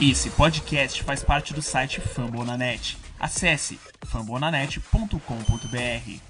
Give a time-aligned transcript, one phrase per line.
[0.00, 2.96] Esse podcast faz parte do site Fambonanet.
[3.18, 6.20] Acesse fambonanet.com.br.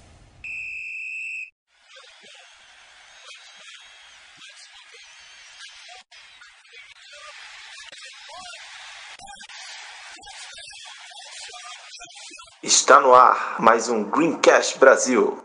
[12.63, 15.43] Está no ar mais um Greencast Brasil.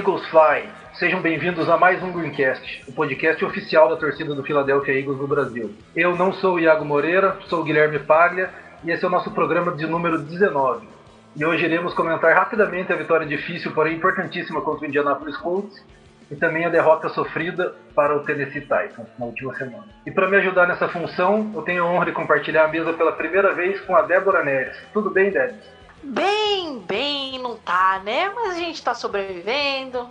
[0.00, 0.66] Eagles Fly.
[0.94, 5.26] Sejam bem-vindos a mais um Greencast, o podcast oficial da torcida do Philadelphia Eagles no
[5.26, 5.74] Brasil.
[5.94, 8.48] Eu não sou o Iago Moreira, sou o Guilherme Paglia
[8.82, 10.88] e esse é o nosso programa de número 19.
[11.36, 15.84] E hoje iremos comentar rapidamente a vitória difícil, porém importantíssima contra o Indianapolis Colts
[16.30, 19.84] e também a derrota sofrida para o Tennessee Titans na última semana.
[20.06, 23.12] E para me ajudar nessa função, eu tenho a honra de compartilhar a mesa pela
[23.12, 24.78] primeira vez com a Débora Neres.
[24.94, 25.58] Tudo bem, Débora?
[26.02, 28.30] Bem, bem, não tá, né?
[28.30, 30.08] Mas a gente tá sobrevivendo,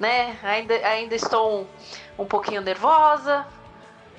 [0.00, 0.38] né?
[0.42, 1.60] Ainda, ainda estou
[2.18, 3.46] um, um pouquinho nervosa.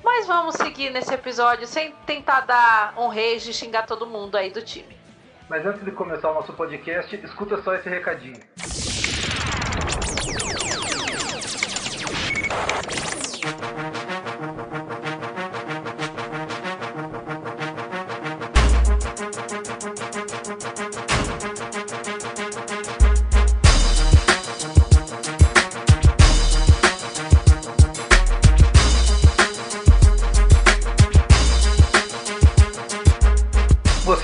[0.02, 4.50] Mas vamos seguir nesse episódio sem tentar dar um rage e xingar todo mundo aí
[4.50, 4.96] do time.
[5.48, 8.40] Mas antes de começar o nosso podcast, escuta só esse recadinho.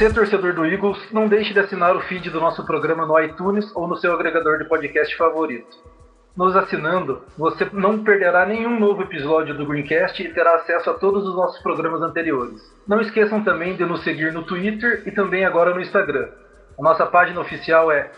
[0.05, 3.75] Você, torcedor do Eagles, não deixe de assinar o feed do nosso programa no iTunes
[3.75, 5.79] ou no seu agregador de podcast favorito.
[6.37, 11.27] Nos assinando, você não perderá nenhum novo episódio do Greencast e terá acesso a todos
[11.27, 12.61] os nossos programas anteriores.
[12.87, 16.29] Não esqueçam também de nos seguir no Twitter e também agora no Instagram.
[16.79, 18.11] A nossa página oficial é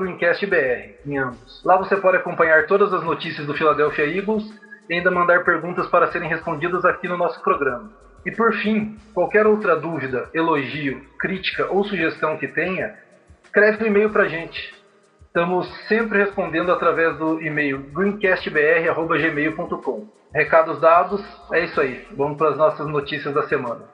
[0.00, 1.62] GreencastBR, em ambos.
[1.64, 4.52] Lá você pode acompanhar todas as notícias do Philadelphia Eagles
[4.88, 7.88] e ainda mandar perguntas para serem respondidas aqui no nosso programa.
[8.24, 12.98] E por fim, qualquer outra dúvida, elogio, crítica ou sugestão que tenha,
[13.42, 14.74] escreve um e-mail para a gente.
[15.26, 20.08] Estamos sempre respondendo através do e-mail greencastbr.gmail.com.
[20.34, 22.04] Recados dados, é isso aí.
[22.16, 23.88] Vamos para as nossas notícias da semana.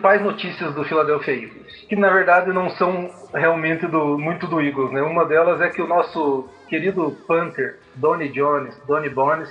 [0.00, 4.90] Principais notícias do Philadelphia Eagles, que na verdade não são realmente do, muito do Eagles,
[4.92, 5.02] né?
[5.02, 9.50] Uma delas é que o nosso querido Panther, Donny Jones, Donny Bones,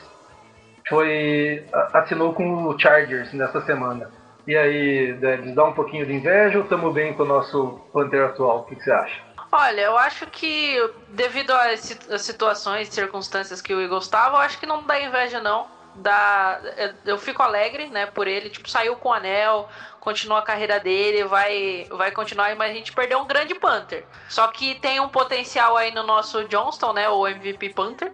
[0.87, 4.09] foi assinou com o Chargers nessa semana.
[4.47, 8.25] E aí, Debs, dá um pouquinho de inveja ou estamos bem com o nosso Panther
[8.25, 8.59] atual?
[8.59, 9.21] O que, você acha?
[9.51, 10.77] Olha, eu acho que
[11.09, 15.39] devido às situações e circunstâncias que o Eagles estava, eu acho que não dá inveja
[15.39, 15.67] não.
[15.95, 16.61] Dá,
[17.05, 19.67] eu fico alegre, né, por ele, tipo, saiu com o anel,
[20.09, 24.03] continua a carreira dele, vai vai continuar, mas a gente perdeu um grande Panther.
[24.27, 28.11] Só que tem um potencial aí no nosso Johnston, né, o MVP Panther.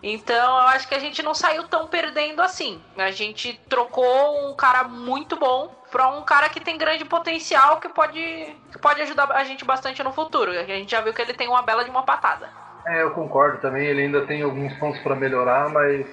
[0.00, 2.80] Então eu acho que a gente não saiu tão perdendo assim.
[2.96, 7.88] A gente trocou um cara muito bom pra um cara que tem grande potencial que
[7.88, 8.20] pode,
[8.72, 10.52] que pode ajudar a gente bastante no futuro.
[10.52, 12.48] A gente já viu que ele tem uma bela de uma patada.
[12.86, 16.06] É, eu concordo também, ele ainda tem alguns pontos para melhorar, mas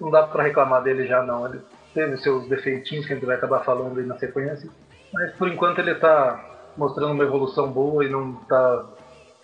[0.00, 1.46] não dá para reclamar dele já não.
[1.46, 1.60] Ele
[1.96, 4.68] teve seus defeitinhos que a gente vai acabar falando aí na sequência,
[5.14, 6.44] mas por enquanto ele tá
[6.76, 8.84] mostrando uma evolução boa e não tá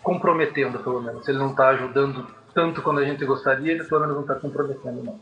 [0.02, 1.26] comprometendo, pelo menos.
[1.26, 5.02] Ele não tá ajudando tanto quanto a gente gostaria, ele pelo menos não tá comprometendo
[5.02, 5.18] não.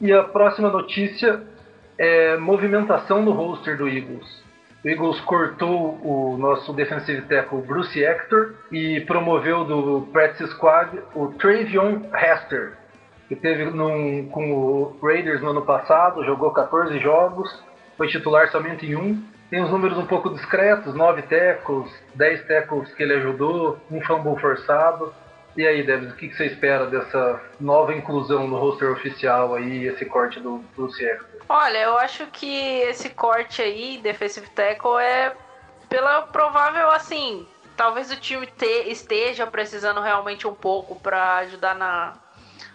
[0.00, 1.42] E a próxima notícia
[1.98, 4.44] é movimentação no roster do Eagles.
[4.84, 11.32] O Eagles cortou o nosso defensive tackle Bruce Hector e promoveu do practice squad o
[11.32, 12.74] Travion Hester,
[13.28, 17.62] que teve num, com o Raiders no ano passado, jogou 14 jogos,
[17.96, 19.22] foi titular somente em um.
[19.50, 24.38] Tem os números um pouco discretos, 9 tackles, 10 tackles que ele ajudou, um fumble
[24.40, 25.12] forçado.
[25.56, 30.04] E aí, Debs, o que você espera dessa nova inclusão no roster oficial aí, esse
[30.04, 31.04] corte do Bruce?
[31.48, 35.34] Olha, eu acho que esse corte aí, defensive tackle, é
[35.88, 37.46] pela provável, assim,
[37.76, 42.14] talvez o time te, esteja precisando realmente um pouco para ajudar na,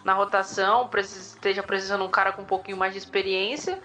[0.03, 3.79] na rotação, esteja precisando um cara com um pouquinho mais de experiência,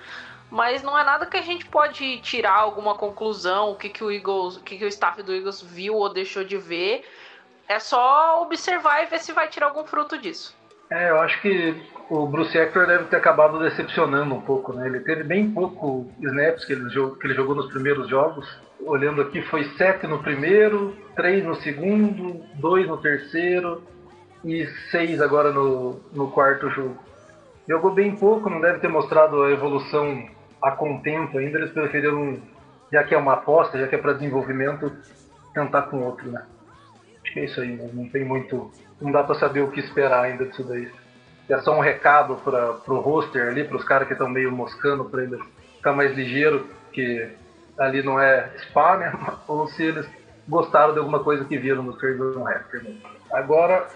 [0.51, 4.11] mas não é nada que a gente pode tirar alguma conclusão, o que, que o
[4.11, 7.05] Eagles, o que, que o staff do Eagles viu ou deixou de ver.
[7.69, 10.57] É só observar e ver se vai tirar algum fruto disso.
[10.91, 11.77] É, eu acho que
[12.09, 14.87] o Bruce Hector deve ter acabado decepcionando um pouco, né?
[14.87, 18.49] Ele teve bem pouco snaps que ele, jogou, que ele jogou nos primeiros jogos.
[18.81, 23.83] Olhando aqui, foi sete no primeiro, três no segundo, dois no terceiro
[24.45, 26.97] e seis agora no, no quarto jogo.
[27.69, 30.27] Jogou bem pouco, não deve ter mostrado a evolução
[30.63, 31.59] a contento ainda.
[31.59, 32.39] Eles preferiram,
[32.91, 34.91] já que é uma aposta, já que é para desenvolvimento,
[35.53, 36.45] tentar com outro, né?
[37.23, 37.91] Acho que é isso aí, né?
[37.93, 38.71] não tem muito.
[39.01, 40.91] Não dá para saber o que esperar ainda disso daí.
[41.49, 45.05] É só um recado para o roster ali, para os caras que estão meio moscando,
[45.05, 45.41] para eles
[45.77, 47.29] ficar mais ligeiro, que
[47.79, 49.13] ali não é spa, né?
[49.47, 50.09] Ou se eles
[50.49, 52.81] gostaram de alguma coisa que viram no Craven Raptor.
[53.31, 53.87] Agora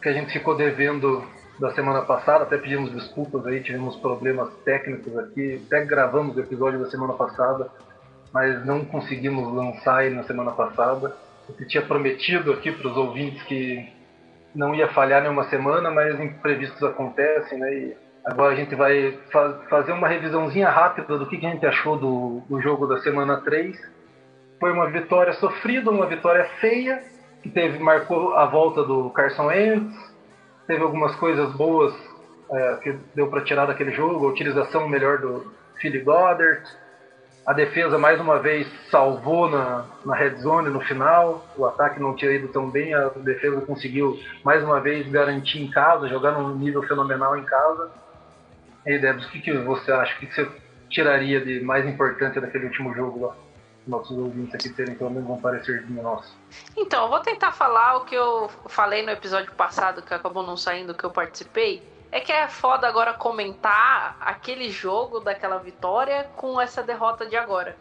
[0.00, 1.24] que a gente ficou devendo
[1.58, 6.78] da semana passada, até pedimos desculpas aí, tivemos problemas técnicos aqui, até gravamos o episódio
[6.78, 7.70] da semana passada,
[8.32, 11.14] mas não conseguimos lançar ele na semana passada.
[11.58, 13.86] Eu tinha prometido aqui para os ouvintes que
[14.54, 17.74] não ia falhar nenhuma semana, mas imprevistos acontecem, né?
[17.74, 21.66] E agora a gente vai fa fazer uma revisãozinha rápida do que, que a gente
[21.66, 23.76] achou do, do jogo da semana 3.
[24.58, 27.02] Foi uma vitória sofrida, uma vitória feia,
[27.42, 29.94] que teve marcou a volta do Carson Wentz,
[30.66, 31.94] teve algumas coisas boas
[32.50, 36.62] é, que deu para tirar daquele jogo, a utilização melhor do Philly Goddard,
[37.46, 41.44] a defesa mais uma vez salvou na, na red zone no final.
[41.56, 45.70] O ataque não tinha ido tão bem, a defesa conseguiu mais uma vez garantir em
[45.70, 47.90] casa, jogar num nível fenomenal em casa.
[48.86, 50.14] E Debs, o que, que você acha?
[50.14, 50.48] O que, que você
[50.88, 53.34] tiraria de mais importante daquele último jogo lá?
[53.86, 56.36] Nossos ouvintes aqui terem pelo menos um parecerzinho nosso.
[56.76, 60.56] Então, eu vou tentar falar o que eu falei no episódio passado, que acabou não
[60.56, 61.82] saindo, que eu participei.
[62.12, 67.76] É que é foda agora comentar aquele jogo daquela vitória com essa derrota de agora.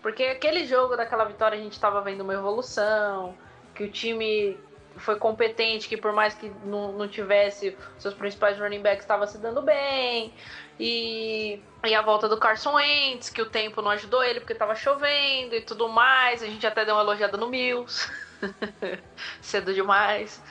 [0.00, 3.34] Porque aquele jogo daquela vitória a gente estava vendo uma evolução,
[3.74, 4.56] que o time
[4.96, 9.38] foi competente, que por mais que não, não tivesse seus principais running backs estava se
[9.38, 10.32] dando bem.
[10.78, 14.74] E, e a volta do Carson Wentz, que o tempo não ajudou ele porque estava
[14.74, 16.42] chovendo e tudo mais.
[16.42, 18.10] A gente até deu uma elogiada no Mills.
[19.40, 20.42] Cedo demais.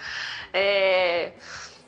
[0.54, 1.34] É,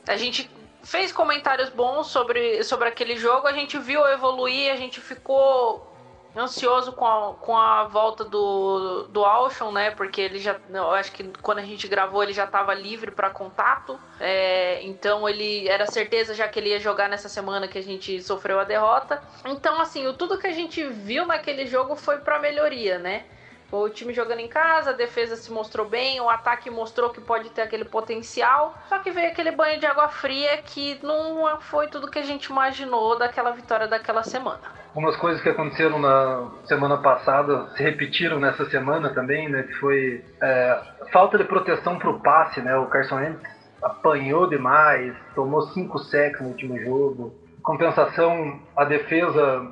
[0.06, 0.50] a gente
[0.82, 5.95] fez comentários bons sobre, sobre aquele jogo, a gente viu evoluir, a gente ficou
[6.38, 9.90] ansioso com a, com a volta do, do Alshon, né?
[9.90, 10.56] Porque ele já.
[10.68, 13.98] Eu acho que quando a gente gravou ele já estava livre para contato.
[14.20, 18.22] É, então ele era certeza já que ele ia jogar nessa semana que a gente
[18.22, 19.22] sofreu a derrota.
[19.44, 23.24] Então, assim, o, tudo que a gente viu naquele jogo foi para melhoria, né?
[23.70, 27.50] O time jogando em casa, a defesa se mostrou bem, o ataque mostrou que pode
[27.50, 28.78] ter aquele potencial.
[28.88, 32.44] Só que veio aquele banho de água fria que não foi tudo que a gente
[32.44, 34.85] imaginou daquela vitória daquela semana.
[34.96, 39.64] Algumas coisas que aconteceram na semana passada se repetiram nessa semana também, né?
[39.64, 40.80] Que foi é,
[41.12, 42.74] falta de proteção para o passe, né?
[42.78, 43.42] O Carson Wentz
[43.82, 47.34] apanhou demais, tomou cinco sacks no último jogo.
[47.62, 49.70] Compensação, a defesa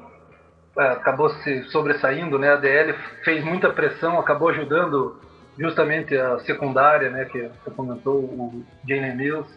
[0.77, 2.53] é, acabou se sobressaindo, né?
[2.53, 2.93] A DL
[3.25, 5.19] fez muita pressão, acabou ajudando
[5.59, 7.25] justamente a secundária, né?
[7.25, 9.51] Que você comentou, o Jalen Mills.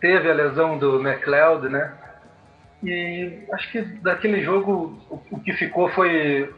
[0.00, 1.94] Teve a lesão do McLeod, né?
[2.82, 4.98] E acho que daquele jogo
[5.30, 6.52] o que ficou foi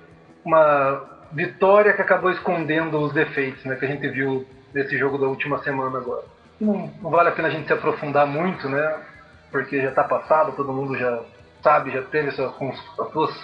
[0.45, 3.77] uma vitória que acabou escondendo os defeitos, né?
[3.77, 6.25] Que a gente viu nesse jogo da última semana agora.
[6.61, 9.01] Não, não vale a pena a gente se aprofundar muito, né?
[9.51, 11.23] Porque já está passado, todo mundo já
[11.63, 12.53] sabe, já teve suas,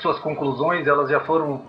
[0.01, 1.63] suas, conclusões, elas já foram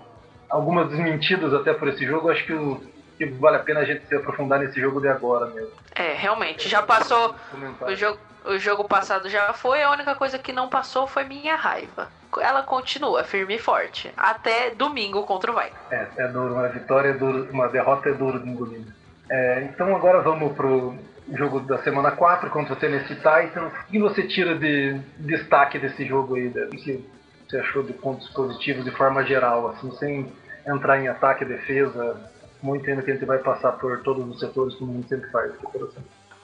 [0.48, 2.30] algumas desmentidas até por esse jogo.
[2.30, 2.80] Acho que, o,
[3.20, 5.72] que vale a pena a gente se aprofundar nesse jogo de agora mesmo.
[5.94, 7.34] É, realmente, já passou.
[7.82, 11.54] O jogo, o jogo passado já foi, a única coisa que não passou foi minha
[11.54, 12.08] raiva.
[12.40, 14.10] Ela continua firme e forte.
[14.16, 15.70] Até domingo contra o Vai.
[15.90, 18.86] É, é duro, uma vitória é duro, uma derrota é duro de engolir.
[19.28, 20.94] É, então agora vamos pro
[21.34, 23.70] jogo da semana 4 contra o Tennessee Titans.
[23.70, 26.48] O que você tira de destaque desse jogo aí?
[26.48, 27.06] O que
[27.46, 30.32] você achou de pontos positivos de forma geral, assim, sem
[30.66, 32.16] entrar em ataque e defesa,
[32.62, 35.30] muito ainda que a gente vai passar por todos os setores como a gente sempre
[35.30, 35.52] faz.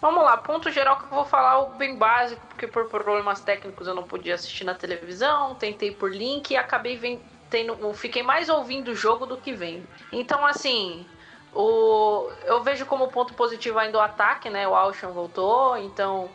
[0.00, 3.86] Vamos lá, ponto geral que eu vou falar o bem básico, porque por problemas técnicos
[3.86, 8.48] eu não podia assistir na televisão, tentei por link e acabei vendo, tendo, fiquei mais
[8.48, 9.86] ouvindo o jogo do que vendo.
[10.12, 11.06] Então, assim,
[11.54, 14.68] O, eu vejo como ponto positivo ainda o ataque, né?
[14.68, 16.28] O Alshon voltou, então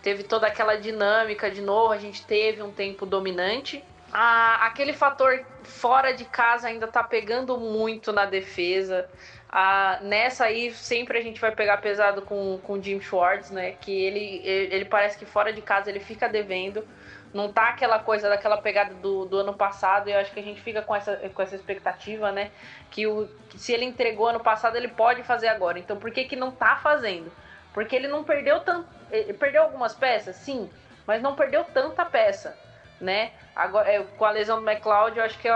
[0.00, 3.82] teve toda aquela dinâmica de novo, a gente teve um tempo dominante.
[4.12, 9.08] Ah, aquele fator fora de casa ainda tá pegando muito na defesa.
[9.50, 13.72] Ah, nessa aí sempre a gente vai pegar pesado com, com o Jim Schwartz, né?
[13.72, 16.86] Que ele, ele parece que fora de casa ele fica devendo.
[17.32, 20.42] Não tá aquela coisa daquela pegada do, do ano passado, e eu acho que a
[20.42, 22.50] gente fica com essa, com essa expectativa, né?
[22.90, 25.78] Que, o, que se ele entregou ano passado, ele pode fazer agora.
[25.78, 27.30] Então por que, que não tá fazendo?
[27.74, 28.88] Porque ele não perdeu tanto.
[29.10, 30.70] Ele perdeu algumas peças, sim,
[31.06, 32.56] mas não perdeu tanta peça,
[33.00, 33.32] né?
[33.54, 35.52] Agora, é, com a lesão do McLeod, eu acho que é,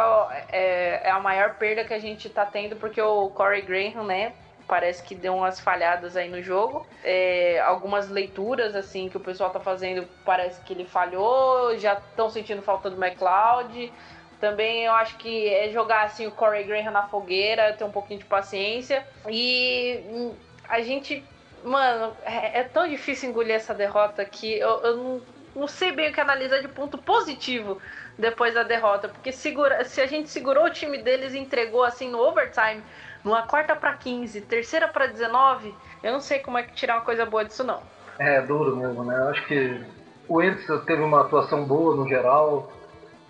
[0.50, 4.32] é, é, a maior perda que a gente tá tendo, porque o Corey Graham, né?
[4.66, 6.86] Parece que deu umas falhadas aí no jogo.
[7.04, 11.76] É, algumas leituras, assim, que o pessoal tá fazendo, parece que ele falhou.
[11.78, 13.92] Já estão sentindo falta do McLeod.
[14.40, 18.20] Também eu acho que é jogar assim o Corey Graham na fogueira, ter um pouquinho
[18.20, 19.06] de paciência.
[19.28, 20.34] E hum,
[20.68, 21.24] a gente
[21.64, 25.22] Mano, é, é, tão difícil engolir essa derrota que eu, eu não,
[25.54, 27.78] não, sei bem o que analisar de ponto positivo
[28.18, 29.08] depois da derrota.
[29.08, 32.82] Porque segura, se a gente segurou o time deles e entregou assim no overtime,
[33.24, 37.04] numa quarta para 15, terceira para 19, eu não sei como é que tirar uma
[37.04, 37.82] coisa boa disso não.
[38.18, 39.16] É, duro mesmo, né?
[39.16, 39.80] Eu acho que
[40.28, 42.72] o Enzo teve uma atuação boa no geral.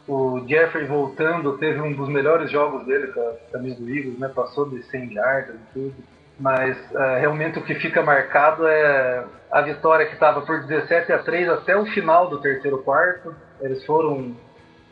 [0.09, 4.29] O Jeffrey voltando teve um dos melhores jogos dele com a camisa do Eagles, né?
[4.29, 9.61] Passou de 100 yardas e tudo mas uh, realmente o que fica marcado é a
[9.61, 13.35] vitória que estava por 17 a 3 até o final do terceiro quarto.
[13.61, 14.35] Eles foram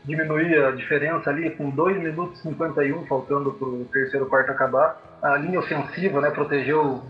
[0.04, 5.00] diminuir a diferença ali com 2 minutos e 51 faltando para o terceiro quarto acabar.
[5.22, 7.02] A linha ofensiva né, protegeu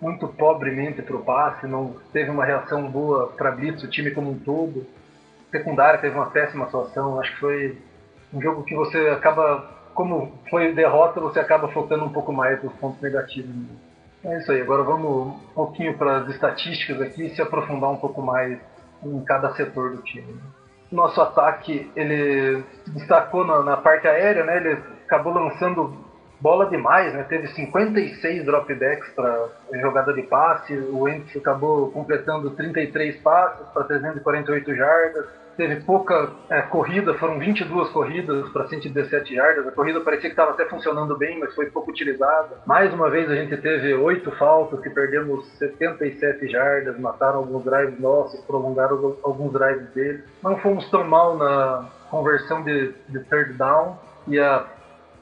[0.00, 4.30] muito pobremente para o passe, não teve uma reação boa para blitz, o time como
[4.30, 4.86] um todo.
[5.50, 7.78] Secundária teve uma péssima atuação, acho que foi
[8.32, 12.72] um jogo que você acaba como foi derrota, você acaba focando um pouco mais nos
[12.76, 13.54] pontos negativos.
[14.24, 14.62] É isso aí.
[14.62, 18.58] Agora vamos um pouquinho para as estatísticas aqui e se aprofundar um pouco mais
[19.04, 20.40] em cada setor do time.
[20.90, 24.56] Nosso ataque ele destacou na, na parte aérea, né?
[24.56, 25.94] Ele acabou lançando
[26.40, 27.22] bola demais, né?
[27.24, 29.48] Teve 56 dropbacks para
[29.82, 30.72] jogada de passe.
[30.72, 35.26] O Wentz acabou completando 33 passes para 348 jardas
[35.56, 39.66] teve pouca é, corrida, foram 22 corridas para 117 jardas.
[39.66, 42.58] A corrida parecia que estava até funcionando bem, mas foi pouco utilizada.
[42.66, 47.98] Mais uma vez a gente teve oito faltas, que perdemos 77 jardas, mataram alguns drives
[47.98, 50.24] nossos, prolongaram alguns drives deles.
[50.42, 54.66] Não fomos tão mal na conversão de, de third down e a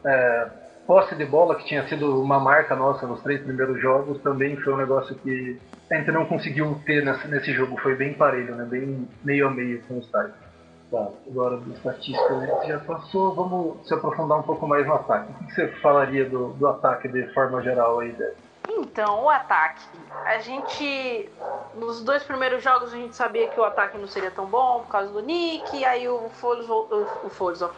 [0.05, 0.49] é,
[0.89, 4.73] posse de bola, que tinha sido uma marca nossa nos três primeiros jogos, também foi
[4.73, 7.79] um negócio que a gente não conseguiu ter nesse, nesse jogo.
[7.83, 8.65] Foi bem parelho, né?
[8.65, 10.49] bem meio a meio com os Titans.
[10.91, 14.95] Tá, agora do estatística a gente já passou, vamos se aprofundar um pouco mais no
[14.95, 15.31] ataque.
[15.31, 18.48] O que você falaria do, do ataque de forma geral aí, Débora?
[18.69, 19.83] Então, o ataque.
[20.25, 21.31] A gente.
[21.75, 24.91] Nos dois primeiros jogos a gente sabia que o ataque não seria tão bom por
[24.91, 26.69] causa do Nick, aí o Foles.
[26.69, 27.71] O Foles, ó.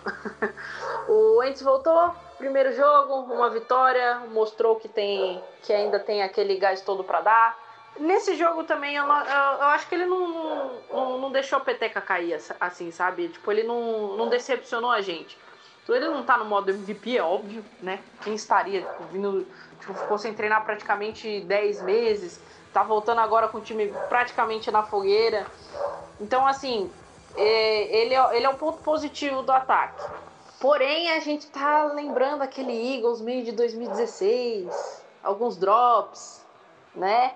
[1.09, 5.42] o Ents voltou, primeiro jogo, uma vitória, mostrou que tem.
[5.62, 7.70] que ainda tem aquele gás todo para dar.
[7.99, 12.00] Nesse jogo também, eu, eu, eu, acho que ele não, não, não deixou a peteca
[12.00, 13.28] cair assim, sabe?
[13.28, 15.37] Tipo, ele não, não decepcionou a gente.
[15.82, 18.00] Então ele não tá no modo MVP, é óbvio, né?
[18.22, 19.46] Quem estaria tipo, vindo,
[19.78, 22.40] tipo, ficou sem treinar praticamente 10 meses,
[22.72, 25.46] tá voltando agora com o time praticamente na fogueira.
[26.20, 26.90] Então, assim,
[27.37, 30.04] é, ele, é, ele é um ponto positivo do ataque.
[30.60, 36.44] Porém, a gente tá lembrando aquele Eagles meio de 2016, alguns drops,
[36.94, 37.34] né?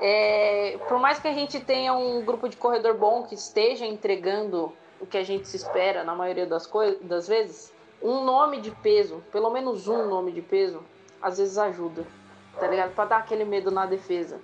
[0.00, 4.72] É, por mais que a gente tenha um grupo de corredor bom que esteja entregando
[5.00, 8.70] o que a gente se espera na maioria das, coisas, das vezes, um nome de
[8.70, 10.82] peso, pelo menos um nome de peso,
[11.20, 12.06] às vezes ajuda,
[12.58, 12.94] tá ligado?
[12.94, 14.40] Pra dar aquele medo na defesa.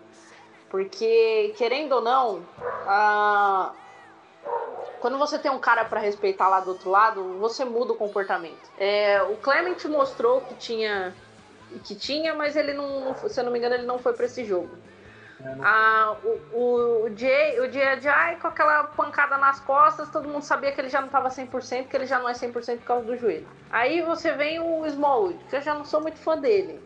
[0.69, 2.43] Porque, querendo ou não,
[2.87, 3.73] a...
[5.01, 8.71] quando você tem um cara para respeitar lá do outro lado, você muda o comportamento.
[8.77, 11.15] É, o Clement mostrou que tinha,
[11.85, 14.45] que tinha, mas ele não, se eu não me engano, ele não foi para esse
[14.45, 14.77] jogo.
[15.63, 16.17] Ah,
[16.53, 20.81] o, o, Jay, o Jay Ajay com aquela pancada nas costas, todo mundo sabia que
[20.81, 23.47] ele já não estava 100%, que ele já não é 100% por causa do joelho.
[23.71, 26.81] Aí você vem o Smallwood, que eu já não sou muito fã dele.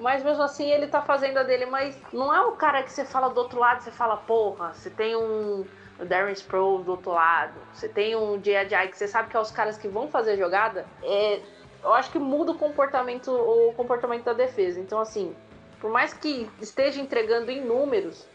[0.00, 3.04] Mas mesmo assim ele tá fazendo a dele, mas não é o cara que você
[3.04, 5.64] fala do outro lado, você fala, porra, você tem um
[6.06, 9.40] Darren Sproles do outro lado, você tem um Jay Ajay que você sabe que é
[9.40, 11.40] os caras que vão fazer a jogada, é,
[11.82, 14.80] eu acho que muda o comportamento, o comportamento da defesa.
[14.80, 15.34] Então assim,
[15.80, 18.26] por mais que esteja entregando em números,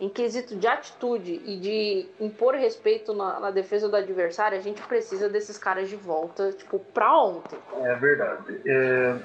[0.00, 4.80] em quesito de atitude e de impor respeito na, na, defesa do adversário, a gente
[4.82, 7.58] precisa desses caras de volta, tipo, pra ontem.
[7.82, 8.60] É verdade.
[8.66, 9.16] É,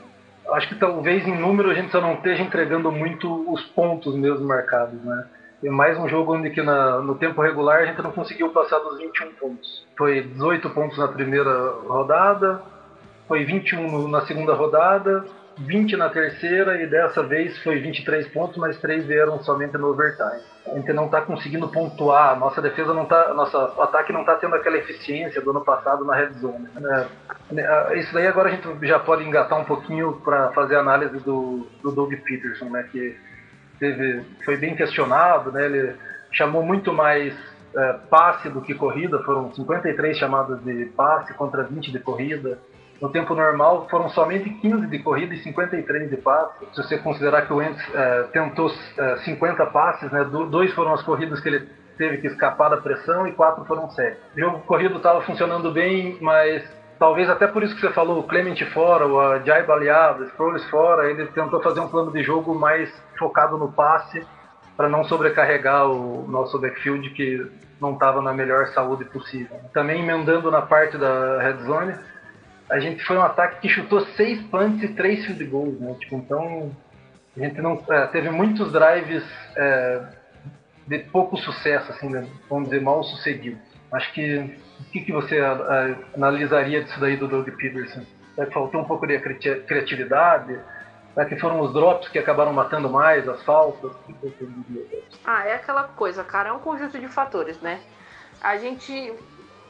[0.52, 4.46] acho que talvez em número a gente só não esteja entregando muito os pontos mesmo
[4.46, 5.28] marcados, né?
[5.64, 8.78] É mais um jogo onde que na, no tempo regular a gente não conseguiu passar
[8.80, 9.86] dos 21 pontos.
[9.98, 12.62] Foi 18 pontos na primeira rodada,
[13.28, 15.26] foi 21 no- na segunda rodada,
[15.58, 20.42] 20 na terceira e dessa vez foi 23 pontos, mas três vieram somente no overtime.
[20.68, 24.56] A gente não está conseguindo pontuar, nossa defesa não tá, nosso ataque não está tendo
[24.56, 26.68] aquela eficiência do ano passado na red zone.
[26.76, 27.08] né?
[27.52, 31.20] Né, Isso daí agora a gente já pode engatar um pouquinho para fazer a análise
[31.20, 32.84] do, do Doug Peterson, né?
[32.92, 33.18] Que
[33.80, 35.66] teve, foi bem questionado, né?
[35.66, 35.96] Ele
[36.32, 37.34] chamou muito mais
[37.76, 42.60] é, passe do que corrida, foram 53 chamadas de passe contra 20 de corrida.
[43.02, 46.66] No tempo normal foram somente 15 de corrida e 53 de passe.
[46.74, 50.24] Se você considerar que o Wentz é, tentou é, 50 passes, né?
[50.24, 53.90] do- dois foram as corridas que ele teve que escapar da pressão e quatro foram
[53.90, 54.18] sete.
[54.36, 56.64] O jogo corrido estava funcionando bem, mas
[57.00, 60.64] talvez até por isso que você falou, o Clement fora, o Ajay baleado, o Sproles
[60.70, 64.26] fora, ele tentou fazer um plano de jogo mais focado no passe
[64.76, 67.50] para não sobrecarregar o nosso backfield que
[67.80, 69.58] não estava na melhor saúde possível.
[69.74, 71.96] Também emendando na parte da red zone,
[72.70, 75.96] a gente foi um ataque que chutou seis punts e três field goals, né?
[76.00, 76.76] Tipo, então
[77.36, 79.24] a gente não é, teve muitos drives
[79.56, 80.02] é,
[80.88, 82.28] de pouco sucesso, assim, né?
[82.50, 83.60] vamos dizer mal sucedidos.
[83.92, 88.04] Acho que o que, que você a- a- analisaria disso daí do Doug Peterson?
[88.34, 90.60] Será que faltou um pouco de cri- criatividade?
[91.14, 93.92] Será que foram os drops que acabaram matando mais, as faltas?
[93.92, 95.02] O que você diria?
[95.24, 97.80] Ah, é aquela coisa, cara, é um conjunto de fatores, né?
[98.42, 99.14] A gente.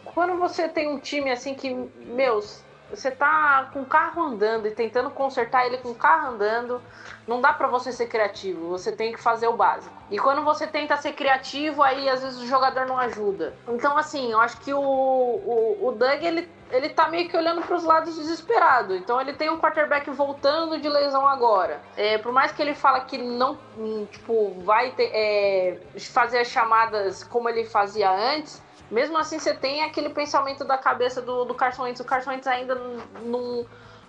[0.03, 1.71] Quando você tem um time assim que,
[2.07, 6.81] meus, você tá com o carro andando e tentando consertar ele com o carro andando,
[7.27, 9.95] não dá pra você ser criativo, você tem que fazer o básico.
[10.11, 13.53] E quando você tenta ser criativo, aí às vezes o jogador não ajuda.
[13.67, 17.63] Então, assim, eu acho que o, o, o Doug, ele, ele tá meio que olhando
[17.63, 18.95] pros lados desesperado.
[18.95, 21.81] Então ele tem um quarterback voltando de lesão agora.
[21.97, 23.57] É, por mais que ele fala que não,
[24.11, 25.79] tipo, vai ter, é,
[26.13, 31.21] fazer as chamadas como ele fazia antes, mesmo assim você tem aquele pensamento da cabeça
[31.21, 31.99] do, do Carson Wentz.
[31.99, 33.65] O Carson Wentz ainda não,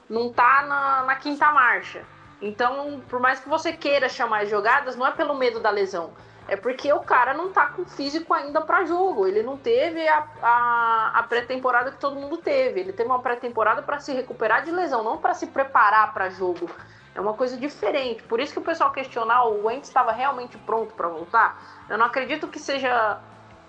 [0.08, 2.04] não, tá na, na quinta marcha.
[2.40, 6.12] Então, por mais que você queira chamar as jogadas, não é pelo medo da lesão.
[6.48, 9.26] É porque o cara não tá com físico ainda para jogo.
[9.26, 12.80] Ele não teve a, a, a pré-temporada que todo mundo teve.
[12.80, 16.70] Ele teve uma pré-temporada para se recuperar de lesão, não para se preparar para jogo.
[17.14, 18.22] É uma coisa diferente.
[18.22, 21.84] Por isso que o pessoal questionar o Wentz estava realmente pronto para voltar.
[21.88, 23.18] Eu não acredito que seja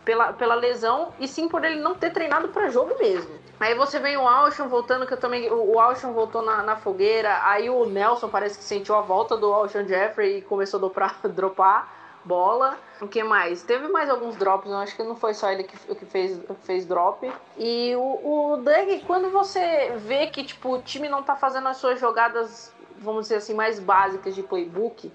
[0.07, 3.29] pela, pela lesão e sim por ele não ter treinado para jogo mesmo.
[3.59, 5.51] Aí você vem o Alshon voltando, que eu também.
[5.51, 7.41] O Alshon voltou na, na fogueira.
[7.43, 11.93] Aí o Nelson parece que sentiu a volta do Alshon Jeffrey e começou a dropar
[12.23, 12.77] bola.
[13.01, 13.63] O que mais?
[13.63, 16.85] Teve mais alguns drops, eu acho que não foi só ele que, que fez, fez
[16.85, 17.29] drop.
[17.57, 21.77] E o, o Doug, quando você vê que tipo, o time não tá fazendo as
[21.77, 25.11] suas jogadas, vamos dizer assim, mais básicas de playbook,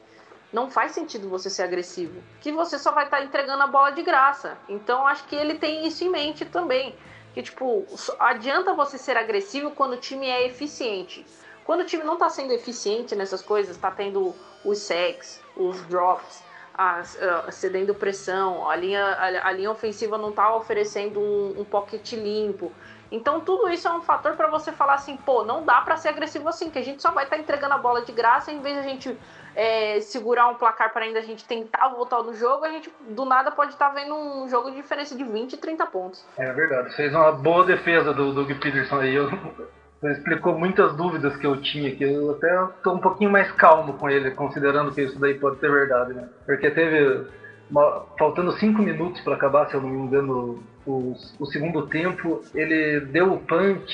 [0.52, 2.22] não faz sentido você ser agressivo.
[2.40, 4.58] Que você só vai estar entregando a bola de graça.
[4.68, 6.94] Então acho que ele tem isso em mente também.
[7.32, 7.86] Que tipo,
[8.18, 11.24] adianta você ser agressivo quando o time é eficiente.
[11.64, 14.34] Quando o time não tá sendo eficiente nessas coisas, tá tendo
[14.64, 16.42] os sacks, os drops,
[16.74, 21.64] as, ah, cedendo pressão, a linha, a, a linha ofensiva não tá oferecendo um, um
[21.64, 22.72] pocket limpo.
[23.10, 26.08] Então tudo isso é um fator para você falar assim, pô, não dá para ser
[26.08, 28.74] agressivo assim, que a gente só vai estar entregando a bola de graça em vez
[28.74, 29.18] de a gente
[29.54, 33.24] é, segurar um placar para ainda a gente tentar voltar no jogo, a gente do
[33.24, 36.24] nada pode estar vendo um jogo de diferença de 20 e 30 pontos.
[36.38, 39.14] É verdade, fez uma boa defesa do Doug Peterson aí.
[39.14, 39.28] Eu,
[40.10, 44.08] explicou muitas dúvidas que eu tinha, que eu até estou um pouquinho mais calmo com
[44.10, 46.28] ele, considerando que isso daí pode ser verdade, né?
[46.44, 47.24] Porque teve,
[47.70, 52.40] uma- faltando cinco minutos para acabar, se eu não me engano, o, o segundo tempo,
[52.54, 53.92] ele deu o punch.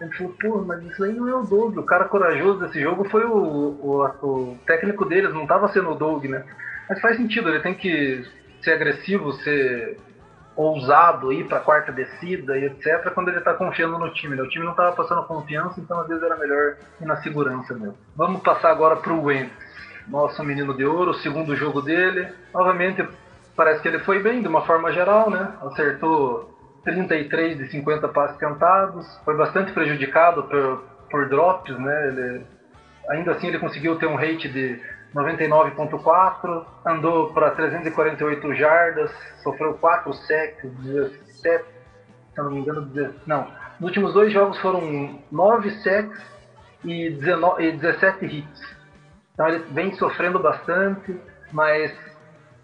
[0.00, 1.76] Ele falou, pô, mas isso aí não é o Doug.
[1.76, 5.94] O cara corajoso desse jogo foi o, o, o técnico deles, não estava sendo o
[5.94, 6.42] Doug, né?
[6.88, 8.24] Mas faz sentido, ele tem que
[8.62, 9.98] ser agressivo, ser
[10.56, 13.10] ousado, ir para quarta descida e etc.
[13.14, 14.36] quando ele está confiando no time.
[14.36, 14.42] né?
[14.42, 17.96] O time não estava passando confiança, então às vezes era melhor ir na segurança mesmo.
[18.16, 19.52] Vamos passar agora para o Wentz,
[20.08, 22.28] nosso menino de ouro, o segundo jogo dele.
[22.52, 23.06] Novamente,
[23.54, 25.52] parece que ele foi bem de uma forma geral, né?
[25.62, 32.08] Acertou 33 de 50 passes tentados, foi bastante prejudicado por, por drops, né?
[32.08, 32.46] Ele,
[33.10, 34.80] ainda assim ele conseguiu ter um rate de
[35.14, 39.10] 99.4, andou para 348 jardas,
[39.42, 41.64] sofreu 4 sacks, 17,
[42.34, 43.46] se não me engano, 10 não.
[43.78, 46.20] Nos últimos dois jogos foram 9 sacks
[46.84, 48.76] e, 19, e 17 hits.
[49.34, 51.18] Então ele vem sofrendo bastante,
[51.52, 51.92] mas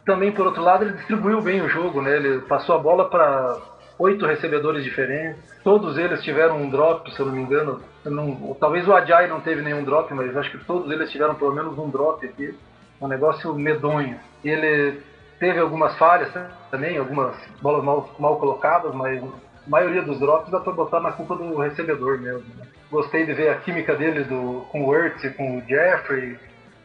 [0.05, 2.17] também por outro lado ele distribuiu bem o jogo, né?
[2.17, 5.41] Ele passou a bola para oito recebedores diferentes.
[5.65, 7.81] Todos eles tiveram um drop, se eu não me engano.
[8.05, 11.55] Não- talvez o Ajay não teve nenhum drop, mas acho que todos eles tiveram pelo
[11.55, 12.57] menos um drop aqui.
[13.01, 14.19] Um negócio medonho.
[14.45, 15.01] Ele
[15.39, 16.31] teve algumas falhas
[16.71, 19.27] também, algumas bolas mal, mal colocadas, mas a
[19.69, 22.45] maioria dos drops dá pra botar na culpa do recebedor mesmo.
[22.57, 22.67] né?
[22.91, 26.39] Gostei de ver a química dele do, com o Ertz e com o Jeffrey.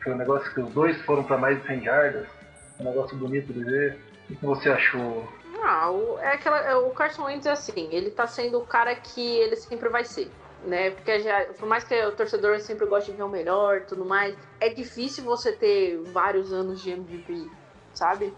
[0.04, 2.26] Foi um negócio que os dois foram para mais de 100 jardas.
[2.80, 3.98] Um negócio bonito de ver.
[4.30, 5.28] O que você achou?
[5.64, 8.96] Ah, o, é aquela, é, o Carson Wentz é assim, ele tá sendo o cara
[8.96, 10.32] que ele sempre vai ser.
[10.64, 10.92] Né?
[10.92, 14.36] Porque já, por mais que o torcedor sempre goste de ver o melhor tudo mais,
[14.60, 17.50] é difícil você ter vários anos de MVP,
[17.94, 18.34] sabe?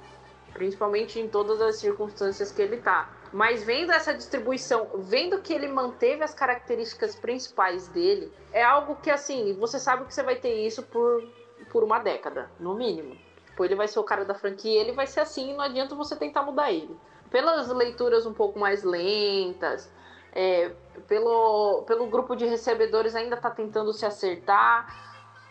[0.53, 3.09] Principalmente em todas as circunstâncias que ele tá.
[3.33, 9.09] Mas vendo essa distribuição, vendo que ele manteve as características principais dele, é algo que
[9.09, 11.23] assim, você sabe que você vai ter isso por,
[11.71, 13.17] por uma década, no mínimo.
[13.47, 16.15] Tipo, ele vai ser o cara da franquia, ele vai ser assim, não adianta você
[16.15, 16.95] tentar mudar ele.
[17.33, 19.91] Pelas leituras um pouco mais lentas,
[20.31, 20.71] é,
[21.07, 25.01] pelo, pelo grupo de recebedores ainda tá tentando se acertar.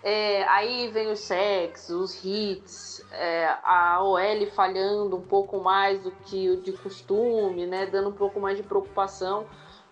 [0.00, 6.12] É, aí vem os sacks, os hits, é, a OL falhando um pouco mais do
[6.12, 7.86] que o de costume, né?
[7.86, 9.44] Dando um pouco mais de preocupação.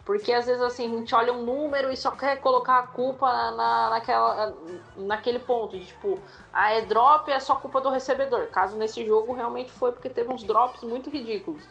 [0.05, 3.26] Porque às vezes assim, a gente olha um número e só quer colocar a culpa
[3.50, 4.57] na, naquela,
[4.96, 5.76] naquele ponto.
[5.76, 6.20] De, tipo,
[6.53, 8.46] ah, é drop, é só culpa do recebedor.
[8.46, 11.62] Caso nesse jogo realmente foi porque teve uns drops muito ridículos.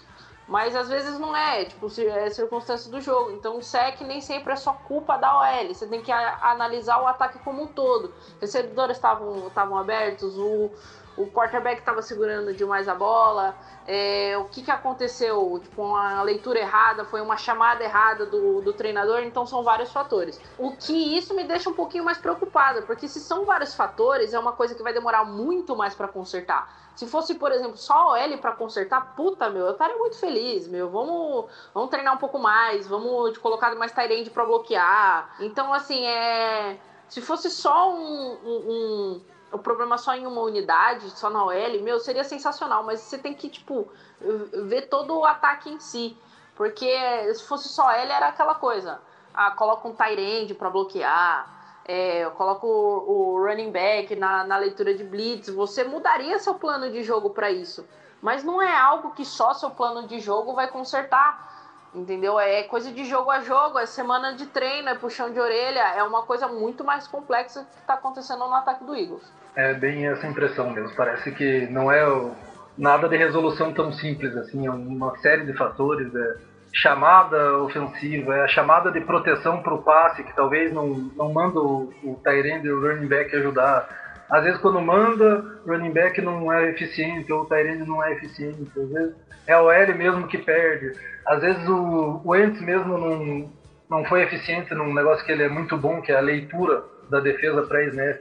[0.50, 3.32] Mas às vezes não é, tipo, é circunstância do jogo.
[3.32, 5.74] Então o sec nem sempre é só culpa da OL.
[5.74, 8.12] Você tem que analisar o ataque como um todo.
[8.42, 10.72] Recebedores estavam abertos, o,
[11.20, 13.56] o quarterback estava segurando demais a bola.
[13.86, 15.60] é, o que, que aconteceu?
[15.64, 20.40] Tipo, uma leitura errada, foi uma chamada errada do, do treinador, então são vários fatores.
[20.58, 24.40] O que isso me deixa um pouquinho mais preocupada, porque se são vários fatores, é
[24.40, 26.72] uma coisa que vai demorar muito mais para consertar.
[26.96, 30.68] Se fosse, por exemplo, só a OL pra consertar, puta, meu, eu estaria muito feliz,
[30.68, 30.90] meu.
[30.90, 35.34] Vamos, vamos treinar um pouco mais, vamos colocar mais Tyrande pra bloquear.
[35.40, 36.78] Então, assim, é.
[37.08, 39.22] Se fosse só um, um-
[39.52, 42.84] o problema só em uma unidade, só na OL, meu, seria sensacional.
[42.84, 43.88] Mas você tem que, tipo,
[44.68, 46.18] ver todo o ataque em si.
[46.56, 46.92] Porque
[47.34, 49.02] se fosse só L, era aquela coisa.
[49.34, 51.82] Ah, coloca um Tyrande pra bloquear.
[51.86, 55.50] É, eu coloco o, o running back na, na leitura de blitz.
[55.50, 57.88] Você mudaria seu plano de jogo para isso.
[58.22, 61.50] Mas não é algo que só seu plano de jogo vai consertar.
[61.94, 62.40] Entendeu?
[62.40, 66.04] É coisa de jogo a jogo, é semana de treino, é puxão de orelha, é
[66.04, 69.24] uma coisa muito mais complexa que está acontecendo no ataque do Eagles.
[69.60, 70.96] É bem essa impressão mesmo.
[70.96, 72.32] Parece que não é o-
[72.78, 74.66] nada de resolução tão simples assim.
[74.66, 76.14] É uma série de fatores.
[76.16, 76.36] É
[76.72, 81.60] chamada ofensiva, é a chamada de proteção para o passe, que talvez não, não manda
[81.60, 83.90] o, o Tyrande e o running back ajudar.
[84.30, 88.14] Às vezes quando manda, o running back não é eficiente, ou o Tyrande não é
[88.14, 88.72] eficiente.
[88.80, 89.16] Às vezes
[89.48, 90.94] é o L mesmo que perde.
[91.26, 93.52] Às vezes o, o mesmo não,
[93.90, 97.20] não foi eficiente num negócio que ele é muito bom, que é a leitura da
[97.20, 98.20] defesa pré-snap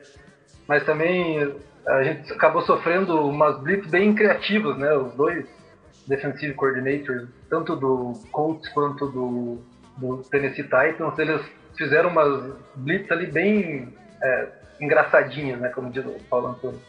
[0.68, 1.54] mas também
[1.87, 4.92] a gente acabou sofrendo umas blitz bem criativas, né?
[4.92, 5.46] Os dois
[6.07, 9.59] defensive coordinators, tanto do Colts quanto do,
[9.96, 11.40] do Tennessee Titans, eles
[11.76, 14.48] fizeram umas blitz ali bem é,
[14.81, 15.70] engraçadinhas, né?
[15.70, 16.81] Como diz o Paulo Antônio.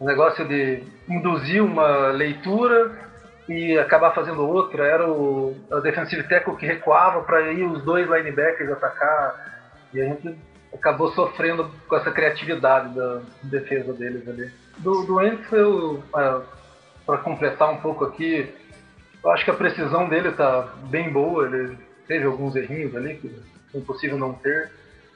[0.00, 2.90] O negócio de induzir uma leitura
[3.48, 4.84] e acabar fazendo outra.
[4.84, 9.62] Era o, o defensive tackle que recuava para ir os dois linebackers atacar.
[9.94, 10.36] E a gente
[10.72, 14.50] acabou sofrendo com essa criatividade da defesa deles ali.
[14.78, 18.52] Do, do Wentz, eu, para completar um pouco aqui,
[19.22, 21.46] eu acho que a precisão dele tá bem boa.
[21.46, 23.34] Ele teve alguns errinhos ali que
[23.74, 24.70] é impossível não ter.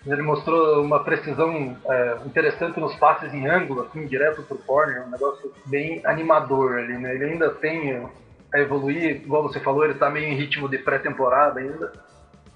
[0.07, 5.11] Ele mostrou uma precisão é, interessante nos passes em ângulo, assim, direto pro corner, um
[5.11, 7.13] negócio bem animador ali, né?
[7.15, 8.09] Ele ainda tem
[8.55, 11.93] a evoluir, igual você falou, ele tá meio em ritmo de pré-temporada ainda,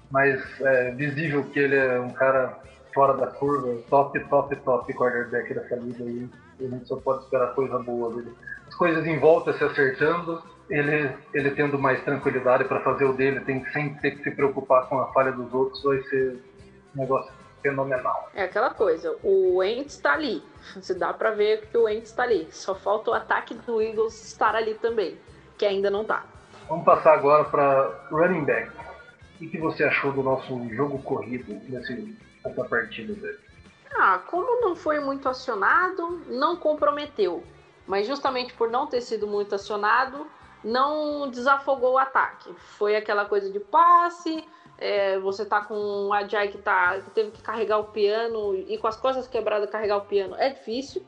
[0.09, 2.57] mas é visível que ele é um cara
[2.93, 6.29] fora da curva, top, top, top quarterback dessa liga aí.
[6.59, 8.33] A gente só pode esperar coisa boa dele.
[8.67, 13.41] As coisas em volta se acertando, ele, ele tendo mais tranquilidade para fazer o dele,
[13.41, 16.41] tem que sem ter que se preocupar com a falha dos outros, vai ser
[16.95, 18.29] um negócio fenomenal.
[18.33, 20.43] É aquela coisa, o Ents está ali.
[20.75, 22.47] Você dá pra ver que o Ents está ali.
[22.51, 25.17] Só falta o ataque do Eagles estar ali também,
[25.57, 26.25] que ainda não tá.
[26.67, 28.71] Vamos passar agora para running back.
[29.35, 33.39] O que, que você achou do nosso jogo corrido nesse, nessa partida dele?
[33.93, 37.43] Ah, como não foi muito acionado, não comprometeu.
[37.85, 40.25] Mas justamente por não ter sido muito acionado,
[40.63, 42.53] não desafogou o ataque.
[42.77, 44.43] Foi aquela coisa de passe,
[44.77, 48.77] é, você tá com um Ajay que, tá, que teve que carregar o piano e
[48.77, 51.03] com as costas quebradas carregar o piano é difícil.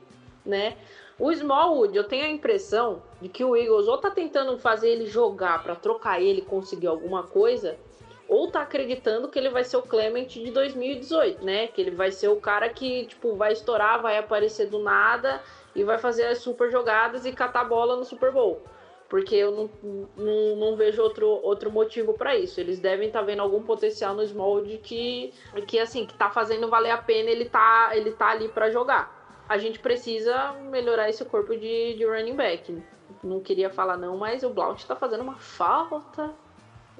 [0.45, 0.77] né?
[1.17, 5.05] O Smallwood, eu tenho a impressão de que o Eagles ou tá tentando fazer ele
[5.05, 7.77] jogar para trocar ele conseguir alguma coisa,
[8.27, 11.67] ou tá acreditando que ele vai ser o Clement de 2018, né?
[11.67, 15.41] Que ele vai ser o cara que, tipo, vai estourar, vai aparecer do nada
[15.75, 18.61] e vai fazer as super jogadas e catar bola no Super Bowl.
[19.09, 19.69] Porque eu não,
[20.17, 22.59] não, não vejo outro, outro motivo para isso.
[22.59, 25.31] Eles devem estar tá vendo algum potencial no Smallwood que,
[25.67, 29.23] que, assim, que tá fazendo valer a pena ele tá, ele tá ali para jogar
[29.47, 32.81] a gente precisa melhorar esse corpo de, de running back.
[33.23, 36.33] Não queria falar não, mas o Blount tá fazendo uma falta.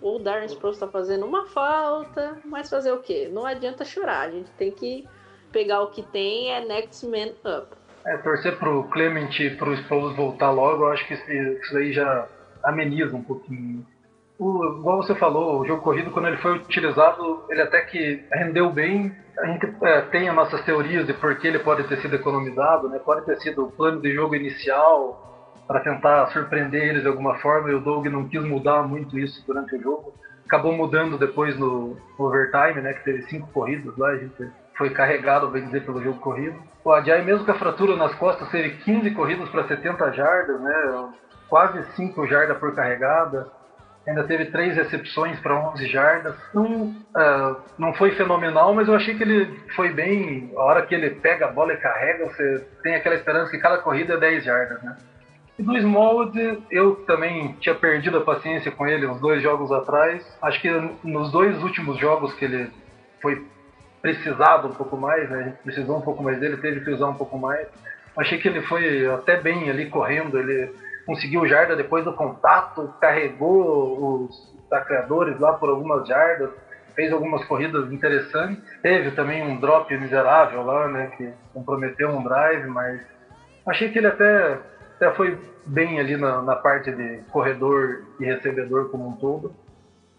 [0.04, 2.38] O Darren Sproles tá fazendo uma falta.
[2.44, 3.30] Mas fazer o quê?
[3.32, 4.28] Não adianta chorar.
[4.28, 5.08] A gente tem que
[5.50, 7.68] pegar o que tem é next man up.
[8.06, 12.28] É, torcer pro Clement e pro Sproles voltar logo, eu acho que isso aí já
[12.62, 13.86] ameniza um pouquinho.
[14.38, 18.70] O, igual você falou, o jogo corrido, quando ele foi utilizado, ele até que rendeu
[18.70, 22.16] bem, a gente é, tem as nossas teorias de por que ele pode ter sido
[22.16, 23.00] economizado, né?
[23.00, 25.33] pode ter sido o plano de jogo inicial
[25.67, 29.43] para tentar surpreender eles de alguma forma e o Doug não quis mudar muito isso
[29.45, 30.13] durante o jogo.
[30.45, 32.93] Acabou mudando depois no, no overtime, né?
[32.93, 36.60] que teve cinco corridas lá, a gente foi carregado, bem dizer, pelo jogo corrido.
[36.84, 41.10] O Ajay, mesmo com a fratura nas costas, teve 15 corridas para 70 jardas, né?
[41.47, 43.49] quase 5 jardas por carregada
[44.08, 46.36] ainda teve três recepções para 11 jardas.
[46.54, 50.52] Não, uh, não foi fenomenal, mas eu achei que ele foi bem.
[50.56, 53.78] A hora que ele pega a bola e carrega, você tem aquela esperança que cada
[53.78, 54.97] corrida é 10 jardas, né?
[55.58, 60.26] E do Smallwood, eu também tinha perdido a paciência com ele uns dois jogos atrás.
[60.42, 60.70] Acho que
[61.04, 62.72] nos dois últimos jogos que ele
[63.22, 63.46] foi
[64.02, 65.39] precisado um pouco mais, né?
[65.39, 67.68] a gente precisou um pouco mais dele, teve que usar um pouco mais.
[68.18, 70.72] Achei que ele foi até bem ali correndo, ele
[71.06, 76.50] conseguiu jarda depois do contato, carregou os tacleadores lá por algumas jardas,
[76.96, 78.62] fez algumas corridas interessantes.
[78.82, 83.02] Teve também um drop miserável lá, né, que comprometeu um drive, mas
[83.66, 84.60] achei que ele até,
[85.04, 89.54] até foi bem ali na, na parte de corredor e recebedor como um todo.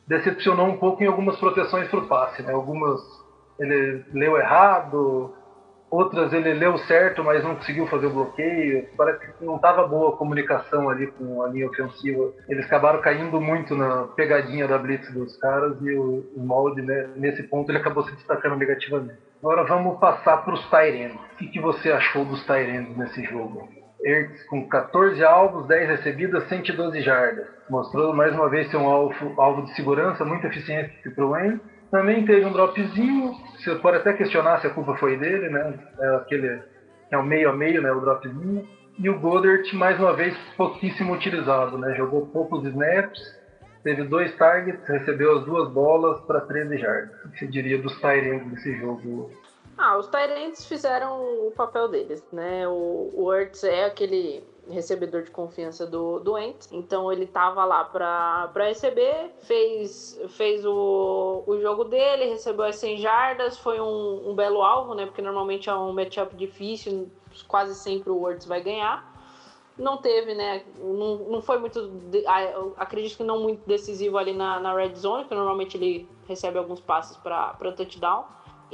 [0.06, 2.52] Decepcionou um pouco em algumas proteções para o passe, né?
[2.52, 3.00] Algumas
[3.58, 5.32] ele leu errado,
[5.90, 8.86] outras ele leu certo, mas não conseguiu fazer o bloqueio.
[8.96, 12.32] Parece que não estava boa a comunicação ali com a linha ofensiva.
[12.48, 17.08] Eles acabaram caindo muito na pegadinha da blitz dos caras e o, o molde, né,
[17.16, 19.18] nesse ponto, ele acabou se destacando negativamente.
[19.40, 21.16] Agora vamos passar para os Tyrands.
[21.16, 23.83] O que, que você achou dos Tyrands nesse jogo?
[24.04, 27.46] Ertz com 14 alvos, 10 recebidas, 112 jardas.
[27.70, 31.60] Mostrou mais uma vez ser um alvo, alvo de segurança muito eficiente para o Wayne.
[31.90, 35.74] Também teve um dropzinho, você pode até questionar se a culpa foi dele, né?
[35.98, 36.62] É aquele
[37.10, 37.90] é o meio a meio, né?
[37.92, 38.66] O dropzinho.
[38.98, 41.94] E o Goddard, mais uma vez, pouquíssimo utilizado, né?
[41.94, 43.20] Jogou poucos snaps,
[43.82, 47.24] teve dois targets, recebeu as duas bolas para 13 jardas.
[47.24, 49.30] O que você diria dos Tyrants desse jogo?
[49.76, 52.66] Ah, os Tyrants fizeram o papel deles, né?
[52.68, 56.68] O, o Ertz é aquele recebedor de confiança do, do Ents.
[56.72, 62.98] Então ele tava lá para receber, fez, fez o, o jogo dele, recebeu as 100
[62.98, 65.06] jardas, foi um, um belo alvo, né?
[65.06, 67.10] Porque normalmente é um matchup difícil,
[67.48, 69.12] quase sempre o Words vai ganhar.
[69.76, 70.62] Não teve, né?
[70.78, 71.90] Não, não foi muito.
[72.76, 76.80] Acredito que não muito decisivo ali na, na red zone, que normalmente ele recebe alguns
[76.80, 78.24] passes para touchdown.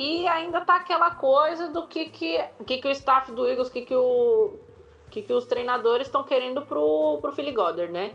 [0.01, 3.83] E ainda tá aquela coisa do que, que, que, que o staff do Eagles, que,
[3.83, 4.55] que o,
[5.11, 8.15] que, que os treinadores estão querendo pro, pro Philly Goddard, né?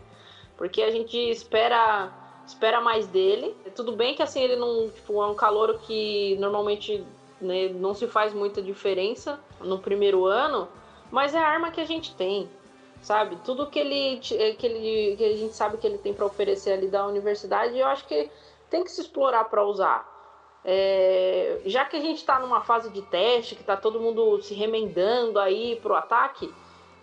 [0.56, 2.12] Porque a gente espera
[2.44, 3.56] espera mais dele.
[3.76, 7.06] Tudo bem que assim ele não tipo, é um calor que normalmente
[7.40, 10.66] né, não se faz muita diferença no primeiro ano,
[11.08, 12.50] mas é a arma que a gente tem,
[13.00, 13.36] sabe?
[13.44, 16.88] Tudo que ele que ele que a gente sabe que ele tem para oferecer ali
[16.88, 18.28] da universidade, eu acho que
[18.68, 20.15] tem que se explorar para usar.
[20.68, 24.52] É, já que a gente está numa fase de teste, que está todo mundo se
[24.52, 26.52] remendando aí pro ataque,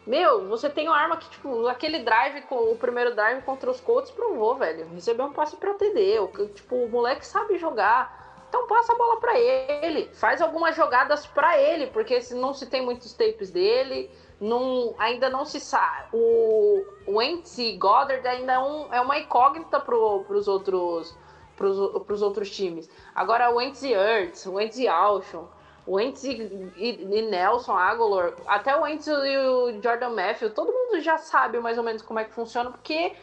[0.05, 3.79] meu, você tem uma arma que, tipo, aquele drive, com o primeiro drive contra os
[3.79, 4.85] Colts provou, velho.
[4.93, 6.19] Recebeu um passe pra TD.
[6.19, 8.21] O, tipo, o moleque sabe jogar.
[8.49, 10.09] Então passa a bola para ele.
[10.13, 15.45] Faz algumas jogadas para ele, porque não se tem muitos tapes dele, não, ainda não
[15.45, 16.09] se sabe.
[16.11, 21.15] O, o Wentz e Goddard ainda é, um, é uma incógnita pro, pros outros
[21.55, 22.89] pros, pros outros times.
[23.13, 25.47] Agora o Wentz e Ertz, o Wentz e Alshon,
[25.85, 30.99] o Wentz e, e, Nelson Aguilar, até o Wentz e o Jordan Matthew, todo mundo
[31.01, 33.13] já sabe mais ou menos como é que funciona, porque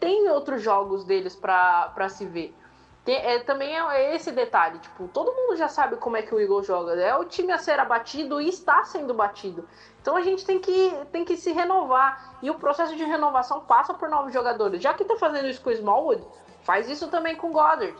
[0.00, 2.54] tem outros jogos deles para se ver.
[3.04, 6.40] Tem, é, também é esse detalhe, tipo, todo mundo já sabe como é que o
[6.40, 6.92] Eagle joga.
[6.94, 9.68] É o time a ser abatido e está sendo batido.
[10.02, 12.36] Então a gente tem que, tem que se renovar.
[12.42, 14.82] E o processo de renovação passa por novos jogadores.
[14.82, 16.24] Já que tá fazendo isso com o Smallwood,
[16.66, 17.96] faz isso também com Goddard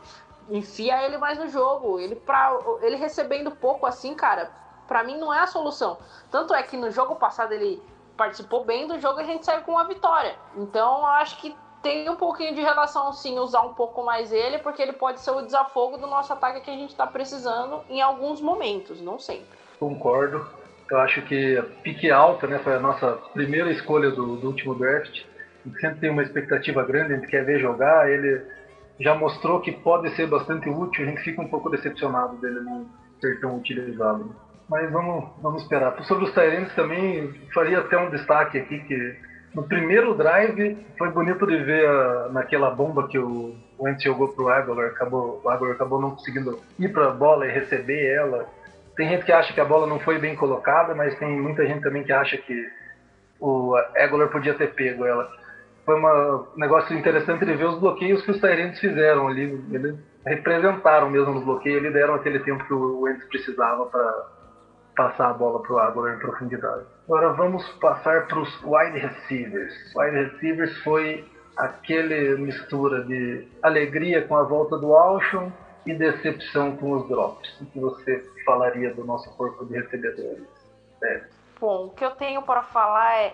[0.49, 1.99] enfia ele mais no jogo.
[1.99, 4.49] Ele, pra, ele recebendo pouco assim, cara,
[4.87, 5.99] Pra mim não é a solução.
[6.31, 7.83] Tanto é que no jogo passado ele
[8.17, 10.35] participou bem do jogo e a gente saiu com uma vitória.
[10.57, 14.59] Então eu acho que tem um pouquinho de relação sim usar um pouco mais ele,
[14.59, 18.01] porque ele pode ser o desafogo do nosso ataque que a gente tá precisando em
[18.01, 19.47] alguns momentos, não sempre.
[19.79, 20.47] Concordo.
[20.91, 24.75] Eu acho que a pique alta, né, foi a nossa primeira escolha do, do último
[24.75, 25.25] draft.
[25.65, 28.09] A gente sempre tem uma expectativa grande, a gente quer ver jogar.
[28.09, 28.41] Ele
[28.99, 32.87] já mostrou que pode ser bastante útil, a gente fica um pouco decepcionado dele não
[33.21, 34.35] ser tão utilizado.
[34.69, 36.03] Mas vamos, vamos esperar.
[36.05, 39.17] Sobre os Tyrants também, faria até um destaque aqui que
[39.55, 44.49] no primeiro drive foi bonito de ver a, naquela bomba que o Wentz jogou pro
[44.49, 48.47] Aguilar, acabou, o Aguilar acabou não conseguindo ir para a bola e receber ela.
[48.97, 51.83] Tem gente que acha que a bola não foi bem colocada, mas tem muita gente
[51.83, 52.69] também que acha que
[53.39, 55.31] o Aguilar podia ter pego ela.
[55.87, 59.65] Foi um negócio interessante de ver os bloqueios que os Tyrants fizeram ali.
[59.71, 59.97] Eles
[60.27, 64.27] representaram mesmo no bloqueio, eles deram aquele tempo que o Wentz precisava para
[64.97, 66.85] passar a bola para o Aguilar em profundidade.
[67.05, 69.73] Agora vamos passar para os wide receivers.
[69.95, 71.25] Wide receivers foi
[71.57, 75.53] aquele mistura de alegria com a volta do Alshon
[75.87, 77.61] e decepção com os drops.
[77.61, 80.49] O que você falaria do nosso corpo de recebedores?
[81.05, 81.23] É.
[81.61, 83.33] Bom, o que eu tenho para falar é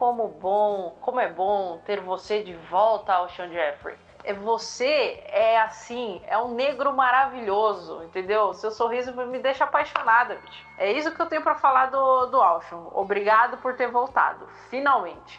[0.00, 3.94] como bom, como é bom ter você de volta ao Sean Jeffrey.
[4.24, 8.54] É você é assim, é um negro maravilhoso, entendeu?
[8.54, 10.66] Seu sorriso me deixa apaixonada, bicho.
[10.78, 12.90] É isso que eu tenho para falar do, do Alshon.
[12.94, 15.38] Obrigado por ter voltado, finalmente.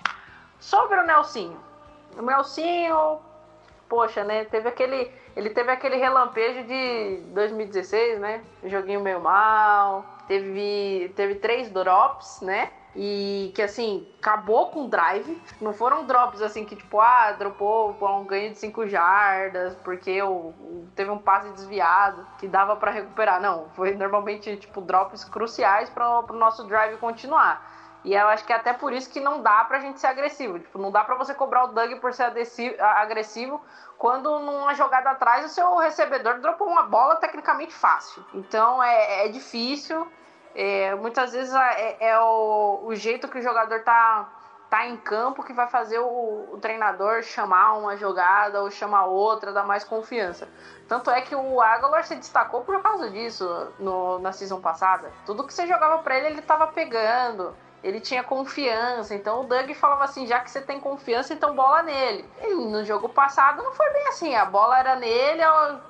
[0.59, 1.59] Sobre o Nelsinho.
[2.15, 3.19] O Nelsinho,
[3.89, 4.45] poxa, né?
[4.45, 5.11] Teve aquele.
[5.35, 8.43] Ele teve aquele relampejo de 2016, né?
[8.65, 10.05] Joguinho meio mal.
[10.27, 12.71] Teve, teve três drops, né?
[12.95, 15.41] E que assim, acabou com o drive.
[15.61, 20.53] Não foram drops assim que, tipo, ah, dropou um ganho de 5 jardas, porque o,
[20.95, 23.41] teve um passe desviado que dava para recuperar.
[23.41, 27.71] Não, foi normalmente, tipo, drops cruciais para o nosso drive continuar.
[28.03, 30.59] E eu acho que é até por isso que não dá pra gente ser agressivo.
[30.59, 32.33] Tipo, não dá pra você cobrar o Doug por ser
[32.79, 33.61] agressivo
[33.97, 38.25] quando numa jogada atrás o seu recebedor dropou uma bola tecnicamente fácil.
[38.33, 40.11] Então é, é difícil.
[40.53, 44.29] É, muitas vezes é, é o, o, jeito que o jogador tá,
[44.69, 49.53] tá em campo que vai fazer o, o, treinador chamar uma jogada ou chamar outra,
[49.53, 50.47] dar mais confiança.
[50.87, 55.11] Tanto é que o Aguilar se destacou por causa disso no, na season passada.
[55.25, 59.15] Tudo que você jogava para ele, ele tava pegando ele tinha confiança.
[59.15, 62.25] Então o Doug falava assim: já que você tem confiança, então bola nele.
[62.41, 64.35] E no jogo passado não foi bem assim.
[64.35, 65.41] A bola era nele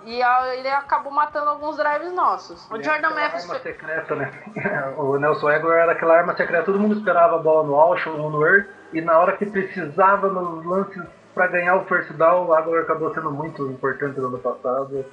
[0.05, 0.21] e
[0.57, 2.69] ele acabou matando alguns drives nossos.
[2.71, 3.43] O Jordan Mathis.
[3.43, 4.31] Arma secreta, né?
[4.97, 6.65] o Nelson Aguilar era aquela arma secreta.
[6.65, 8.67] Todo mundo esperava a bola no Alshon ou no Earth.
[8.93, 11.01] E na hora que precisava, nos lances
[11.33, 15.05] para ganhar o first down, o Aguilar acabou sendo muito importante no ano passado.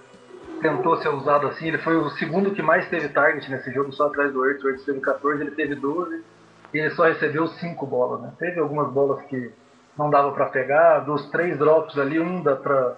[0.60, 1.68] Tentou ser usado assim.
[1.68, 4.62] Ele foi o segundo que mais teve target nesse jogo, só atrás do Earth.
[4.64, 6.24] O Earth teve 14, ele teve 12
[6.72, 8.32] e ele só recebeu cinco bolas, né?
[8.38, 9.52] Teve algumas bolas que
[9.96, 12.96] não dava para pegar, dos três drops ali, um dá para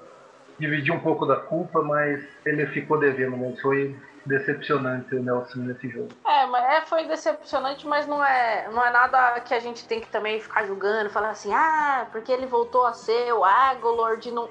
[0.59, 3.54] dividir um pouco da culpa, mas ele ficou devendo, né?
[3.62, 6.11] Foi decepcionante o Nelson nesse jogo.
[6.26, 10.00] É, mas é, foi decepcionante, mas não é, não é nada que a gente tem
[10.00, 14.48] que também ficar julgando, falar assim, ah, porque ele voltou a ser o Agolord, não...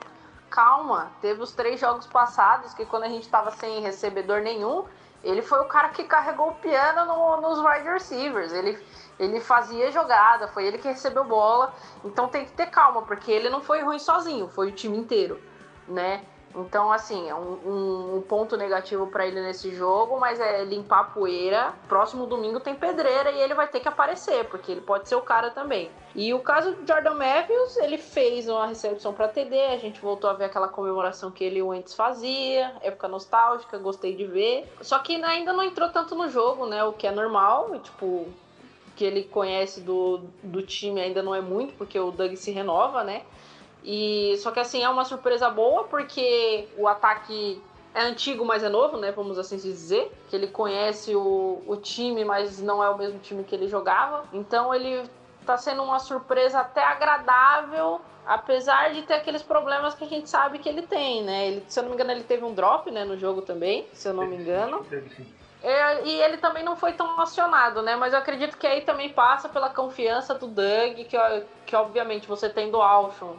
[0.49, 4.84] Calma, teve os três jogos passados que quando a gente tava sem recebedor nenhum,
[5.23, 8.51] ele foi o cara que carregou o piano no, nos wide receivers.
[8.51, 8.75] Ele
[9.19, 11.73] ele fazia jogada, foi ele que recebeu bola.
[12.03, 15.39] Então tem que ter calma, porque ele não foi ruim sozinho, foi o time inteiro,
[15.88, 16.23] né?
[16.55, 21.03] Então, assim, é um, um ponto negativo para ele nesse jogo, mas é limpar a
[21.03, 21.73] poeira.
[21.88, 25.21] Próximo domingo tem pedreira e ele vai ter que aparecer, porque ele pode ser o
[25.21, 25.91] cara também.
[26.15, 30.29] E o caso do Jordan Matthews, ele fez uma recepção para TD, a gente voltou
[30.29, 34.73] a ver aquela comemoração que ele antes fazia, época nostálgica, gostei de ver.
[34.82, 36.84] Só que ainda não entrou tanto no jogo, né?
[36.84, 38.27] O que é normal, tipo,
[39.00, 43.02] que ele conhece do, do time ainda não é muito, porque o Doug se renova,
[43.02, 43.22] né?
[43.82, 47.62] E só que assim é uma surpresa boa porque o ataque
[47.96, 49.14] é antigo, mas é novo, né?
[49.14, 50.12] Vamos assim dizer.
[50.30, 54.26] Que ele conhece o, o time, mas não é o mesmo time que ele jogava.
[54.34, 55.10] Então ele
[55.46, 60.60] tá sendo uma surpresa até agradável, apesar de ter aqueles problemas que a gente sabe
[60.60, 61.48] que ele tem, né?
[61.48, 64.10] Ele, se eu não me engano, ele teve um drop, né, no jogo também, se
[64.10, 64.86] eu não me engano.
[65.62, 67.95] É, e ele também não foi tão acionado, né?
[67.95, 71.17] Mas eu acredito que aí também passa pela confiança do Doug, que,
[71.65, 73.36] que obviamente você tem do Alshon,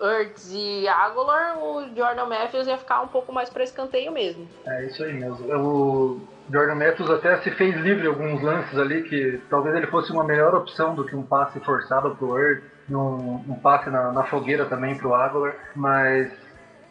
[0.00, 4.48] Ertz e Aguilar, o Jordan Matthews ia ficar um pouco mais para escanteio mesmo.
[4.66, 5.46] É isso aí mesmo.
[5.56, 6.20] O
[6.52, 10.54] Jordan Matthews até se fez livre alguns lances ali que talvez ele fosse uma melhor
[10.54, 14.96] opção do que um passe forçado pro Ertz, um, um passe na, na fogueira também
[14.96, 16.30] pro Aguilar, mas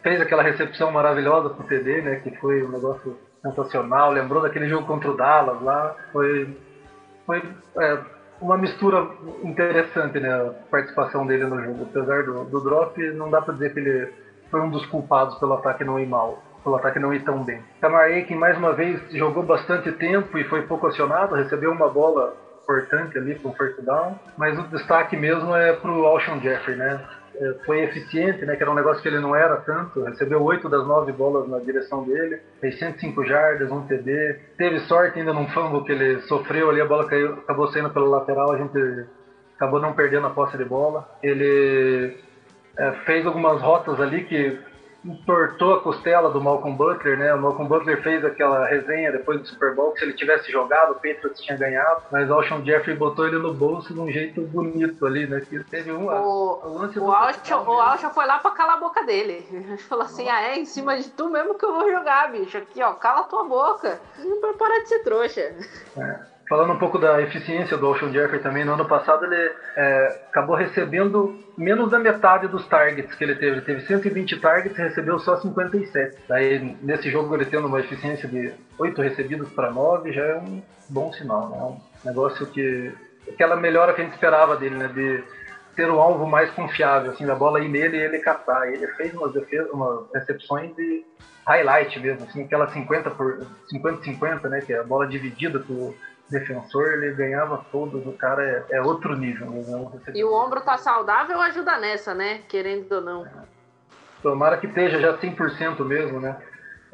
[0.02, 2.16] fez aquela recepção maravilhosa pro TD, né?
[2.16, 6.48] Que foi um negócio sensacional, lembrou daquele jogo contra o Dallas lá, foi,
[7.26, 7.42] foi
[7.78, 7.98] é,
[8.40, 9.06] uma mistura
[9.42, 11.86] interessante, né, a participação dele no jogo.
[11.90, 14.08] Apesar do, do drop, não dá para dizer que ele
[14.50, 17.62] foi um dos culpados pelo ataque não ir mal, pelo ataque não ir tão bem.
[17.80, 22.34] Kamar Aiken mais uma vez jogou bastante tempo e foi pouco acionado, recebeu uma bola
[22.62, 26.76] importante ali para um first down, mas o destaque mesmo é para o Alshon Jeffrey,
[26.76, 26.98] né?
[27.36, 28.56] É, foi eficiente, né?
[28.56, 30.02] Que era um negócio que ele não era tanto.
[30.02, 34.38] Recebeu oito das nove bolas na direção dele, fez 105 jardas, um TD.
[34.56, 38.06] Teve sorte ainda num fumble que ele sofreu ali, a bola caiu, acabou saindo pela
[38.06, 39.06] lateral, a gente
[39.56, 41.08] acabou não perdendo a posse de bola.
[41.22, 42.16] Ele
[42.76, 44.58] é, fez algumas rotas ali que
[45.04, 47.34] entortou a costela do Malcolm Butler, né?
[47.34, 50.92] O Malcolm Butler fez aquela resenha depois do Super Bowl que se ele tivesse jogado,
[50.92, 54.40] o Patriots tinha ganhado, mas o Alshon Jeffrey botou ele no bolso de um jeito
[54.42, 55.40] bonito ali, né?
[55.40, 58.80] Que teve um o, o lance o Alshon, o Alshon foi lá pra calar a
[58.80, 59.46] boca dele.
[59.52, 62.56] Ele falou assim: ah, é em cima de tu mesmo que eu vou jogar, bicho.
[62.56, 64.00] Aqui, ó, cala tua boca.
[64.40, 65.40] Pra parar de ser trouxa.
[65.96, 66.33] É.
[66.48, 70.54] Falando um pouco da eficiência do Ocean Jeffrey também, no ano passado ele é, acabou
[70.54, 73.52] recebendo menos da metade dos targets que ele teve.
[73.52, 76.18] Ele teve 120 targets e recebeu só 57.
[76.28, 80.62] Daí, nesse jogo, ele tendo uma eficiência de 8 recebidos para 9 já é um
[80.90, 81.48] bom sinal.
[81.48, 81.56] Né?
[81.58, 82.92] É um negócio que.
[83.32, 84.88] aquela melhora que a gente esperava dele, né?
[84.88, 85.24] De
[85.74, 88.68] ter um alvo mais confiável, assim, da bola ir nele e ele catar.
[88.68, 91.04] Ele fez umas, defesas, umas recepções de
[91.46, 94.60] highlight mesmo, assim, aquela 50 por 50-50, né?
[94.60, 95.94] Que é a bola dividida por
[96.30, 99.50] defensor, ele ganhava todos, o cara é, é outro nível.
[99.50, 100.00] Né?
[100.14, 102.40] E o ombro tá saudável ajuda nessa, né?
[102.48, 103.26] Querendo ou não.
[104.22, 106.36] Tomara que esteja já 100% mesmo, né?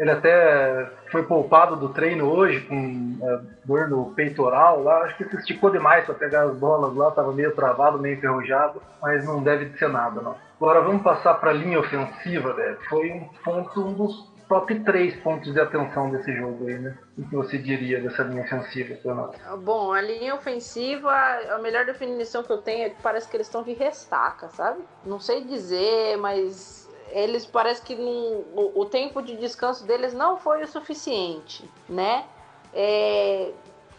[0.00, 5.02] Ele até foi poupado do treino hoje com é, dor no peitoral lá.
[5.02, 8.80] Acho que se esticou demais para pegar as bolas lá, tava meio travado, meio enferrujado,
[9.02, 10.34] mas não deve ser nada, não.
[10.56, 12.78] Agora vamos passar para a linha ofensiva, velho.
[12.88, 16.96] Foi um ponto, um dos top 3 pontos de atenção desse jogo aí, né?
[17.20, 19.36] O que você diria dessa linha ofensiva, Leonardo?
[19.58, 21.12] Bom, a linha ofensiva,
[21.50, 24.82] a melhor definição que eu tenho é que parece que eles estão de ressaca, sabe?
[25.04, 30.38] Não sei dizer, mas eles parece que não, o, o, tempo de descanso deles não
[30.38, 32.24] foi o suficiente, né?
[32.72, 33.52] É,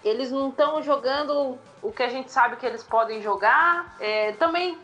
[0.04, 3.98] eles não estão jogando o que a gente sabe que eles podem jogar.
[4.00, 4.80] É, também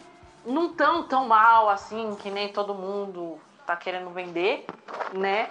[0.46, 4.64] não tão tão mal assim que nem todo mundo tá querendo vender,
[5.12, 5.50] né?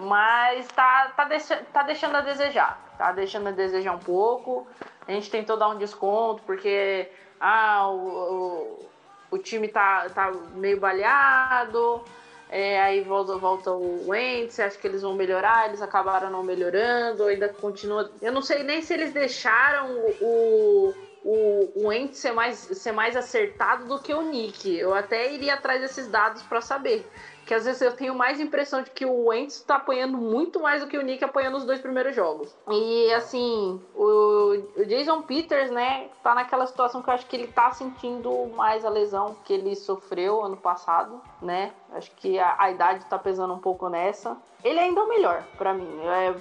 [0.00, 2.80] Mas tá, tá, deixa, tá deixando a desejar.
[2.96, 4.66] Tá deixando a desejar um pouco.
[5.06, 8.88] A gente tentou dar um desconto porque ah, o, o,
[9.32, 12.02] o time tá, tá meio baleado.
[12.48, 17.24] É, aí volta, volta o Wentz, acho que eles vão melhorar, eles acabaram não melhorando,
[17.24, 18.10] ainda continua.
[18.20, 19.88] Eu não sei nem se eles deixaram
[20.20, 20.94] o,
[21.24, 24.76] o, o Ent ser mais, ser mais acertado do que o Nick.
[24.76, 27.08] Eu até iria atrás desses dados para saber
[27.50, 30.82] que às vezes eu tenho mais impressão de que o Wentz está apanhando muito mais
[30.82, 32.54] do que o Nick apanhando os dois primeiros jogos.
[32.70, 37.48] E assim, o, o, Jason Peters, né, tá naquela situação que eu acho que ele
[37.48, 41.72] tá sentindo mais a lesão que ele sofreu ano passado, né?
[41.92, 44.36] Acho que a, a idade tá pesando um pouco nessa.
[44.62, 45.90] Ele ainda é o melhor para mim.
[46.04, 46.32] É,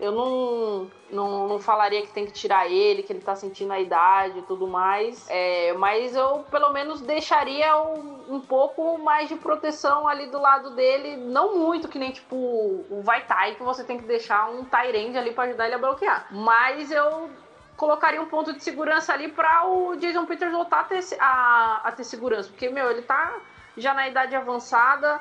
[0.00, 3.80] eu não, não, não falaria que tem que tirar ele, que ele tá sentindo a
[3.80, 5.26] idade e tudo mais.
[5.28, 10.70] É, mas eu pelo menos deixaria um, um, pouco mais de proteção ali do lado
[10.70, 11.16] dele.
[11.16, 15.32] Não muito, que nem tipo o Vaitai, que você tem que deixar um Tyrande ali
[15.32, 16.26] para ajudar ele a bloquear.
[16.30, 17.30] Mas eu
[17.76, 21.92] colocaria um ponto de segurança ali para o Jason Peters voltar a ter, a, a
[21.92, 22.48] ter segurança.
[22.48, 23.36] Porque, meu, ele tá
[23.76, 25.20] já na idade avançada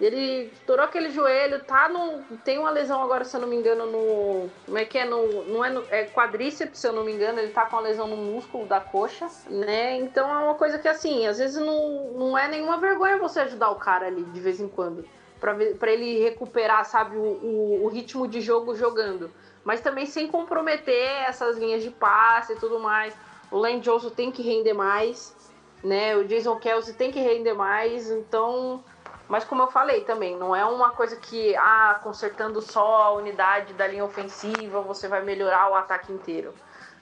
[0.00, 2.22] ele estourou aquele joelho, tá no.
[2.44, 4.48] Tem uma lesão agora, se eu não me engano, no.
[4.64, 5.04] Como é que é?
[5.04, 7.80] No, não é, no, é quadríceps, se eu não me engano, ele tá com a
[7.80, 9.96] lesão no músculo da coxa, né?
[9.96, 13.70] Então é uma coisa que assim, às vezes não, não é nenhuma vergonha você ajudar
[13.70, 15.04] o cara ali de vez em quando.
[15.40, 19.28] para ele recuperar, sabe, o, o, o ritmo de jogo jogando.
[19.64, 23.14] Mas também sem comprometer essas linhas de passe e tudo mais.
[23.50, 25.34] O Len Johnson tem que render mais,
[25.82, 26.16] né?
[26.16, 28.82] O Jason Kelsey tem que render mais, então
[29.28, 33.74] mas como eu falei também, não é uma coisa que, ah, consertando só a unidade
[33.74, 36.54] da linha ofensiva, você vai melhorar o ataque inteiro.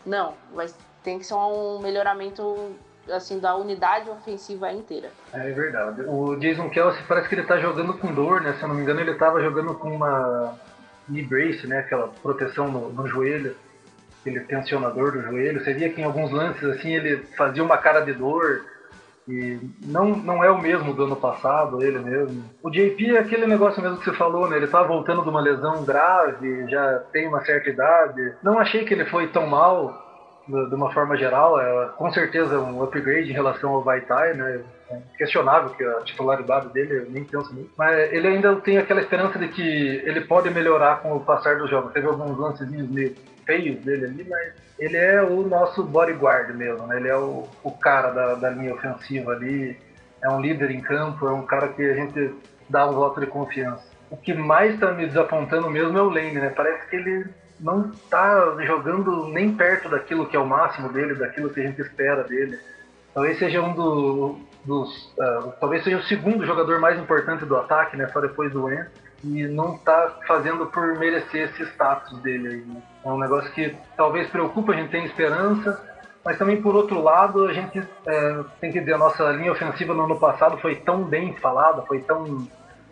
[0.05, 2.75] Não, mas tem que ser um melhoramento
[3.09, 5.11] assim da unidade ofensiva inteira.
[5.33, 6.03] É verdade.
[6.03, 8.55] O Jason Kelsey parece que ele tá jogando com dor, né?
[8.55, 10.59] Se eu não me engano, ele tava jogando com uma
[11.09, 11.79] knee brace, né?
[11.79, 13.57] Aquela proteção no, no joelho,
[14.21, 15.63] aquele tensionador do joelho.
[15.63, 18.65] Você via que em alguns lances assim ele fazia uma cara de dor
[19.29, 22.45] e não, não é o mesmo do ano passado, ele mesmo.
[22.63, 24.57] O JP é aquele negócio mesmo que você falou, né?
[24.57, 28.35] Ele tá voltando de uma lesão grave, já tem uma certa idade.
[28.43, 30.05] Não achei que ele foi tão mal.
[30.47, 34.61] de uma forma geral, é com certeza um upgrade em relação ao Vaitai, né?
[34.89, 37.71] É questionável que a titularidade dele, eu nem penso muito.
[37.77, 39.61] Mas ele ainda tem aquela esperança de que
[40.05, 41.93] ele pode melhorar com o passar dos jogos.
[41.93, 43.13] Teve alguns lancezinhos meio
[43.47, 46.97] feios dele ali, mas ele é o nosso bodyguard mesmo, né?
[46.97, 49.79] Ele é o, o cara da, da linha ofensiva ali,
[50.23, 52.35] é um líder em campo, é um cara que a gente
[52.69, 53.85] dá um voto de confiança.
[54.11, 56.51] O que mais está me desapontando mesmo é o Lane, né?
[56.51, 57.27] Parece que ele
[57.59, 61.81] não está jogando nem perto daquilo que é o máximo dele, daquilo que a gente
[61.81, 62.59] espera dele.
[63.15, 65.07] Talvez seja um do, dos.
[65.19, 68.07] Uh, talvez seja o segundo jogador mais importante do ataque, né?
[68.09, 69.06] Só depois do Wentz.
[69.27, 72.61] E não está fazendo por merecer esse status dele aí.
[72.61, 72.81] Né?
[73.05, 75.83] É um negócio que talvez preocupa, a gente tem esperança,
[76.25, 79.93] mas também por outro lado a gente é, tem que dizer, a nossa linha ofensiva
[79.95, 82.47] no ano passado foi tão bem falada, foi tão.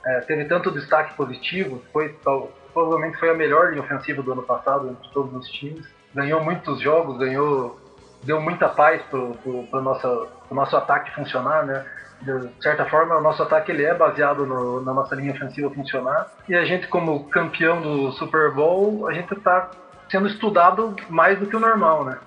[0.04, 4.42] É, teve tanto destaque positivo, foi tal, provavelmente foi a melhor linha ofensiva do ano
[4.42, 5.86] passado entre todos os times.
[6.12, 7.78] Ganhou muitos jogos, ganhou,
[8.22, 11.86] deu muita paz para o nosso ataque funcionar, né?
[12.22, 16.28] De certa forma, o nosso ataque ele é baseado no, na nossa linha ofensiva funcionar.
[16.48, 19.70] E a gente, como campeão do Super Bowl, a gente está
[20.08, 22.18] sendo estudado mais do que o normal, né?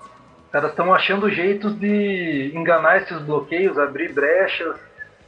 [0.46, 4.76] Os caras estão achando jeitos de enganar esses bloqueios, abrir brechas,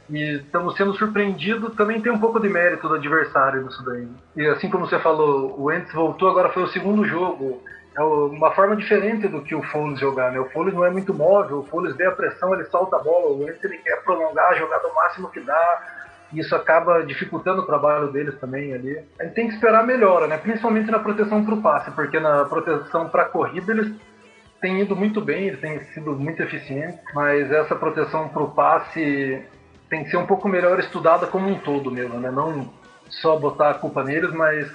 [0.09, 4.07] e estamos sendo surpreendidos, também tem um pouco de mérito do adversário nisso daí.
[4.35, 7.63] E assim como você falou, o Ents voltou, agora foi o segundo jogo.
[7.95, 10.39] É uma forma diferente do que o Foles jogar, né?
[10.39, 13.31] O Foles não é muito móvel, o Foles vê a pressão, ele solta a bola,
[13.31, 15.81] o Ents ele quer prolongar a jogada o máximo que dá,
[16.31, 18.97] e isso acaba dificultando o trabalho deles também ali.
[19.19, 20.37] A gente tem que esperar melhora, né?
[20.37, 23.93] Principalmente na proteção para o passe, porque na proteção para a corrida eles
[24.61, 29.43] têm ido muito bem, eles têm sido muito eficientes, mas essa proteção para o passe
[29.89, 32.31] tem que ser um pouco melhor estudada como um todo mesmo, né?
[32.31, 32.69] Não
[33.09, 34.71] só botar a culpa neles, mas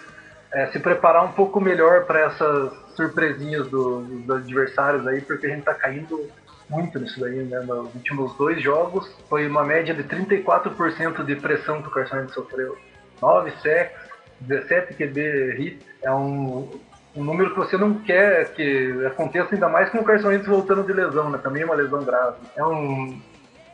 [0.53, 5.51] é, se preparar um pouco melhor para essas surpresinhas do, dos adversários aí, porque a
[5.51, 6.29] gente está caindo
[6.69, 7.61] muito nisso daí, né?
[7.61, 12.35] Nos últimos dois jogos foi uma média de 34% de pressão que o Carson Wentz
[12.35, 12.77] sofreu.
[13.21, 13.97] 9 sacks,
[14.41, 16.69] 17 QB hit, é um,
[17.15, 20.83] um número que você não quer que aconteça ainda mais com o Carson Wentz voltando
[20.85, 21.39] de lesão, né?
[21.39, 22.37] Também é uma lesão grave.
[22.57, 23.21] É um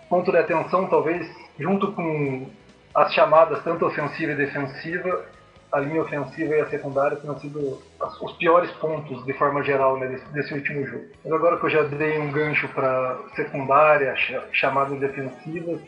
[0.09, 1.27] ponto de atenção, talvez,
[1.59, 2.47] junto com
[2.95, 5.25] as chamadas tanto ofensiva e defensiva,
[5.73, 7.83] a linha ofensiva e a secundária tenham sido
[8.21, 11.05] os piores pontos, de forma geral, né, desse, desse, último jogo.
[11.25, 14.15] Mas agora que eu já dei um gancho para secundária,
[14.53, 15.81] chamadas defensivas,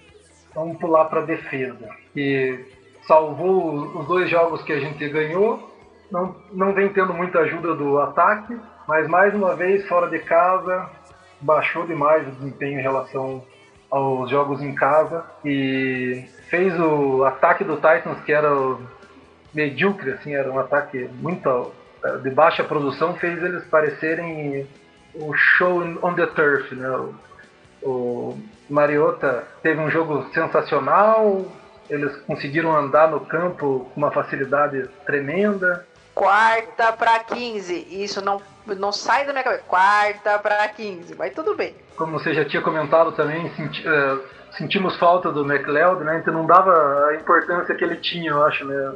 [0.55, 2.65] vamos pular para defesa, que
[3.07, 5.71] salvou os dois jogos que a gente ganhou,
[6.11, 8.59] não, não vem tendo muita ajuda do ataque,
[8.89, 10.89] mas mais uma vez, fora de casa,
[11.41, 13.45] baixou demais o desempenho em relação
[13.91, 18.51] aos jogos em casa e fez o ataque do Titans, que era
[19.55, 21.73] medíocre, assim, era um ataque muito
[22.05, 24.67] eh, de baixa produção, fez eles parecerem
[25.15, 26.89] o show on the turf, né?
[26.91, 27.15] O,
[27.83, 28.39] o
[28.69, 31.47] Mariota teve um jogo sensacional,
[31.89, 35.87] eles conseguiram andar no campo com uma facilidade tremenda.
[36.15, 39.65] Quarta para 15, isso não, não sai da minha cabeça.
[39.65, 44.21] Quarta para 15, mas tudo bem como você já tinha comentado também, senti, uh,
[44.57, 46.19] sentimos falta do McLeod, né?
[46.19, 48.95] Então não dava a importância que ele tinha, eu acho, né?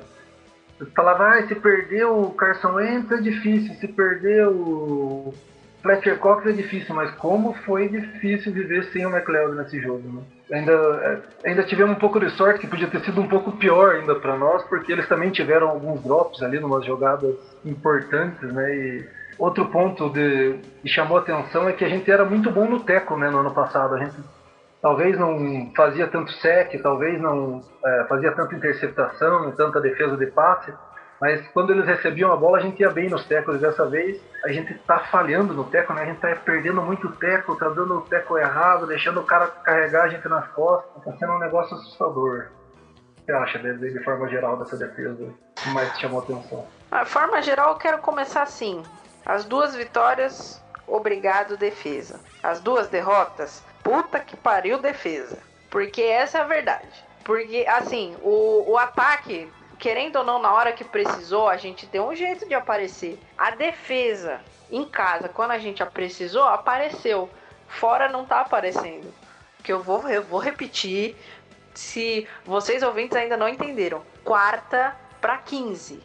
[0.95, 5.35] Falava, ah, se perder o Carson Wentz é difícil, se perder o
[5.83, 10.23] Fletcher Cox é difícil, mas como foi difícil viver sem o McLeod nesse jogo, né?
[10.53, 11.19] Ainda, eh,
[11.49, 14.37] ainda tivemos um pouco de sorte que podia ter sido um pouco pior ainda para
[14.37, 18.75] nós, porque eles também tiveram alguns drops ali, numas jogadas importantes, né?
[18.75, 19.09] E
[19.39, 23.17] Outro ponto de, que chamou atenção é que a gente era muito bom no teco
[23.17, 23.95] né, no ano passado.
[23.95, 24.17] A gente
[24.81, 30.73] talvez não fazia tanto sec, talvez não é, fazia tanta interceptação, tanta defesa de passe,
[31.21, 33.61] mas quando eles recebiam a bola a gente ia bem nos tecos.
[33.61, 36.03] Dessa vez a gente está falhando no teco, né?
[36.03, 40.05] a gente está perdendo muito teco, está dando o teco errado, deixando o cara carregar
[40.05, 40.97] a gente nas costas.
[40.99, 42.47] Está sendo um negócio assustador.
[42.47, 45.25] O que você acha de, de forma geral dessa defesa?
[45.25, 46.67] O que mais te chamou atenção?
[46.93, 48.83] De forma geral, eu quero começar assim.
[49.27, 52.21] As duas vitórias, obrigado defesa.
[52.43, 55.39] As duas derrotas, puta que pariu defesa.
[55.71, 57.05] Porque essa é a verdade.
[57.25, 62.07] Porque, assim, o, o ataque, querendo ou não, na hora que precisou, a gente deu
[62.07, 63.19] um jeito de aparecer.
[63.37, 67.31] A defesa, em casa, quando a gente precisou, apareceu.
[67.67, 69.13] Fora não tá aparecendo.
[69.63, 71.17] Que eu vou, eu vou repetir.
[71.73, 74.03] Se vocês ouvintes ainda não entenderam.
[74.23, 76.03] Quarta para 15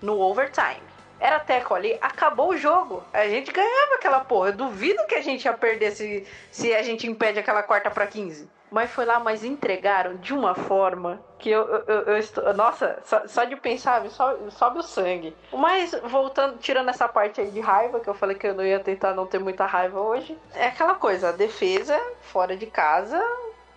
[0.00, 0.85] no overtime
[1.18, 3.02] era teco ali, acabou o jogo.
[3.12, 4.50] A gente ganhava aquela porra.
[4.50, 8.06] Eu duvido que a gente ia perder se, se a gente impede aquela quarta para
[8.06, 8.48] 15.
[8.70, 12.52] mas foi lá, mas entregaram de uma forma que eu, eu, eu, estou.
[12.54, 15.34] Nossa, só, só, de pensar, sobe, sobe o sangue.
[15.52, 18.80] Mas, voltando, tirando essa parte aí de raiva, que eu falei que eu não ia
[18.80, 23.22] tentar não ter muita raiva hoje, é aquela coisa, a defesa fora de casa.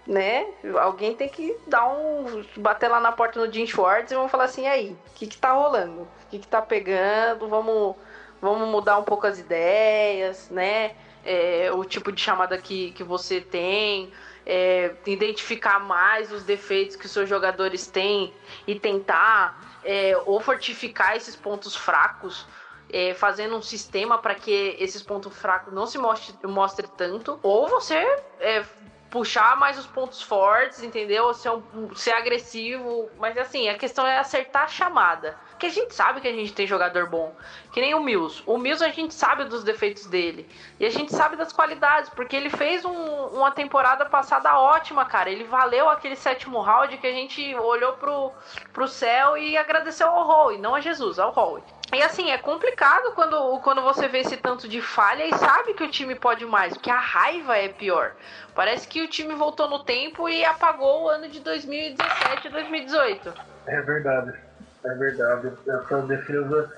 [0.07, 0.47] Né?
[0.81, 2.43] Alguém tem que dar um.
[2.57, 5.37] bater lá na porta no Jim Schwartz e vamos falar assim: aí, o que, que
[5.37, 6.07] tá rolando?
[6.30, 7.49] O que, que tá pegando?
[7.49, 7.95] Vamos,
[8.39, 10.95] vamos mudar um pouco as ideias, né?
[11.25, 14.11] É, o tipo de chamada que, que você tem
[14.45, 18.32] é, identificar mais os defeitos que os seus jogadores têm
[18.67, 22.47] e tentar é, ou fortificar esses pontos fracos,
[22.93, 27.67] é, fazendo um sistema para que esses pontos fracos não se mostre, mostre tanto, ou
[27.67, 27.95] você
[28.39, 28.63] é,
[29.09, 31.34] puxar mais os pontos fortes, entendeu?
[31.34, 35.39] Ser, um, ser agressivo, mas assim, a questão é acertar a chamada.
[35.60, 37.36] Porque a gente sabe que a gente tem jogador bom.
[37.74, 38.41] Que nem o Mills.
[38.45, 40.47] O Mills a gente sabe dos defeitos dele.
[40.80, 42.10] E a gente sabe das qualidades.
[42.12, 45.30] Porque ele fez um, uma temporada passada ótima, cara.
[45.30, 48.32] Ele valeu aquele sétimo round que a gente olhou pro,
[48.72, 50.57] pro céu e agradeceu ao Howe.
[50.57, 51.62] Não a Jesus, ao Howe.
[51.93, 55.84] E assim, é complicado quando, quando você vê esse tanto de falha e sabe que
[55.84, 58.16] o time pode mais, porque a raiva é pior.
[58.55, 63.34] Parece que o time voltou no tempo e apagou o ano de 2017 e 2018.
[63.66, 64.49] É verdade.
[64.86, 65.51] É verdade.
[65.67, 66.71] Essa defesa.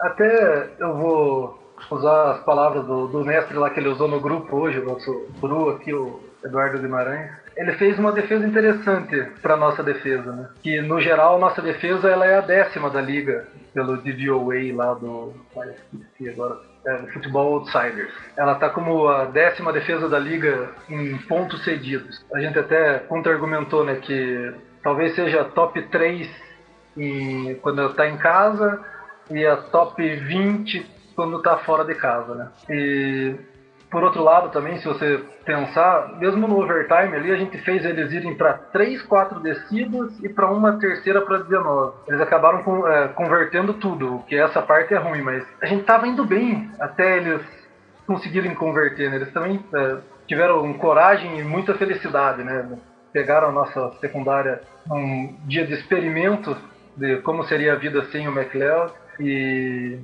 [0.00, 4.56] Até eu vou usar as palavras do, do mestre lá que ele usou no grupo
[4.56, 7.30] hoje, o nosso guru aqui, o Eduardo Guimarães.
[7.56, 10.48] Ele fez uma defesa interessante para nossa defesa, né?
[10.62, 15.32] Que no geral nossa defesa ela é a décima da liga pelo DVOA lá do,
[16.30, 18.12] agora, é, Futebol Outsiders.
[18.36, 22.24] Ela está como a décima defesa da liga em pontos cedidos.
[22.34, 26.45] A gente até contra-argumentou né, que talvez seja top 3
[26.96, 28.80] e quando está em casa
[29.30, 32.48] e a top 20 quando está fora de casa, né?
[32.68, 33.34] E
[33.90, 38.12] por outro lado também, se você pensar, mesmo no overtime ali, a gente fez eles
[38.12, 41.96] irem para 3, 4 descidas e para uma terceira para 19.
[42.08, 46.06] Eles acabaram com, é, convertendo tudo, que essa parte é ruim, mas a gente estava
[46.06, 47.42] indo bem até eles
[48.06, 49.16] conseguirem converter, né?
[49.16, 52.68] Eles também é, tiveram coragem e muita felicidade, né?
[53.12, 56.56] Pegaram a nossa secundária num dia de experimento
[56.96, 59.98] de como seria a vida sem o McLeod e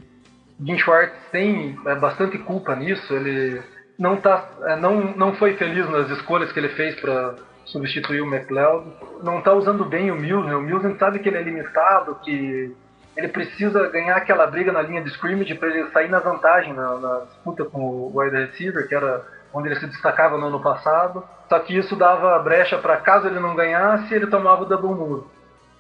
[0.65, 3.13] Jim Schwartz tem é, bastante culpa nisso.
[3.15, 3.61] Ele
[3.99, 7.35] não tá, é, não, não foi feliz nas escolhas que ele fez para
[7.67, 8.87] substituir o McLeod.
[9.23, 10.15] Não está usando bem o.
[10.15, 10.55] Né?
[10.55, 12.75] O Mills não sabe que ele é limitado, que
[13.17, 16.97] ele precisa ganhar aquela briga na linha de scrimmage para ele sair na vantagem na,
[16.97, 19.23] na, disputa com o wide receiver, que era
[19.53, 21.23] onde ele se destacava no ano passado.
[21.49, 25.27] Só que isso dava brecha para caso ele não ganhasse, ele tomava o double move.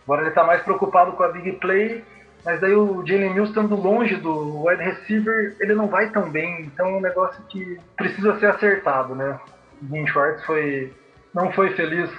[0.05, 2.05] Agora ele está mais preocupado com a big play,
[2.44, 6.62] mas daí o Jalen Mills estando longe do wide receiver, ele não vai tão bem,
[6.62, 9.38] então é um negócio que precisa ser acertado, né?
[9.90, 10.92] Jim Schwartz foi,
[11.32, 12.11] não foi feliz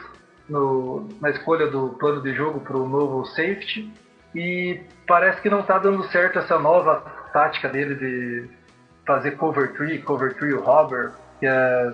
[0.47, 3.91] no, na escolha do plano de jogo para o novo safety
[4.35, 8.49] e parece que não está dando certo essa nova tática dele de
[9.05, 11.93] fazer cover 3, cover 3 robber, que é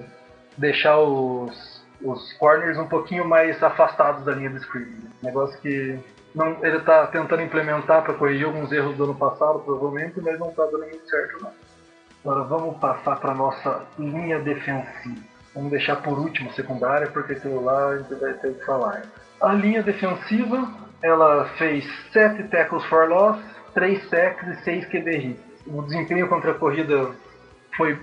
[0.58, 5.08] deixar os os corners um pouquinho mais afastados da linha de scrimmage.
[5.22, 6.00] Negócio que
[6.34, 10.50] não, ele está tentando implementar para corrigir alguns erros do ano passado, provavelmente, mas não
[10.50, 11.52] está dando muito certo não.
[12.24, 15.22] Agora vamos passar para nossa linha defensiva.
[15.56, 19.04] Vamos deixar por último secundária, porque aquilo lá a gente vai ter que falar.
[19.42, 20.70] A linha defensiva,
[21.02, 23.40] ela fez 7 tackles for loss,
[23.74, 25.42] 3 sacks e 6 QB hits.
[25.66, 27.10] O desempenho contra a corrida
[27.76, 27.98] foi,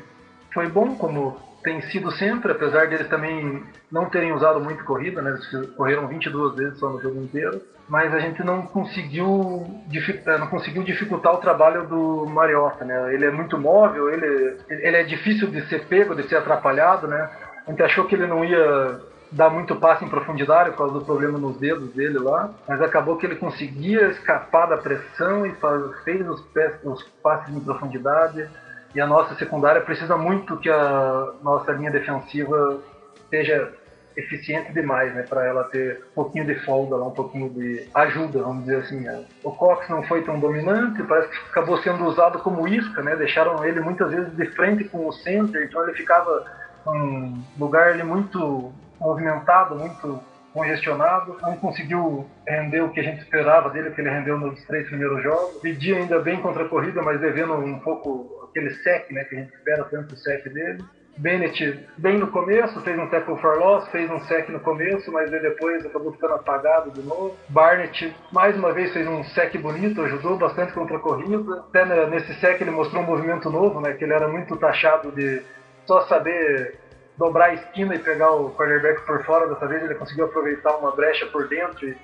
[0.53, 3.61] foi bom, como tem sido sempre, apesar deles também
[3.91, 5.31] não terem usado muito corrida, né?
[5.31, 10.47] Eles correram 22 vezes só no jogo inteiro, mas a gente não conseguiu, eh, não
[10.47, 13.13] conseguiu dificultar o trabalho do Mariota, né?
[13.13, 17.29] Ele é muito móvel, ele, ele é difícil de ser pego, de ser atrapalhado, né?
[17.67, 19.01] A gente achou que ele não ia
[19.33, 23.17] dar muito passe em profundidade por causa do problema nos dedos dele lá, mas acabou
[23.17, 28.49] que ele conseguia escapar da pressão e faz, fez os, pés, os passes em profundidade
[28.97, 32.81] e a nossa secundária precisa muito que a nossa linha defensiva
[33.29, 33.71] seja
[34.17, 38.65] eficiente demais, né, para ela ter um pouquinho de folga um pouquinho de ajuda, vamos
[38.65, 39.01] dizer assim.
[39.01, 39.27] Né.
[39.45, 43.63] O Cox não foi tão dominante, parece que acabou sendo usado como isca, né, deixaram
[43.67, 46.47] ele muitas vezes de frente com o center, então ele ficava
[46.87, 50.19] um lugar ele muito movimentado, muito
[50.55, 54.87] congestionado, não conseguiu render o que a gente esperava dele, que ele rendeu nos três
[54.87, 55.61] primeiros jogos.
[55.61, 59.39] Pedia ainda bem contra a corrida, mas devendo um pouco aquele sec, né, que a
[59.41, 60.83] gente espera tanto o sec dele.
[61.19, 65.31] Bennett, bem no começo, fez um tackle for loss, fez um sec no começo, mas
[65.31, 67.35] depois acabou ficando apagado de novo.
[67.49, 71.65] Barnett, mais uma vez, fez um sec bonito, ajudou bastante contra a corrida.
[71.69, 75.43] Até nesse sec ele mostrou um movimento novo, né, que ele era muito taxado de
[75.87, 76.79] só saber
[77.17, 79.49] dobrar a esquina e pegar o quarterback por fora.
[79.49, 81.97] Dessa vez ele conseguiu aproveitar uma brecha por dentro e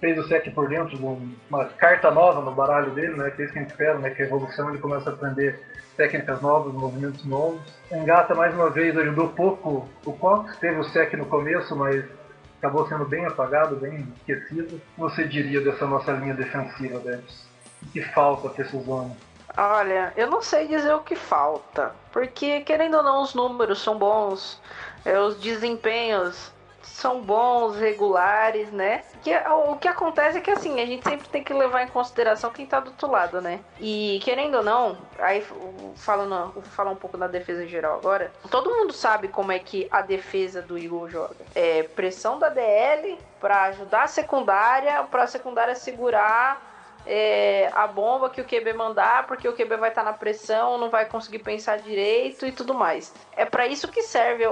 [0.00, 0.96] fez o sec por dentro,
[1.50, 3.30] uma carta nova no baralho dele, né?
[3.30, 4.10] Que é isso que a gente espera, né?
[4.10, 5.60] Que a evolução ele começa a aprender
[5.96, 7.60] técnicas novas, movimentos novos.
[7.90, 12.04] Engata mais uma vez, ajudou pouco o Cox, teve o sec no começo, mas
[12.58, 14.76] acabou sendo bem apagado, bem esquecido.
[14.76, 17.46] O que você diria dessa nossa linha defensiva, Debs?
[17.82, 19.16] O que falta para esses homens?
[19.56, 23.98] Olha, eu não sei dizer o que falta, porque querendo ou não, os números são
[23.98, 24.60] bons,
[25.04, 26.52] é, os desempenhos
[26.92, 29.02] são bons, regulares, né?
[29.22, 32.50] Que, o que acontece é que assim, a gente sempre tem que levar em consideração
[32.50, 33.60] quem tá do outro lado, né?
[33.78, 35.44] E querendo ou não, aí
[35.96, 38.32] falando, vou falar um pouco da defesa geral agora.
[38.50, 41.36] Todo mundo sabe como é que a defesa do Eagle joga.
[41.54, 46.68] É pressão da DL para ajudar a secundária, para a secundária segurar
[47.06, 50.76] é, a bomba que o QB mandar, porque o QB vai estar tá na pressão,
[50.76, 53.14] não vai conseguir pensar direito e tudo mais.
[53.34, 54.44] É para isso que serve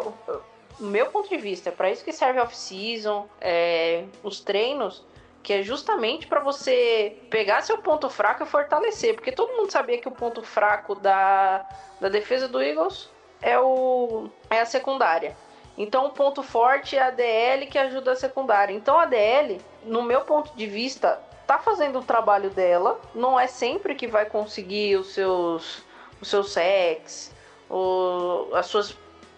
[0.79, 5.05] no meu ponto de vista, é para isso que serve off-season, é, os treinos,
[5.43, 9.99] que é justamente para você pegar seu ponto fraco e fortalecer, porque todo mundo sabia
[9.99, 11.65] que o ponto fraco da,
[12.01, 13.09] da defesa do Eagles
[13.41, 15.37] é, o, é a secundária.
[15.79, 18.75] Então o ponto forte é a DL que ajuda a secundária.
[18.75, 23.47] Então a DL, no meu ponto de vista, tá fazendo o trabalho dela, não é
[23.47, 25.85] sempre que vai conseguir os seus
[26.21, 27.33] os seus sacks,
[27.71, 28.97] o, as suas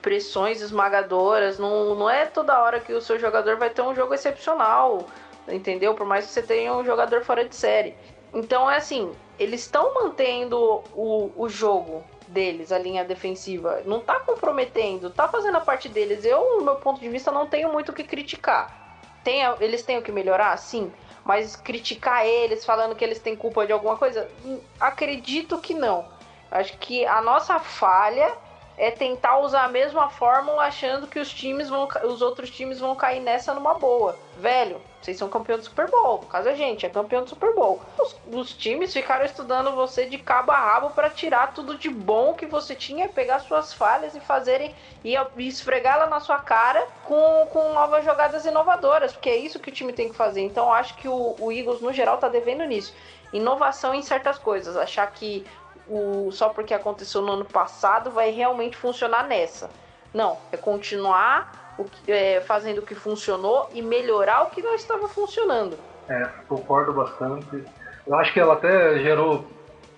[0.08, 1.58] pressões esmagadoras.
[1.58, 5.06] Não, não é toda hora que o seu jogador vai ter um jogo excepcional,
[5.46, 5.92] entendeu?
[5.92, 7.94] Por mais que você tenha um jogador fora de série.
[8.32, 13.82] Então é assim, eles estão mantendo o, o jogo deles, a linha defensiva.
[13.84, 16.24] Não tá comprometendo, tá fazendo a parte deles.
[16.24, 18.98] Eu, no meu ponto de vista, não tenho muito o que criticar.
[19.22, 20.56] Tem, eles têm o que melhorar?
[20.56, 20.90] Sim.
[21.22, 26.06] Mas criticar eles, falando que eles têm culpa de alguma coisa, hum, acredito que não.
[26.50, 28.34] Acho que a nossa falha
[28.78, 32.94] é tentar usar a mesma fórmula achando que os times vão os outros times vão
[32.94, 34.16] cair nessa numa boa.
[34.38, 36.20] Velho, vocês são campeão do Super Bowl.
[36.20, 37.80] Caso a gente é campeão do Super Bowl.
[37.98, 42.34] Os, os times ficaram estudando você de cabo a rabo para tirar tudo de bom
[42.34, 44.72] que você tinha, pegar suas falhas e fazerem
[45.04, 49.70] e, e esfregá-la na sua cara com, com novas jogadas inovadoras, porque é isso que
[49.70, 50.42] o time tem que fazer.
[50.42, 52.94] Então acho que o, o Eagles no geral tá devendo nisso.
[53.32, 55.44] Inovação em certas coisas, achar que
[55.88, 59.70] o, só porque aconteceu no ano passado vai realmente funcionar nessa.
[60.12, 64.74] Não, é continuar o que, é, fazendo o que funcionou e melhorar o que não
[64.74, 65.78] estava funcionando.
[66.08, 67.64] É, concordo bastante.
[68.06, 69.46] Eu acho que ela até gerou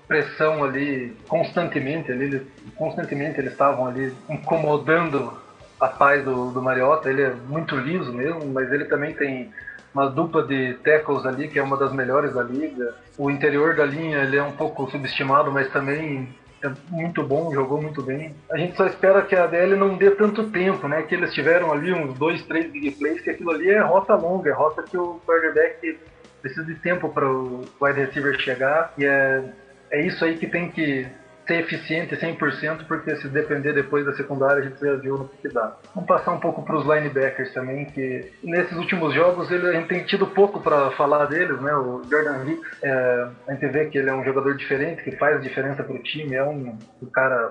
[0.07, 5.33] pressão ali constantemente, ali, constantemente eles estavam ali incomodando
[5.79, 7.09] a paz do, do Mariota.
[7.09, 9.53] Ele é muito liso mesmo, mas ele também tem
[9.95, 12.95] uma dupla de tackles ali, que é uma das melhores da liga.
[13.19, 16.29] O interior da linha ele é um pouco subestimado, mas também
[16.63, 18.35] é muito bom, jogou muito bem.
[18.51, 21.03] A gente só espera que a DL não dê tanto tempo, né?
[21.03, 24.51] Que eles tiveram ali uns dois, três big plays, que aquilo ali é rota longa,
[24.51, 25.99] é rota que o quarterback
[26.41, 28.93] precisa de tempo para o wide receiver chegar.
[28.99, 29.43] E é,
[29.91, 31.07] é isso aí que tem que
[31.51, 35.49] ser eficiente 100%, porque se depender depois da secundária, a gente já viu no que
[35.49, 35.77] dá.
[35.93, 39.89] Vamos passar um pouco para os linebackers também, que nesses últimos jogos ele, a gente
[39.89, 41.75] tem tido pouco para falar deles, né?
[41.75, 45.43] O Jordan Hicks, é, a gente vê que ele é um jogador diferente, que faz
[45.43, 47.51] diferença para o time, é um, um cara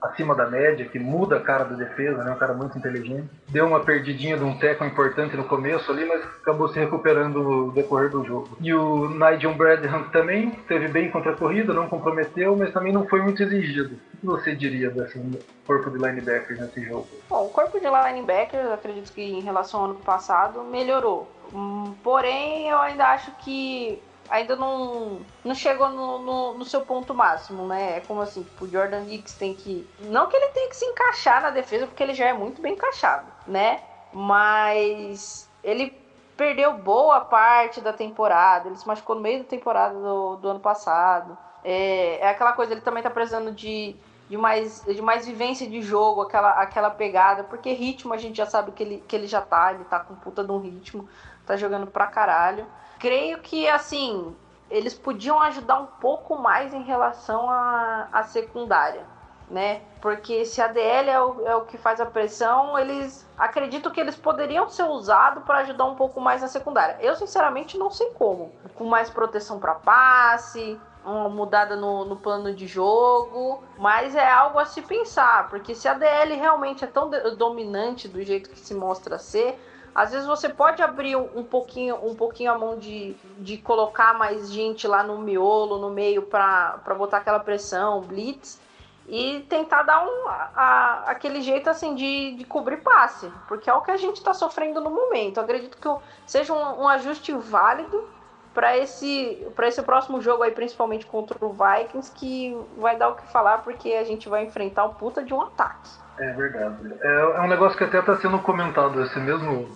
[0.00, 2.32] acima da média, que muda a cara da defesa, né?
[2.32, 3.28] Um cara muito inteligente.
[3.48, 7.72] Deu uma perdidinha de um teco importante no começo ali, mas acabou se recuperando no
[7.72, 8.56] decorrer do jogo.
[8.60, 13.06] E o Nigel Bradham também teve bem contra a corrida, não comprometeu, mas também não
[13.06, 13.94] foi muito exigido.
[14.14, 15.20] O que você diria desse
[15.66, 17.08] corpo de linebackers nesse jogo?
[17.28, 21.30] Bom, o corpo de linebackers, acredito que em relação ao ano passado, melhorou.
[21.52, 24.00] Hum, porém, eu ainda acho que
[24.30, 27.98] ainda não, não chegou no, no, no, seu ponto máximo, né?
[27.98, 29.86] É como assim, tipo, o Jordan Hicks tem que.
[29.98, 32.74] Não que ele tenha que se encaixar na defesa, porque ele já é muito bem
[32.74, 33.82] encaixado, né?
[34.12, 35.92] Mas ele
[36.36, 40.60] perdeu boa parte da temporada, ele se machucou no meio da temporada do, do ano
[40.60, 41.36] passado.
[41.64, 43.94] É, é aquela coisa, ele também tá precisando de,
[44.28, 48.46] de, mais, de mais vivência de jogo, aquela, aquela pegada, porque ritmo a gente já
[48.46, 51.06] sabe que ele, que ele já tá, ele tá com puta de um ritmo,
[51.44, 52.66] tá jogando pra caralho
[53.00, 54.36] creio que, assim,
[54.70, 59.04] eles podiam ajudar um pouco mais em relação à, à secundária,
[59.50, 59.80] né?
[60.00, 63.98] Porque se a DL é o, é o que faz a pressão, eles acredito que
[63.98, 66.98] eles poderiam ser usados para ajudar um pouco mais na secundária.
[67.00, 68.52] Eu, sinceramente, não sei como.
[68.76, 74.58] Com mais proteção para passe, uma mudada no, no, plano de jogo, mas é algo
[74.58, 78.74] a se pensar, porque se a DL realmente é tão dominante do jeito que se
[78.74, 79.58] mostra ser,
[79.94, 84.50] às vezes você pode abrir um pouquinho, um pouquinho a mão de, de colocar mais
[84.50, 88.60] gente lá no miolo, no meio, para botar aquela pressão, blitz.
[89.08, 93.80] e tentar dar um, a, aquele jeito assim de, de cobrir passe, porque é o
[93.80, 95.38] que a gente está sofrendo no momento.
[95.38, 95.88] Eu acredito que
[96.26, 98.08] seja um, um ajuste válido
[98.54, 103.26] para esse, esse próximo jogo aí, principalmente contra o Vikings, que vai dar o que
[103.28, 105.90] falar, porque a gente vai enfrentar um puta de um ataque.
[106.20, 106.76] É verdade.
[107.00, 109.68] É, é um negócio que até está sendo comentado, esse mesmo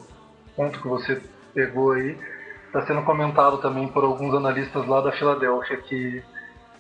[0.55, 1.21] ponto que você
[1.55, 2.19] pegou aí,
[2.67, 6.23] está sendo comentado também por alguns analistas lá da Filadélfia, que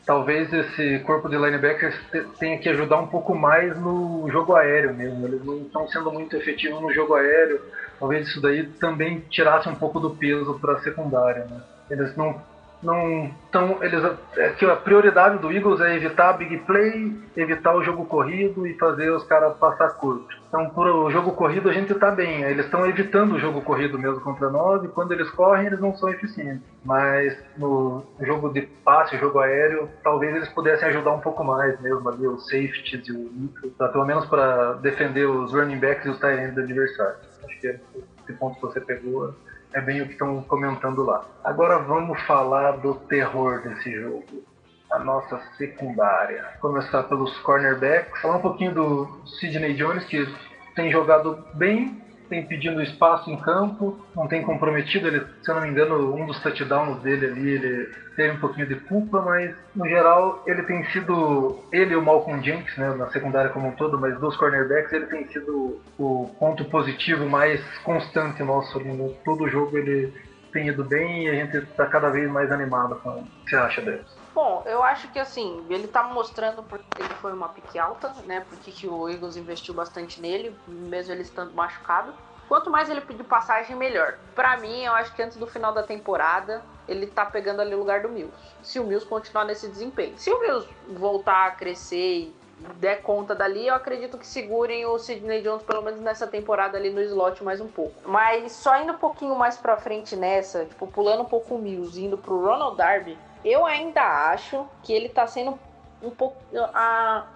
[0.05, 1.99] talvez esse corpo de linebackers
[2.39, 5.27] tenha que ajudar um pouco mais no jogo aéreo mesmo.
[5.27, 7.61] Eles não estão sendo muito efetivos no jogo aéreo.
[7.99, 11.47] Talvez isso daí também tirasse um pouco do peso para a secundária.
[11.47, 11.61] Né?
[11.91, 12.43] Eles não
[12.85, 14.03] não tão eles
[14.37, 18.75] é que a prioridade do Eagles é evitar big play, evitar o jogo corrido e
[18.75, 20.27] fazer os caras passar curto.
[20.49, 22.43] Então, por o jogo corrido a gente está bem.
[22.43, 25.97] Eles estão evitando o jogo corrido mesmo contra nós e quando eles correm eles não
[25.97, 26.63] são eficientes.
[26.85, 32.09] Mas no jogo de passe, jogo aéreo, talvez eles pudessem ajudar um pouco mais mesmo
[32.09, 36.19] ali os safeties e o micro, pelo menos para defender os running backs e os
[36.19, 37.17] tight ends do adversário.
[37.45, 39.35] Acho que esse ponto que você pegou
[39.75, 41.25] é bem o que estão comentando lá.
[41.43, 44.45] Agora vamos falar do terror desse jogo.
[44.91, 46.45] A nossa secundária.
[46.61, 48.23] Começar pelos cornerbacks.
[48.23, 50.33] Falar um pouquinho do Sidney Jones, que
[50.77, 55.09] tem jogado bem, tem pedindo espaço em campo, não tem comprometido.
[55.09, 58.67] Ele, se eu não me engano, um dos touchdowns dele ali, ele teve um pouquinho
[58.67, 63.09] de culpa, mas no geral ele tem sido, ele e o Malcolm Jenkins, né, na
[63.11, 68.43] secundária como um todo, mas dos cornerbacks, ele tem sido o ponto positivo mais constante
[68.43, 68.79] nosso.
[68.81, 70.13] No, todo jogo ele
[70.53, 73.57] tem ido bem e a gente está cada vez mais animado com o que você
[73.57, 74.24] acha deles.
[74.35, 78.45] Bom, eu acho que assim, ele tá mostrando porque ele foi uma pique alta, né?
[78.49, 82.13] Porque que o Eagles investiu bastante nele, mesmo ele estando machucado.
[82.49, 84.19] Quanto mais ele pedir passagem, melhor.
[84.35, 87.79] Para mim, eu acho que antes do final da temporada, ele tá pegando ali o
[87.79, 88.35] lugar do Mills.
[88.63, 90.19] Se o Mills continuar nesse desempenho.
[90.19, 92.37] Se o Mills voltar a crescer e
[92.77, 96.91] der conta dali, eu acredito que segurem o Sidney Jones pelo menos nessa temporada ali
[96.91, 97.95] no slot mais um pouco.
[98.09, 102.01] Mas só indo um pouquinho mais pra frente nessa, tipo, pulando um pouco o Mills,
[102.01, 105.59] indo pro Ronald Darby, eu ainda acho que ele tá sendo
[106.03, 106.37] um pouco
[106.73, 107.27] a,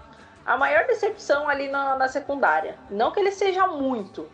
[0.46, 2.76] a maior decepção ali na, na secundária.
[2.90, 4.28] Não que ele seja muito,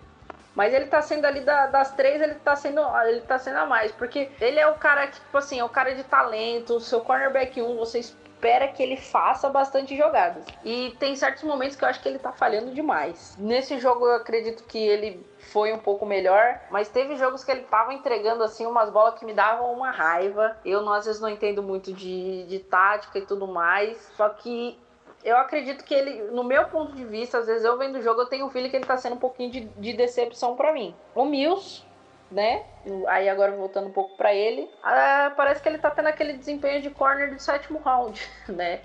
[0.55, 3.67] mas ele tá sendo ali da, das três, ele tá sendo ele tá sendo a
[3.67, 7.01] mais, porque ele é o cara que, tipo assim, é o cara de talento, seu
[7.01, 10.45] cornerback 1, você espera que ele faça bastante jogadas.
[10.65, 13.35] E tem certos momentos que eu acho que ele tá falhando demais.
[13.39, 17.61] Nesse jogo eu acredito que ele foi um pouco melhor, mas teve jogos que ele
[17.61, 20.57] tava entregando assim umas bolas que me davam uma raiva.
[20.65, 24.77] Eu não, às vezes não entendo muito de, de tática e tudo mais, só que
[25.25, 28.23] eu acredito que ele, no meu ponto de vista, às vezes eu vendo o jogo,
[28.23, 30.93] eu tenho um feeling que ele tá sendo um pouquinho de, de decepção para mim.
[31.15, 31.85] O Mills
[32.31, 32.65] né?
[33.07, 36.83] Aí agora voltando um pouco para ele, ah, parece que ele tá tendo aquele desempenho
[36.83, 38.81] de corner do sétimo round, né?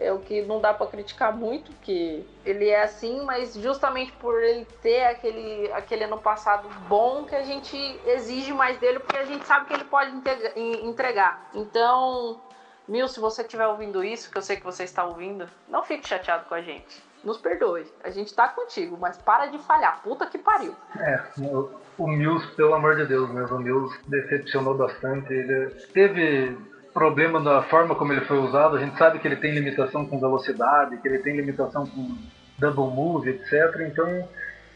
[0.00, 4.42] É o que não dá para criticar muito, que ele é assim, mas justamente por
[4.42, 7.76] ele ter aquele, aquele ano passado bom que a gente
[8.06, 10.10] exige mais dele, porque a gente sabe que ele pode
[10.56, 11.50] entregar.
[11.54, 12.40] Então,
[12.88, 16.08] Mil, se você estiver ouvindo isso, que eu sei que você está ouvindo, não fique
[16.08, 17.86] chateado com a gente nos perdoe.
[18.02, 20.02] A gente tá contigo, mas para de falhar.
[20.02, 20.74] Puta que pariu.
[20.98, 21.22] É,
[21.98, 25.32] o, Mills, pelo amor de Deus mesmo, o Mills decepcionou bastante.
[25.32, 26.56] Ele teve
[26.92, 28.76] problema da forma como ele foi usado.
[28.76, 32.16] A gente sabe que ele tem limitação com velocidade, que ele tem limitação com
[32.58, 33.86] double move, etc.
[33.86, 34.28] Então,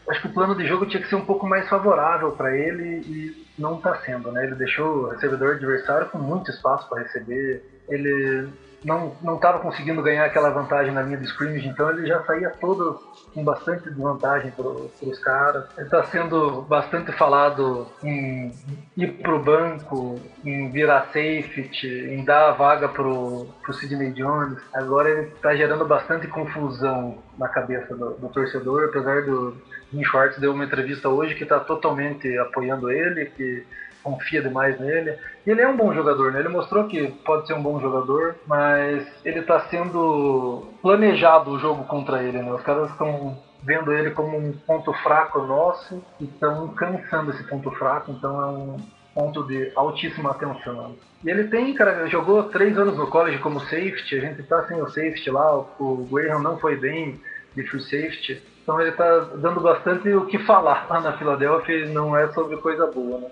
[0.09, 3.01] acho que o plano de jogo tinha que ser um pouco mais favorável para ele
[3.01, 4.45] e não está sendo, né?
[4.45, 7.63] Ele deixou o recebedor adversário com muito espaço para receber.
[7.89, 8.49] Ele
[8.85, 13.01] não estava conseguindo ganhar aquela vantagem na linha de scrimmage, então ele já saía todo
[13.33, 15.65] com bastante desvantagem para os caras.
[15.75, 18.53] Ele está sendo bastante falado em
[18.95, 24.59] ir para o banco, em virar safety, em dar a vaga para o Sidney Jones.
[24.73, 29.57] Agora ele está gerando bastante confusão na cabeça do, do torcedor, apesar do
[29.91, 33.65] Jim Schwartz deu uma entrevista hoje que está totalmente apoiando ele, que
[34.05, 35.17] confia demais nele.
[35.45, 36.39] E ele é um bom jogador, né?
[36.39, 41.83] Ele mostrou que pode ser um bom jogador, mas ele está sendo planejado o jogo
[41.85, 42.53] contra ele, né?
[42.53, 47.71] Os caras estão vendo ele como um ponto fraco nosso e estão cansando esse ponto
[47.71, 48.77] fraco, então é um
[49.15, 50.95] ponto de altíssima atenção.
[51.23, 54.79] E ele tem, cara, jogou três anos no college como safety, a gente tá sem
[54.79, 57.19] o safety lá, o Graham não foi bem
[57.55, 61.89] de free safety, então ele tá dando bastante o que falar lá na Filadélfia e
[61.89, 63.27] não é sobre coisa boa, né?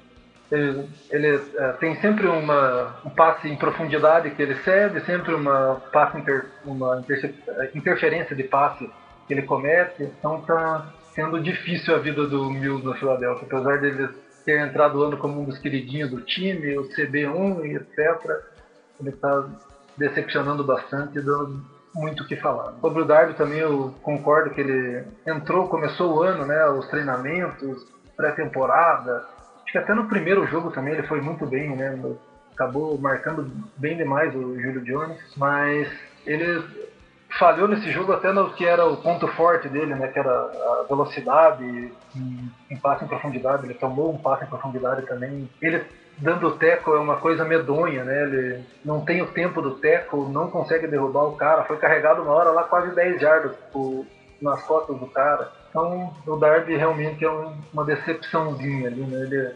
[0.53, 5.81] Ele, ele é, tem sempre uma, um passe em profundidade que ele cede, sempre uma,
[5.91, 7.03] passe inter, uma
[7.73, 8.87] interferência de passe
[9.27, 10.03] que ele comete.
[10.03, 14.09] Então está sendo difícil a vida do Mills na Filadélfia, apesar dele
[14.45, 18.43] ter entrado ano como um dos queridinhos do time, o CB1 e etc.
[18.99, 19.47] Ele está
[19.97, 21.63] decepcionando bastante, dando
[21.95, 22.73] muito o que falar.
[22.79, 27.87] Sobre o Darby também eu concordo que ele entrou, começou o ano, né, os treinamentos,
[28.15, 29.25] pré-temporada.
[29.73, 31.99] Que até no primeiro jogo também ele foi muito bem, né?
[32.53, 35.91] Acabou marcando bem demais o Júlio Jones, mas
[36.27, 36.63] ele
[37.39, 40.09] falhou nesse jogo até no que era o ponto forte dele, né?
[40.09, 41.91] Que era a velocidade,
[42.69, 43.65] em passe em profundidade.
[43.65, 45.49] Ele tomou um passe em profundidade também.
[45.59, 45.83] Ele
[46.19, 48.25] dando o teco é uma coisa medonha, né?
[48.25, 51.63] Ele não tem o tempo do teco, não consegue derrubar o cara.
[51.63, 53.55] Foi carregado uma hora lá quase 10 jardas
[54.39, 55.51] nas costas do cara.
[55.73, 59.23] Então o Darby realmente é um, uma decepçãozinha ali, né?
[59.23, 59.55] Ele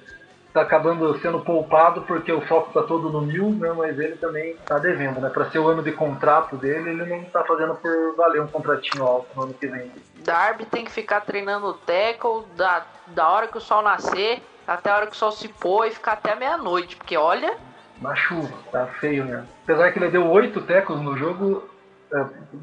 [0.51, 3.71] tá acabando sendo poupado porque o foco tá todo no mil, né?
[3.77, 5.29] Mas ele também tá devendo, né?
[5.29, 9.03] Para ser o ano de contrato dele, ele não tá fazendo por valer um contratinho
[9.03, 9.91] alto no ano que vem.
[10.23, 14.89] Darby tem que ficar treinando o tackle da, da hora que o sol nascer até
[14.89, 17.55] a hora que o sol se pôr e ficar até meia-noite, porque olha.
[18.01, 19.47] Na chuva, tá feio mesmo.
[19.63, 21.63] Apesar que ele deu oito tecos no jogo,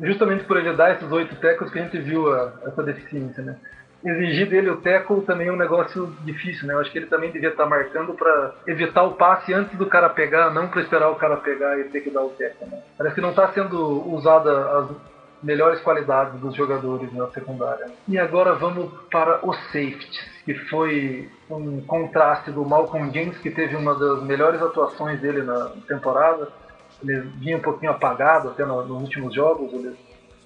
[0.02, 3.56] justamente por ele dar esses oito tecos que a gente viu a, essa deficiência, né?
[4.04, 6.74] Exigir dele o teco também é um negócio difícil, né?
[6.74, 10.10] Eu acho que ele também devia estar marcando para evitar o passe antes do cara
[10.10, 12.82] pegar, não para esperar o cara pegar e ter que dar o teco, né?
[12.98, 14.90] Parece que não está sendo usada as
[15.42, 17.86] melhores qualidades dos jogadores na secundária.
[18.08, 23.76] E agora vamos para o safety, que foi um contraste do Malcolm James, que teve
[23.76, 26.48] uma das melhores atuações dele na temporada.
[27.04, 29.96] Ele vinha um pouquinho apagado até nos últimos jogos, ele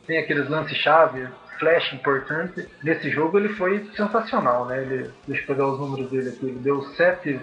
[0.07, 1.29] tem aqueles lances-chave,
[1.59, 2.67] flash importante.
[2.83, 4.83] Nesse jogo ele foi sensacional, né?
[4.83, 6.47] Ele, deixa eu pegar os números dele aqui.
[6.47, 7.39] Ele deu sete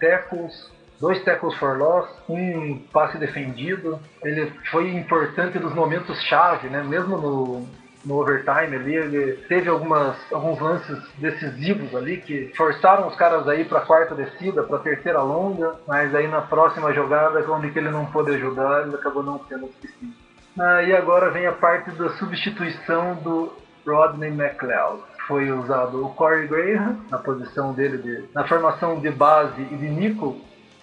[0.00, 3.98] tackles, dois tackles for loss, um passe defendido.
[4.22, 6.82] Ele foi importante nos momentos chave, né?
[6.82, 7.68] Mesmo no,
[8.08, 13.66] no overtime ali, ele teve algumas, alguns lances decisivos ali que forçaram os caras aí
[13.66, 18.34] para quarta descida, para terceira longa, mas aí na próxima jogada, quando ele não pôde
[18.34, 20.16] ajudar, ele acabou não sendo suficiente.
[20.58, 23.52] Ah, e agora vem a parte da substituição do
[23.86, 29.60] Rodney McLeod foi usado o Corey Graham na posição dele de, na formação de base
[29.60, 30.40] e de nickel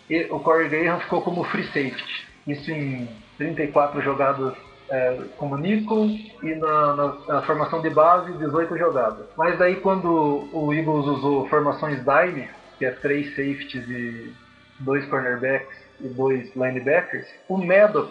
[0.08, 2.28] e o Corey Graham ficou como free safety.
[2.48, 3.10] Isso em
[3.40, 4.54] 34 jogadas
[4.90, 5.18] é,
[5.60, 6.06] nickel
[6.44, 9.26] e na, na, na, formação de base 18 jogadas.
[9.38, 14.34] Mas daí quando o Eagles usou formações dime, que é três safeties e
[14.80, 18.10] dois cornerbacks e dois linebackers, o Maddox,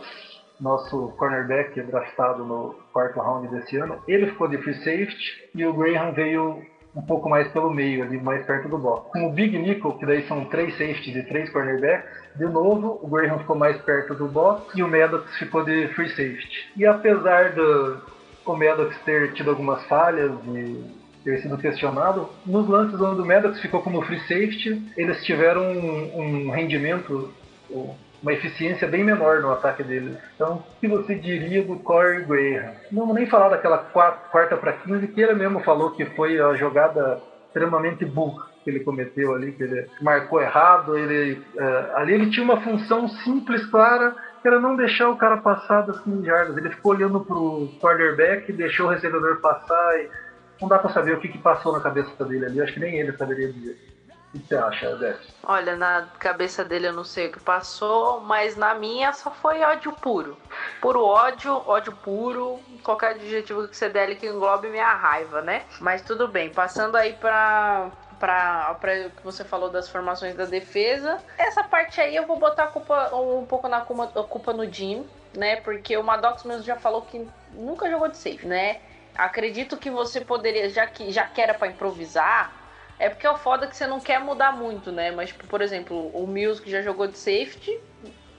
[0.60, 5.72] nosso cornerback draftado no quarto round desse ano, ele ficou de free safety e o
[5.72, 6.62] Graham veio
[6.94, 9.10] um pouco mais pelo meio, ali mais perto do box.
[9.10, 13.08] Com o Big Nickel, que daí são três safeties e três cornerbacks, de novo, o
[13.08, 16.72] Graham ficou mais perto do box e o Maddox ficou de free safety.
[16.76, 18.14] E apesar do
[18.46, 20.84] o Maddox ter tido algumas falhas e
[21.24, 26.20] ter sido questionado, nos lances onde o Maddox ficou como free safety, eles tiveram um,
[26.20, 27.32] um rendimento,
[28.24, 30.16] uma eficiência bem menor no ataque deles.
[30.34, 32.72] Então, o que você diria do Corey Graham?
[32.90, 36.54] Não vou nem falar daquela quarta para 15, que ele mesmo falou que foi a
[36.54, 40.96] jogada extremamente burra que ele cometeu ali, que ele marcou errado.
[40.96, 45.36] Ele, uh, ali ele tinha uma função simples, clara, que era não deixar o cara
[45.36, 46.56] passar das 15 jardas.
[46.56, 50.08] Ele ficou olhando pro quarterback, deixou o recebedor passar e
[50.62, 52.62] não dá para saber o que, que passou na cabeça dele ali.
[52.62, 53.93] Acho que nem ele saberia dizer.
[54.34, 55.16] O que você acha, Zé?
[55.44, 59.60] Olha, na cabeça dele eu não sei o que passou, mas na minha só foi
[59.62, 60.36] ódio puro.
[60.80, 65.62] Puro ódio, ódio puro, qualquer adjetivo que você der ali que englobe minha raiva, né?
[65.78, 68.76] Mas tudo bem, passando aí pra, para
[69.06, 71.20] o que você falou das formações da defesa.
[71.38, 75.56] Essa parte aí eu vou botar culpa, um pouco na culpa, culpa no Jim, né?
[75.56, 78.80] Porque o Maddox mesmo já falou que nunca jogou de safe, né?
[79.14, 82.63] Acredito que você poderia, já que já que era para improvisar,
[83.04, 85.10] é porque é o foda que você não quer mudar muito, né?
[85.10, 87.78] Mas, tipo, por exemplo, o Mills que já jogou de safety,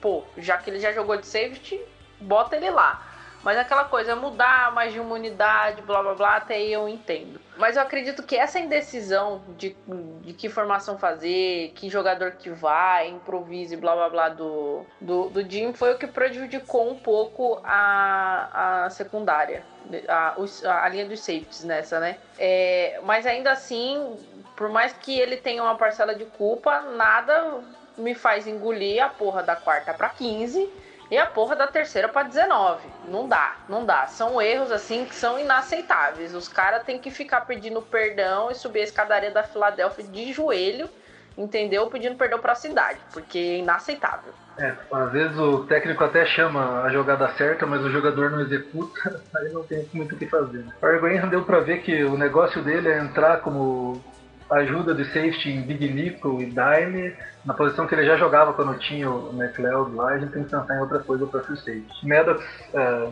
[0.02, 1.80] pô, já que ele já jogou de safety,
[2.20, 3.06] bota ele lá.
[3.44, 7.40] Mas aquela coisa, mudar mais de uma unidade, blá blá blá, até aí eu entendo.
[7.58, 9.78] Mas eu acredito que essa indecisão de,
[10.22, 15.48] de que formação fazer, que jogador que vai, improvise, blá blá blá do, do, do
[15.48, 19.64] Jim foi o que prejudicou um pouco a, a secundária,
[20.08, 20.36] a,
[20.84, 22.18] a linha dos safeties nessa, né?
[22.40, 24.18] É, mas ainda assim,
[24.56, 27.62] por mais que ele tenha uma parcela de culpa, nada
[27.98, 30.70] me faz engolir a porra da quarta para 15
[31.10, 32.88] e a porra da terceira para 19.
[33.08, 34.08] Não dá, não dá.
[34.08, 36.34] São erros assim que são inaceitáveis.
[36.34, 40.90] Os caras têm que ficar pedindo perdão e subir a escadaria da Filadélfia de joelho,
[41.38, 41.88] entendeu?
[41.88, 44.34] Pedindo perdão para a cidade, porque é inaceitável.
[44.58, 49.22] É, às vezes o técnico até chama a jogada certa, mas o jogador não executa,
[49.36, 50.66] aí não tem muito o que fazer.
[50.82, 54.02] O Argoin deu para ver que o negócio dele é entrar como
[54.50, 59.10] ajuda de safety Big Nickel e Dime, na posição que ele já jogava quando tinha
[59.10, 62.08] o McLeod lá, a gente tem que pensar em outra coisa para free safety.
[62.08, 62.44] Maddox,
[62.74, 63.08] é,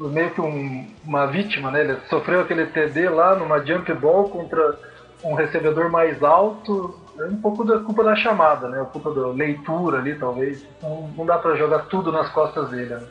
[0.00, 1.80] meio que um, uma vítima, né?
[1.80, 4.78] Ele sofreu aquele TD lá numa jump ball contra
[5.24, 6.98] um recebedor mais alto.
[7.18, 8.80] É um pouco da culpa da chamada, né?
[8.80, 10.66] A culpa da leitura ali, talvez.
[10.82, 12.94] Não, não dá para jogar tudo nas costas dele.
[12.94, 13.02] Né?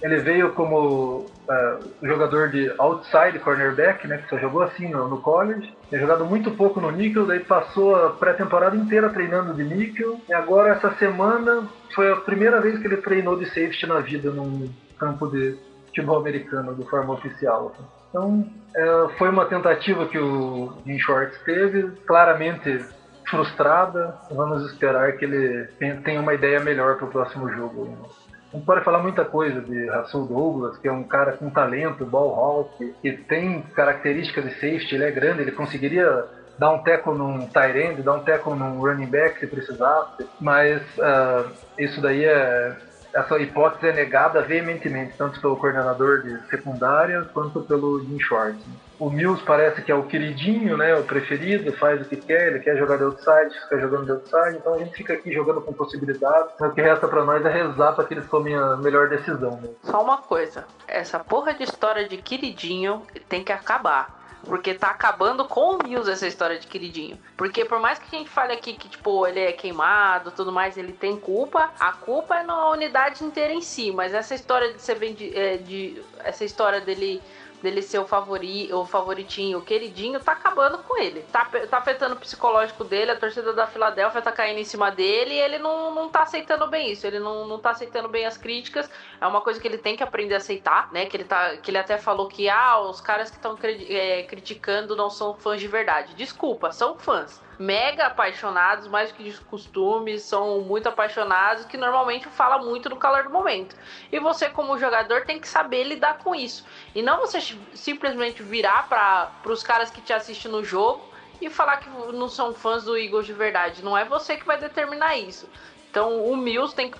[0.00, 4.18] Ele veio como uh, jogador de outside cornerback, né?
[4.18, 5.74] Que só jogou assim no, no college.
[5.90, 10.20] Tem jogado muito pouco no níquel, daí passou a pré-temporada inteira treinando de níquel.
[10.28, 14.30] E agora, essa semana, foi a primeira vez que ele treinou de safety na vida
[14.30, 17.74] num campo de futebol americano de forma oficial.
[18.08, 22.84] Então, é, foi uma tentativa que o Jim Schwartz teve, claramente
[23.28, 24.16] frustrada.
[24.30, 25.66] Vamos esperar que ele
[26.04, 28.08] tenha uma ideia melhor para o próximo jogo.
[28.52, 32.34] Gente pode falar muita coisa de Russell Douglas, que é um cara com talento, ball
[32.34, 36.24] hawk, que tem características de safety, ele é grande, ele conseguiria
[36.58, 40.80] dar um teco num tight end, dar um teco num running back se precisasse, mas
[40.96, 42.74] uh, isso daí é
[43.14, 48.62] essa hipótese é negada veementemente, tanto pelo coordenador de secundária quanto pelo Jim Schwartz.
[48.98, 52.58] O Mills parece que é o queridinho, né, o preferido, faz o que quer, ele
[52.58, 55.72] quer jogar de outside, fica jogando de outside, então a gente fica aqui jogando com
[55.72, 59.08] possibilidades, mas o que resta para nós é rezar para que eles tomem a melhor
[59.08, 59.60] decisão.
[59.60, 59.68] Né?
[59.82, 64.18] Só uma coisa, essa porra de história de queridinho tem que acabar.
[64.44, 67.18] Porque tá acabando com o Mills essa história de queridinho.
[67.36, 70.78] Porque por mais que a gente fale aqui que, tipo, ele é queimado tudo mais,
[70.78, 73.90] ele tem culpa, a culpa é na unidade inteira em si.
[73.90, 77.20] Mas essa história de ser de, é, de essa história dele
[77.62, 81.22] dele ser o, favori, o favoritinho, o queridinho, tá acabando com ele.
[81.32, 85.34] Tá, tá afetando o psicológico dele, a torcida da Filadélfia tá caindo em cima dele
[85.34, 87.06] e ele não, não tá aceitando bem isso.
[87.06, 88.90] Ele não, não tá aceitando bem as críticas.
[89.20, 91.06] É uma coisa que ele tem que aprender a aceitar, né?
[91.06, 94.96] Que ele, tá, que ele até falou que, ah, os caras que estão é, criticando
[94.96, 96.14] não são fãs de verdade.
[96.14, 102.28] Desculpa, são fãs mega apaixonados, mais do que de costume, são muito apaixonados, que normalmente
[102.28, 103.74] fala muito no calor do momento.
[104.12, 106.64] E você, como jogador, tem que saber lidar com isso.
[106.94, 107.40] E não você
[107.74, 111.08] simplesmente virar para os caras que te assistem no jogo
[111.40, 113.84] e falar que não são fãs do Eagles de verdade.
[113.84, 115.48] Não é você que vai determinar isso.
[115.90, 116.98] Então o Mills tem que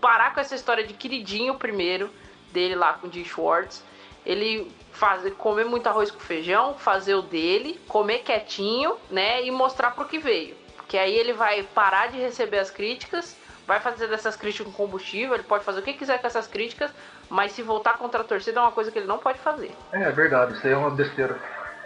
[0.00, 2.10] parar com essa história de queridinho primeiro
[2.52, 3.82] dele lá com o Jim Schwartz.
[4.26, 9.44] Ele fazer, comer muito arroz com feijão, fazer o dele, comer quietinho, né?
[9.44, 10.54] E mostrar pro que veio.
[10.88, 15.34] Que aí ele vai parar de receber as críticas, vai fazer dessas críticas com combustível,
[15.34, 16.90] ele pode fazer o que quiser com essas críticas,
[17.28, 19.70] mas se voltar contra a torcida é uma coisa que ele não pode fazer.
[19.92, 21.36] É, é verdade, isso aí é uma besteira.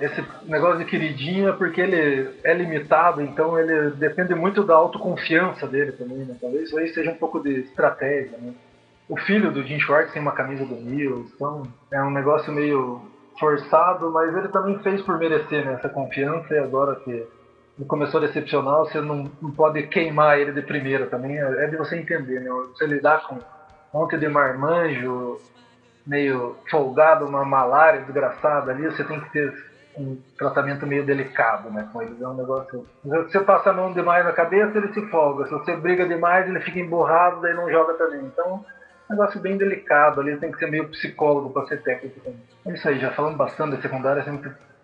[0.00, 5.66] Esse negócio de queridinho é porque ele é limitado, então ele depende muito da autoconfiança
[5.66, 6.36] dele também, né?
[6.40, 8.54] Talvez isso aí seja um pouco de estratégia, né?
[9.10, 13.02] O filho do Jim Schwartz tem uma camisa do Mills, então é um negócio meio
[13.40, 18.22] forçado, mas ele também fez por merecer né, essa confiança e agora que ele começou
[18.22, 21.96] a decepcionar, você não, não pode queimar ele de primeira também, é, é de você
[21.96, 22.50] entender, né?
[22.50, 23.40] Você lidar com um
[24.00, 25.40] monte de marmanjo
[26.06, 29.52] meio folgado, uma malária desgraçada ali, você tem que ter
[29.96, 31.88] um tratamento meio delicado, né?
[31.92, 32.86] Com eles é um negócio.
[33.02, 35.46] Se você passa a mão demais na cabeça, ele se folga.
[35.46, 38.20] Se você briga demais, ele fica emburrado, daí não joga também.
[38.20, 38.64] Então,
[39.10, 42.40] negócio bem delicado ali, tem que ser meio psicólogo para ser técnico também.
[42.66, 44.40] É isso aí, já falando bastante da secundária, se não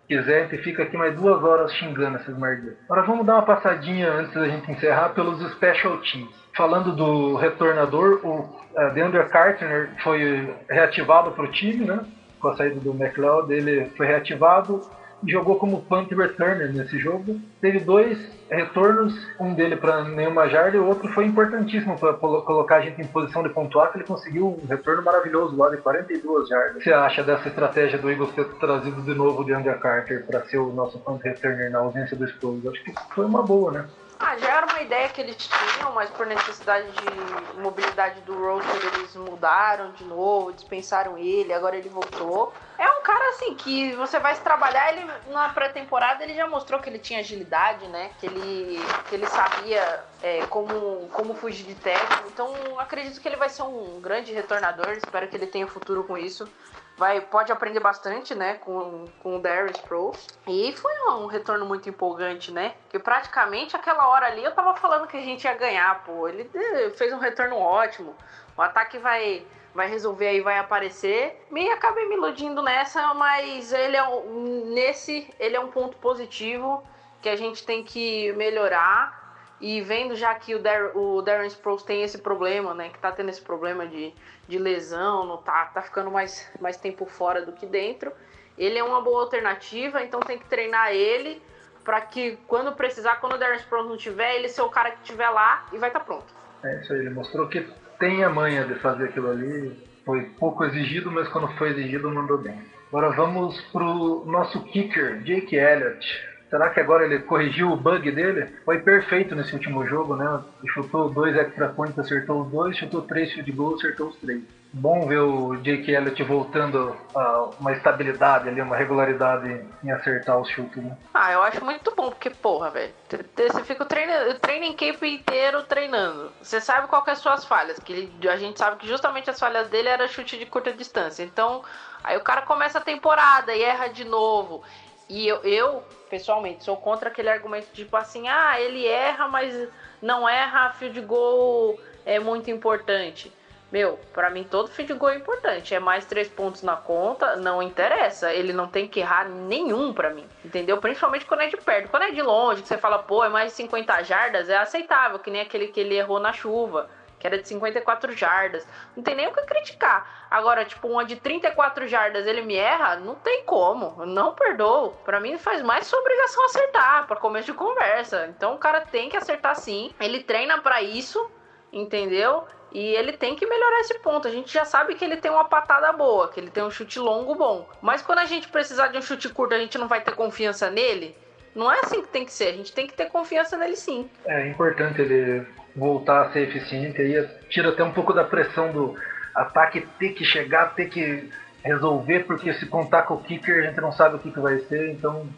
[0.07, 2.75] quiser, a gente fica aqui mais duas horas xingando esses merdas.
[2.85, 6.35] Agora vamos dar uma passadinha antes da gente encerrar pelos special teams.
[6.57, 12.01] Falando do retornador, o uh, DeAndre Carter foi reativado para o time, né?
[12.41, 14.81] Com a saída do McLeod, ele foi reativado
[15.25, 17.41] jogou como punt returner nesse jogo.
[17.61, 18.19] Teve dois
[18.51, 23.01] retornos, um dele para nenhuma jarda e o outro foi importantíssimo para colocar a gente
[23.01, 26.77] em posição de pontuar, que ele conseguiu um retorno maravilhoso lá de 42 jardas.
[26.77, 30.25] O que você acha dessa estratégia do Eagles ter trazido de novo o DeAndre Carter
[30.27, 32.67] para ser o nosso punt returner na ausência do Sproles?
[32.67, 33.87] Acho que foi uma boa, né?
[34.19, 38.91] Ah, já era uma ideia que eles tinham, mas por necessidade de mobilidade do roster
[38.95, 42.53] eles mudaram de novo, dispensaram ele, agora ele voltou.
[42.79, 46.89] É um cara assim que você vai trabalhar ele na pré-temporada, ele já mostrou que
[46.89, 48.11] ele tinha agilidade, né?
[48.21, 52.25] Que ele, que ele sabia é, como, como fugir de teco.
[52.29, 56.19] Então acredito que ele vai ser um grande retornador, espero que ele tenha futuro com
[56.19, 56.49] isso
[56.97, 60.13] vai, pode aprender bastante, né, com, com o Darius Pro.
[60.47, 62.75] E foi um retorno muito empolgante, né?
[62.89, 66.29] Que praticamente aquela hora ali eu tava falando que a gente ia ganhar, pô.
[66.29, 66.51] Ele
[66.97, 68.15] fez um retorno ótimo.
[68.57, 69.45] O ataque vai
[69.77, 71.47] vai resolver aí, vai aparecer.
[71.51, 76.83] Me acabei me iludindo nessa, mas ele é um, nesse ele é um ponto positivo
[77.23, 79.25] que a gente tem que melhorar.
[79.59, 82.91] E vendo já que o, Dar o Darren Sproles tem esse problema, né?
[82.91, 84.13] Que tá tendo esse problema de
[84.49, 88.13] de lesão, não tá, tá ficando mais, mais tempo fora do que dentro.
[88.57, 91.43] Ele é uma boa alternativa, então tem que treinar ele
[91.85, 95.03] para que quando precisar, quando o Darren Sproles não tiver, ele ser o cara que
[95.03, 96.27] estiver lá e vai estar tá pronto.
[96.65, 97.67] É isso aí, ele mostrou que
[97.99, 99.77] tem a manha de fazer aquilo ali.
[100.05, 102.59] Foi pouco exigido, mas quando foi exigido mandou bem.
[102.89, 106.07] Agora vamos pro nosso kicker, Jake Elliott.
[106.49, 108.47] Será que agora ele corrigiu o bug dele?
[108.65, 110.41] Foi perfeito nesse último jogo, né?
[110.63, 114.43] Ele chutou dois extra points, acertou os dois, chutou três field goals, acertou os três.
[114.79, 119.49] Bom ver o Jake Elliott voltando a uma estabilidade ali, uma regularidade
[119.83, 120.95] em acertar os chutes, né?
[121.15, 122.93] Ah, eu acho muito bom, porque, porra, velho,
[123.35, 126.31] você fica o treino, o training camp inteiro treinando.
[126.43, 129.31] Você sabe qual que é as suas falhas, que ele- a gente sabe que justamente
[129.31, 131.23] as falhas dele era chute de curta distância.
[131.23, 131.63] Então,
[132.05, 134.63] aí o cara começa a temporada e erra de novo.
[135.09, 139.55] E eu, eu, pessoalmente, sou contra aquele argumento tipo assim, ah, ele erra, mas
[140.03, 143.33] não erra, field goal é muito importante.
[143.71, 145.75] Meu, pra mim todo field goal é importante.
[145.75, 148.33] É mais três pontos na conta, não interessa.
[148.33, 150.27] Ele não tem que errar nenhum pra mim.
[150.45, 150.79] Entendeu?
[150.79, 151.91] Principalmente quando é de perto.
[151.91, 155.19] Quando é de longe, que você fala, pô, é mais de 50 jardas, é aceitável,
[155.19, 156.89] que nem aquele que ele errou na chuva.
[157.19, 158.69] Que era de 54 jardas.
[158.95, 160.27] Não tem nem o que criticar.
[160.31, 163.97] Agora, tipo, uma de 34 jardas ele me erra, não tem como.
[163.99, 164.91] Eu não perdoo.
[165.05, 168.27] Pra mim faz mais sua obrigação acertar, pra começo de conversa.
[168.29, 169.93] Então o cara tem que acertar sim.
[169.99, 171.31] Ele treina pra isso,
[171.73, 172.47] entendeu?
[172.73, 174.29] E ele tem que melhorar esse ponto.
[174.29, 176.99] A gente já sabe que ele tem uma patada boa, que ele tem um chute
[176.99, 177.69] longo bom.
[177.81, 180.71] Mas quando a gente precisar de um chute curto, a gente não vai ter confiança
[180.71, 181.17] nele.
[181.55, 182.49] Não é assim que tem que ser.
[182.49, 184.11] A gente tem que ter confiança nele sim.
[184.27, 188.95] É importante ele voltar a ser eficiente, aí tira até um pouco da pressão do
[189.35, 191.31] ataque ter que chegar, ter que
[191.63, 194.59] resolver, porque se contar com o kicker a gente não sabe o que, que vai
[194.61, 195.29] ser, então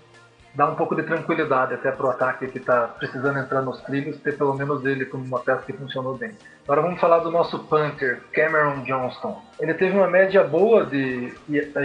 [0.55, 4.37] dá um pouco de tranquilidade até pro ataque que está precisando entrar nos trilhos, ter
[4.37, 6.37] pelo menos ele como uma peça que funcionou bem.
[6.69, 9.43] Agora vamos falar do nosso punter, Cameron Johnston.
[9.59, 11.33] Ele teve uma média boa de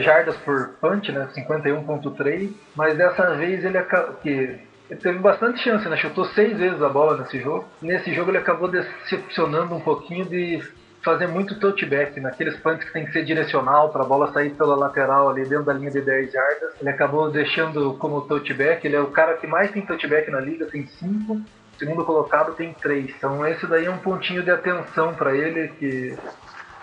[0.01, 3.81] jardas por punch, né, 51.3, mas dessa vez ele
[4.21, 5.95] que ele teve bastante chance, né?
[5.95, 7.63] Chutou seis vezes a bola nesse jogo.
[7.81, 10.61] Nesse jogo ele acabou decepcionando um pouquinho de
[11.01, 14.75] fazer muito touchback, naqueles punts que tem que ser direcional para a bola sair pela
[14.75, 16.73] lateral ali dentro da linha de 10 jardas.
[16.81, 20.65] Ele acabou deixando como touchback, ele é o cara que mais tem touchback na liga,
[20.65, 21.41] tem 5.
[21.83, 23.09] Segundo colocado tem 3.
[23.09, 26.17] Então esse daí é um pontinho de atenção para ele, que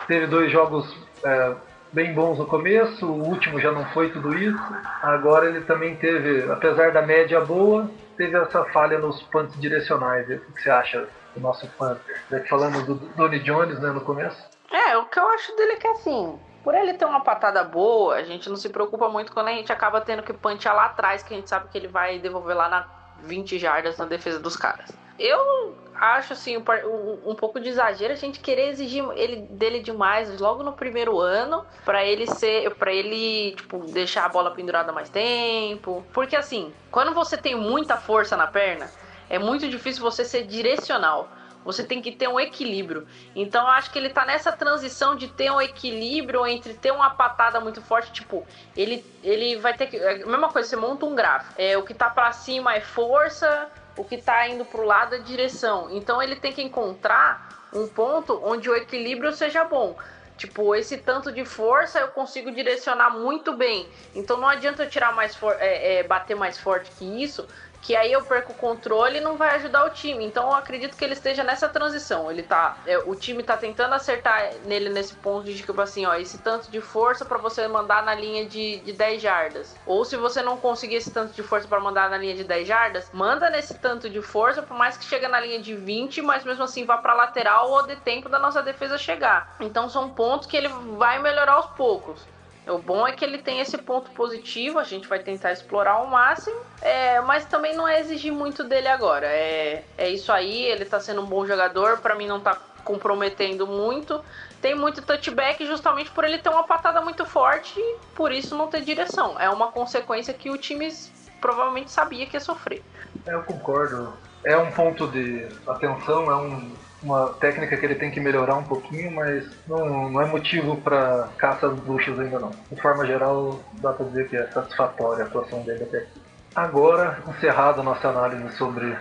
[0.07, 0.95] teve dois jogos
[1.25, 1.55] é,
[1.91, 4.63] bem bons no começo, o último já não foi tudo isso.
[5.03, 10.29] Agora ele também teve, apesar da média boa, teve essa falha nos punts direcionais.
[10.29, 12.21] O que você acha do nosso punter?
[12.31, 14.39] Já que falamos do Donny Jones né, no começo.
[14.71, 18.17] É, o que eu acho dele é que assim, por ele ter uma patada boa,
[18.17, 21.23] a gente não se preocupa muito quando a gente acaba tendo que punchar lá atrás,
[21.23, 24.57] que a gente sabe que ele vai devolver lá na 20 jardas na defesa dos
[24.57, 24.91] caras.
[25.19, 30.41] Eu acho assim um, um pouco de exagero a gente querer exigir ele dele demais
[30.41, 35.11] logo no primeiro ano para ele ser para ele tipo deixar a bola pendurada mais
[35.11, 38.91] tempo porque assim quando você tem muita força na perna
[39.29, 41.29] é muito difícil você ser direcional
[41.65, 43.07] você tem que ter um equilíbrio.
[43.35, 47.11] Então eu acho que ele tá nessa transição de ter um equilíbrio entre ter uma
[47.11, 48.47] patada muito forte, tipo,
[48.77, 49.97] ele, ele vai ter que.
[49.97, 51.55] É a mesma coisa, você monta um gráfico.
[51.59, 55.19] É, o que tá para cima é força, o que tá indo pro lado é
[55.19, 55.89] direção.
[55.91, 59.97] Então ele tem que encontrar um ponto onde o equilíbrio seja bom.
[60.37, 63.87] Tipo, esse tanto de força eu consigo direcionar muito bem.
[64.15, 67.47] Então não adianta eu tirar mais é, é, bater mais forte que isso,
[67.83, 70.25] que aí eu perco o controle e não vai ajudar o time.
[70.25, 72.31] Então eu acredito que ele esteja nessa transição.
[72.31, 76.15] Ele tá, é, o time tá tentando acertar nele nesse ponto de tipo assim, ó,
[76.15, 79.77] esse tanto de força para você mandar na linha de, de 10 jardas.
[79.87, 82.69] Ou se você não conseguir esse tanto de força para mandar na linha de 10
[82.69, 86.45] jardas, manda nesse tanto de força, por mais que chegue na linha de 20, mas
[86.45, 89.57] mesmo assim vá para lateral ou dê tempo da nossa defesa chegar.
[89.61, 92.27] Então são pontos que ele vai melhorar aos poucos.
[92.71, 96.07] O bom é que ele tem esse ponto positivo, a gente vai tentar explorar ao
[96.07, 99.27] máximo, é, mas também não é exigir muito dele agora.
[99.27, 103.67] É, é isso aí, ele tá sendo um bom jogador, para mim não tá comprometendo
[103.67, 104.23] muito.
[104.61, 108.69] Tem muito touchback justamente por ele ter uma patada muito forte e por isso não
[108.69, 109.39] ter direção.
[109.39, 110.93] É uma consequência que o time
[111.41, 112.83] provavelmente sabia que ia sofrer.
[113.27, 114.13] É, eu concordo.
[114.45, 116.73] É um ponto de atenção, é um,
[117.03, 121.29] uma técnica que ele tem que melhorar um pouquinho, mas não, não é motivo para
[121.39, 122.51] caça às bruxas ainda não.
[122.71, 126.21] De forma geral, dá para dizer que é satisfatória a atuação dele até aqui.
[126.55, 128.97] Agora, encerrada a nossa análise sobre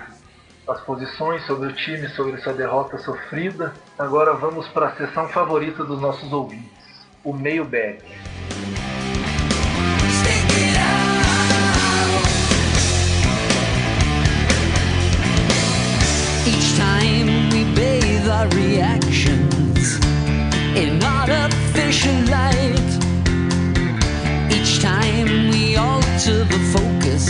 [0.68, 5.84] as posições, sobre o time, sobre essa derrota sofrida, agora vamos para a sessão favorita
[5.84, 8.04] dos nossos ouvintes, o mailbag.
[18.40, 20.00] Our reactions
[20.74, 22.90] in artificial light.
[24.50, 27.26] Each time we alter the focus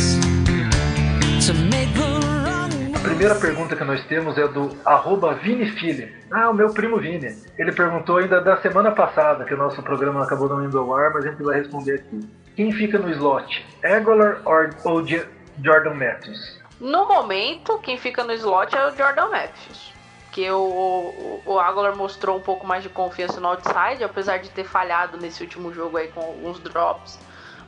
[1.48, 2.10] to make the
[2.46, 6.14] wrong A primeira pergunta que nós temos é do arroba ViniFili.
[6.32, 7.36] Ah, o meu primo Vini.
[7.58, 11.12] Ele perguntou ainda da semana passada, que o nosso programa acabou não indo ao ar,
[11.12, 12.20] mas a gente vai responder aqui.
[12.56, 13.66] Quem fica no slot?
[13.84, 16.60] Aguilar or, ou Jordan Matthews?
[16.80, 19.99] No momento, quem fica no slot é o Jordan Matthews.
[20.40, 24.50] Que o, o, o Aguilar mostrou um pouco mais de confiança no outside, apesar de
[24.50, 27.20] ter falhado nesse último jogo aí com alguns drops.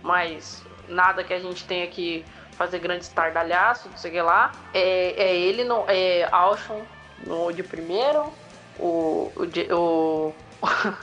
[0.02, 2.24] Mas nada que a gente tenha que
[2.54, 4.54] fazer grande estardalhaço, não sei lá.
[4.74, 6.82] É, é ele, no, é Alshon
[7.28, 8.32] no de primeiro,
[8.80, 10.34] o, o,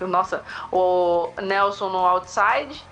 [0.01, 0.43] o nossa,
[0.73, 2.83] o Nelson no outside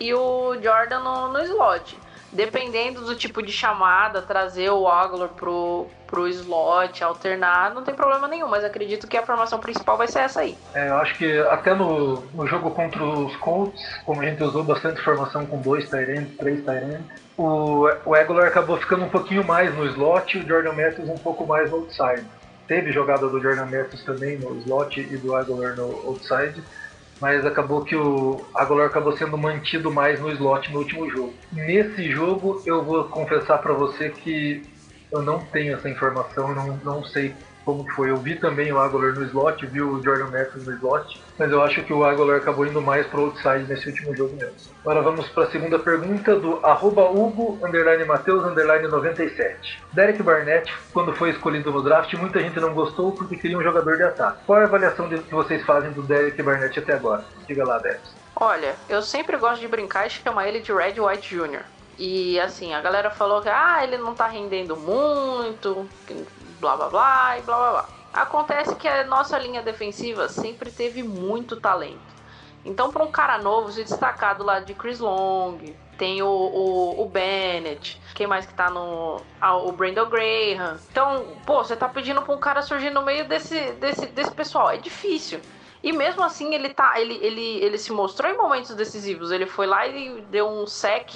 [0.00, 1.96] e o Jordan no, no slot.
[2.32, 8.28] Dependendo do tipo de chamada, trazer o Aguilar pro, pro slot, alternar, não tem problema
[8.28, 10.56] nenhum, mas acredito que a formação principal vai ser essa aí.
[10.72, 14.62] É, eu acho que até no, no jogo contra os Colts, como a gente usou
[14.62, 17.04] bastante formação com dois Tyrants, três Tyrants,
[17.36, 21.18] o, o Aguilar acabou ficando um pouquinho mais no slot e o Jordan Matthews um
[21.18, 22.24] pouco mais no outside.
[22.68, 26.62] Teve jogada do Jordan Matthews também no slot e do Aguilar no outside,
[27.20, 31.34] mas acabou que o Aguilar acabou sendo mantido mais no slot no último jogo.
[31.52, 34.62] Nesse jogo, eu vou confessar para você que
[35.14, 37.34] eu não tenho essa informação, não, não sei
[37.64, 38.10] como foi.
[38.10, 41.62] Eu vi também o Aguilar no slot, vi o Jordan Matthews no slot, mas eu
[41.62, 44.54] acho que o Aguilar acabou indo mais pro outside nesse último jogo mesmo.
[44.82, 49.82] Agora vamos para a segunda pergunta do arroba Hugo, underline Mateus, underline 97.
[49.92, 53.96] Derek Barnett, quando foi escolhido no draft, muita gente não gostou porque queria um jogador
[53.96, 54.38] de ataque.
[54.46, 57.24] Qual é a avaliação que vocês fazem do Derek Barnett até agora?
[57.46, 58.02] Diga lá, Derek.
[58.36, 61.62] Olha, eu sempre gosto de brincar e chamar ele de Red White Jr.
[61.98, 65.88] E assim, a galera falou que ah, ele não tá rendendo muito,
[66.60, 67.88] blá blá blá e blá blá blá.
[68.12, 72.14] Acontece que a nossa linha defensiva sempre teve muito talento.
[72.64, 75.58] Então, para um cara novo se destacar do lado de Chris Long,
[75.98, 79.20] tem o, o, o Bennett, quem mais que tá no.
[79.40, 80.78] Ah, o Brandon Graham.
[80.90, 84.70] Então, pô, você tá pedindo pra um cara surgir no meio desse, desse, desse pessoal.
[84.70, 85.40] É difícil.
[85.82, 86.98] E mesmo assim, ele tá.
[86.98, 89.30] Ele, ele, ele se mostrou em momentos decisivos.
[89.30, 91.14] Ele foi lá e deu um sec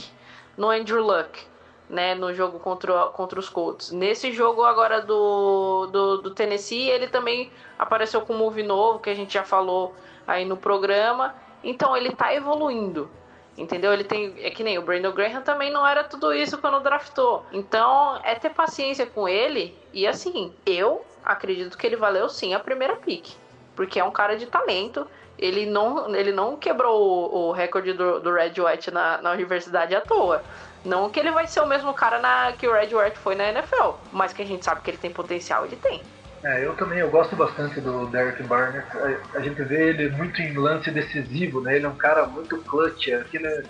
[0.59, 1.47] no Andrew Luck,
[1.89, 2.15] né?
[2.15, 3.93] No jogo contra, contra os Colts.
[3.93, 9.09] Nesse jogo agora do, do, do Tennessee, ele também apareceu com um move novo, que
[9.09, 9.95] a gente já falou
[10.27, 11.35] aí no programa.
[11.63, 13.09] Então ele tá evoluindo.
[13.57, 13.93] Entendeu?
[13.93, 14.35] Ele tem.
[14.39, 17.45] É que nem o Brandon Graham também não era tudo isso quando draftou.
[17.51, 19.77] Então é ter paciência com ele.
[19.93, 23.35] E assim, eu acredito que ele valeu sim a primeira pick.
[23.75, 25.07] Porque é um cara de talento.
[25.39, 29.95] Ele não, ele não quebrou o, o recorde do, do Red White na, na universidade
[29.95, 30.43] à toa.
[30.85, 33.49] Não que ele vai ser o mesmo cara na, que o Red White foi na
[33.49, 33.93] NFL.
[34.13, 36.03] Mas que a gente sabe que ele tem potencial, ele tem.
[36.43, 38.87] É, eu também, eu gosto bastante do Derek Barnett.
[38.97, 41.77] A, a gente vê ele muito em lance decisivo, né?
[41.77, 43.65] Ele é um cara muito clutch, é aquele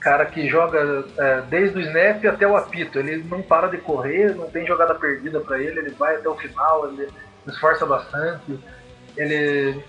[0.00, 2.98] cara que joga é, desde o snap até o apito.
[2.98, 6.36] Ele não para de correr, não tem jogada perdida para ele, ele vai até o
[6.36, 7.08] final, ele
[7.46, 8.58] esforça bastante.
[9.16, 9.82] Ele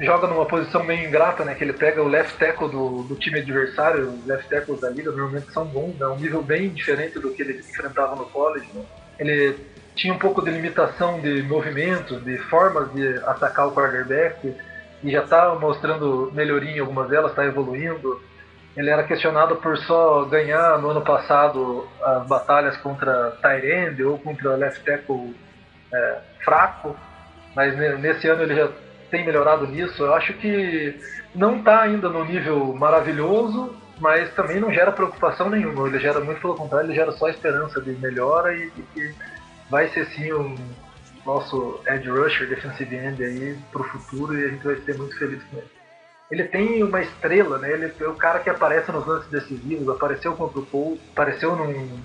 [0.00, 1.54] joga numa posição meio ingrata, né?
[1.54, 5.10] Que ele pega o left tackle do, do time adversário, os left tackles da liga
[5.10, 8.82] normalmente são bons, é um nível bem diferente do que ele enfrentava no college, né?
[9.18, 9.56] Ele
[9.94, 14.54] tinha um pouco de limitação de movimentos, de formas de atacar o quarterback,
[15.02, 18.20] e já está mostrando melhoria em algumas delas, está evoluindo.
[18.76, 24.56] Ele era questionado por só ganhar no ano passado as batalhas contra Tyrande ou contra
[24.56, 25.34] left tackle
[25.92, 26.96] é, fraco,
[27.54, 28.70] mas ne- nesse ano ele já
[29.10, 30.02] tem melhorado nisso.
[30.02, 30.98] Eu acho que
[31.34, 35.86] não está ainda no nível maravilhoso, mas também não gera preocupação nenhuma.
[35.88, 39.14] Ele gera muito pelo contrário, ele gera só esperança de melhora e que
[39.68, 40.54] vai ser sim um
[41.26, 45.42] nosso edge rusher, defensive end aí pro futuro e a gente vai ser muito feliz
[45.44, 45.66] com ele.
[46.30, 47.72] Ele tem uma estrela, né?
[47.72, 52.00] Ele é o cara que aparece nos lances decisivos, apareceu contra o Colts, apareceu num.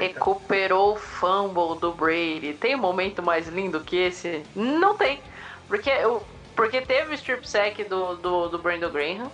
[0.00, 2.54] Recuperou o fumble do Brady.
[2.60, 4.42] Tem um momento mais lindo que esse?
[4.54, 5.20] Não tem.
[5.68, 6.20] Porque, o-
[6.58, 9.30] porque teve o strip sack do, do, do Brandon Graham.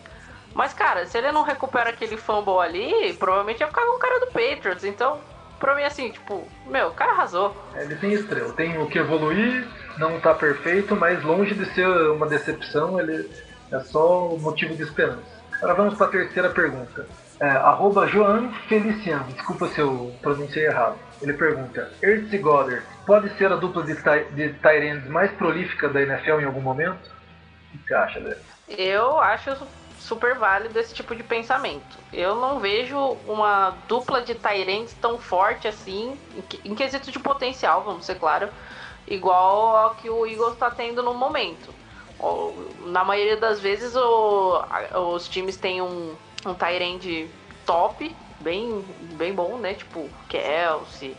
[0.52, 4.20] Mas, cara, se ele não recupera aquele fumble ali, provavelmente ia ficar com o cara
[4.20, 4.84] do Patriots.
[4.84, 5.18] Então,
[5.58, 7.56] pra mim, assim, tipo, meu, o cara arrasou.
[7.76, 12.26] Ele tem estrela, tem o que evoluir, não tá perfeito, mas longe de ser uma
[12.26, 13.30] decepção, ele
[13.72, 15.22] é só motivo de esperança.
[15.54, 17.06] Agora vamos para a terceira pergunta.
[17.40, 20.96] É, arroba Joan Feliciano, desculpa se eu pronunciei errado.
[21.22, 26.40] Ele pergunta: Ertz e Goddard pode ser a dupla de, de mais prolífica da NFL
[26.40, 27.13] em algum momento?
[27.74, 28.36] O que você acha, Léo?
[28.68, 29.50] Eu acho
[29.98, 31.98] super válido esse tipo de pensamento.
[32.12, 37.18] Eu não vejo uma dupla de Tyrants tão forte assim, em, que- em quesito de
[37.18, 38.48] potencial, vamos ser claro,
[39.06, 41.74] igual ao que o Eagles está tendo no momento.
[42.86, 44.62] Na maioria das vezes o-
[45.14, 47.04] os times têm um, um Tyrant
[47.66, 48.82] top, bem,
[49.16, 49.74] bem bom, né?
[49.74, 51.16] Tipo Kelsey,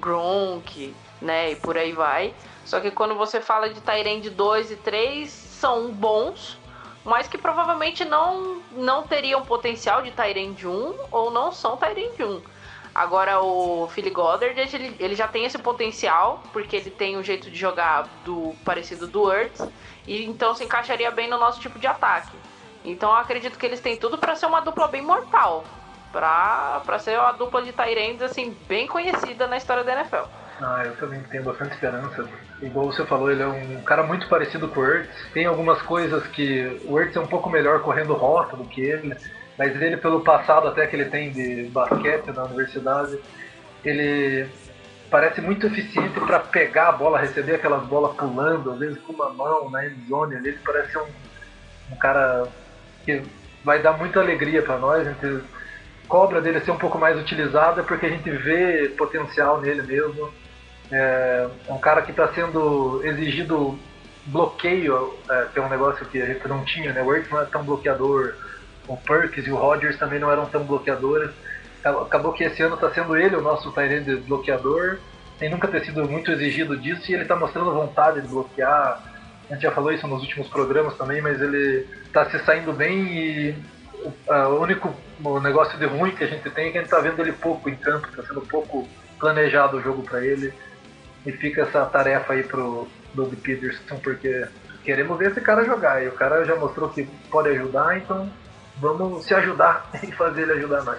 [0.00, 1.52] Gronk, né?
[1.52, 2.34] E por aí vai.
[2.64, 6.58] Só que quando você fala de Tyrande 2 e 3, são bons,
[7.04, 12.42] mas que provavelmente não, não teriam potencial de Tyrande 1 ou não são Tyrande 1.
[12.94, 17.50] Agora o Philly Goddard, ele, ele já tem esse potencial, porque ele tem um jeito
[17.50, 19.68] de jogar do parecido do Ertz,
[20.06, 22.36] e então se encaixaria bem no nosso tipo de ataque.
[22.84, 25.64] Então eu acredito que eles têm tudo para ser uma dupla bem mortal,
[26.12, 30.24] para ser uma dupla de Tyrands assim bem conhecida na história da NFL.
[30.60, 32.28] Ah, eu também tenho bastante esperança.
[32.60, 35.08] Igual você falou, ele é um cara muito parecido com o Ertz.
[35.32, 39.16] Tem algumas coisas que o Ertz é um pouco melhor correndo rota do que ele,
[39.56, 43.18] mas ele, pelo passado até que ele tem de basquete na universidade,
[43.84, 44.48] ele
[45.10, 49.30] parece muito eficiente para pegar a bola, receber aquelas bolas pulando, às vezes com uma
[49.30, 50.36] mão na endzone.
[50.36, 51.06] Ele parece um,
[51.92, 52.48] um cara
[53.04, 53.22] que
[53.64, 55.06] vai dar muita alegria para nós.
[55.06, 55.44] A gente
[56.08, 60.32] cobra dele ser um pouco mais utilizada porque a gente vê potencial nele mesmo.
[60.90, 63.78] É, um cara que está sendo exigido
[64.26, 67.02] bloqueio, é, que é um negócio que a gente não tinha, né?
[67.02, 68.34] O Ertz não é tão bloqueador,
[68.86, 71.30] o Perkins e o Rodgers também não eram tão bloqueadores.
[71.84, 74.98] Acabou que esse ano está sendo ele o nosso Tyrande bloqueador,
[75.38, 79.02] sem nunca ter sido muito exigido disso, e ele está mostrando vontade de bloquear.
[79.48, 83.06] A gente já falou isso nos últimos programas também, mas ele está se saindo bem
[83.06, 83.54] e
[84.26, 84.94] o único
[85.42, 87.68] negócio de ruim que a gente tem é que a gente está vendo ele pouco
[87.68, 88.86] em campo, está sendo pouco
[89.18, 90.52] planejado o jogo para ele.
[91.26, 94.46] E fica essa tarefa aí pro Doug Peterson, porque
[94.84, 96.02] queremos ver esse cara jogar.
[96.02, 98.30] E o cara já mostrou que pode ajudar, então
[98.76, 100.98] vamos se ajudar e fazer ele ajudar nós.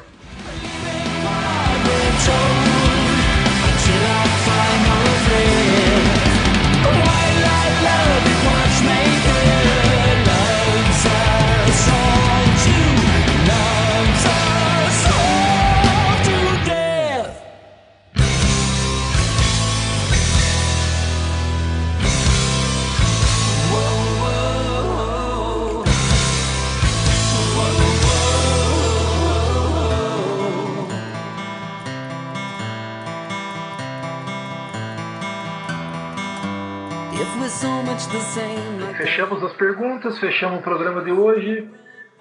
[38.97, 41.67] Fechamos as perguntas, fechamos o programa de hoje.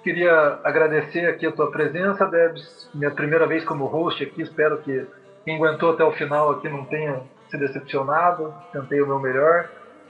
[0.03, 2.89] Queria agradecer aqui a tua presença, Debs.
[2.91, 4.41] Minha primeira vez como host aqui.
[4.41, 5.05] Espero que
[5.45, 7.21] quem aguentou até o final aqui não tenha
[7.51, 8.51] se decepcionado.
[8.73, 9.69] Tentei o meu melhor.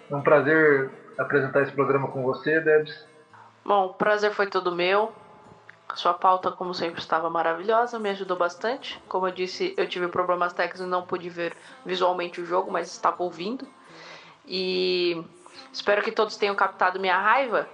[0.09, 3.05] É um prazer apresentar esse programa com você, Debs.
[3.65, 5.11] Bom, o prazer foi todo meu.
[5.93, 8.97] Sua pauta, como sempre, estava maravilhosa, me ajudou bastante.
[9.09, 11.53] Como eu disse, eu tive problemas técnicos e não pude ver
[11.85, 13.67] visualmente o jogo, mas estava ouvindo.
[14.47, 15.21] E
[15.71, 17.67] Espero que todos tenham captado minha raiva,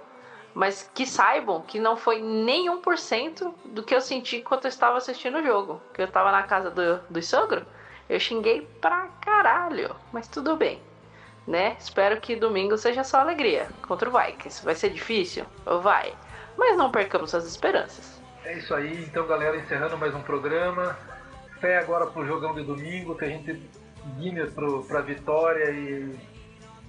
[0.54, 4.96] mas que saibam que não foi nem 1% do que eu senti enquanto eu estava
[4.96, 5.80] assistindo o jogo.
[5.92, 7.66] Que eu estava na casa do, do sogro,
[8.08, 10.80] eu xinguei pra caralho, mas tudo bem.
[11.46, 11.76] Né?
[11.78, 14.64] Espero que domingo seja só alegria contra o Vikings.
[14.64, 15.44] Vai ser difícil?
[15.82, 16.12] Vai.
[16.56, 18.20] Mas não percamos as esperanças.
[18.44, 20.96] É isso aí, então galera, encerrando mais um programa.
[21.60, 23.62] Fé agora pro jogão de domingo, que a gente
[24.18, 24.40] guine
[24.88, 26.35] pra vitória e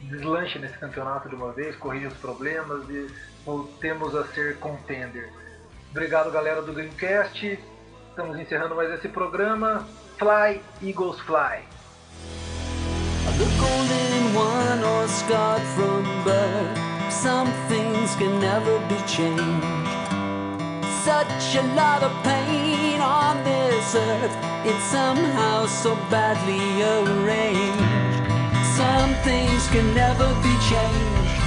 [0.02, 3.08] deslanche nesse campeonato de uma vez, corrija os problemas e
[3.46, 5.32] voltemos a ser contender.
[5.92, 7.60] Obrigado, galera do Greencast.
[8.10, 9.88] Estamos encerrando mais esse programa.
[10.18, 11.64] Fly, Eagles Fly.
[13.38, 17.12] The golden one or scarred from birth.
[17.12, 20.08] Some things can never be changed.
[21.04, 24.36] Such a lot of pain on this earth.
[24.66, 27.87] It's somehow so badly arranged.
[28.78, 31.42] Some things can never be changed.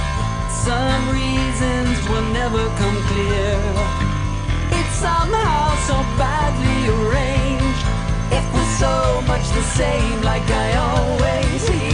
[0.49, 3.55] Some reasons will never come clear.
[4.77, 7.85] It's somehow so badly arranged.
[8.37, 11.90] It was so much the same, like I always hear.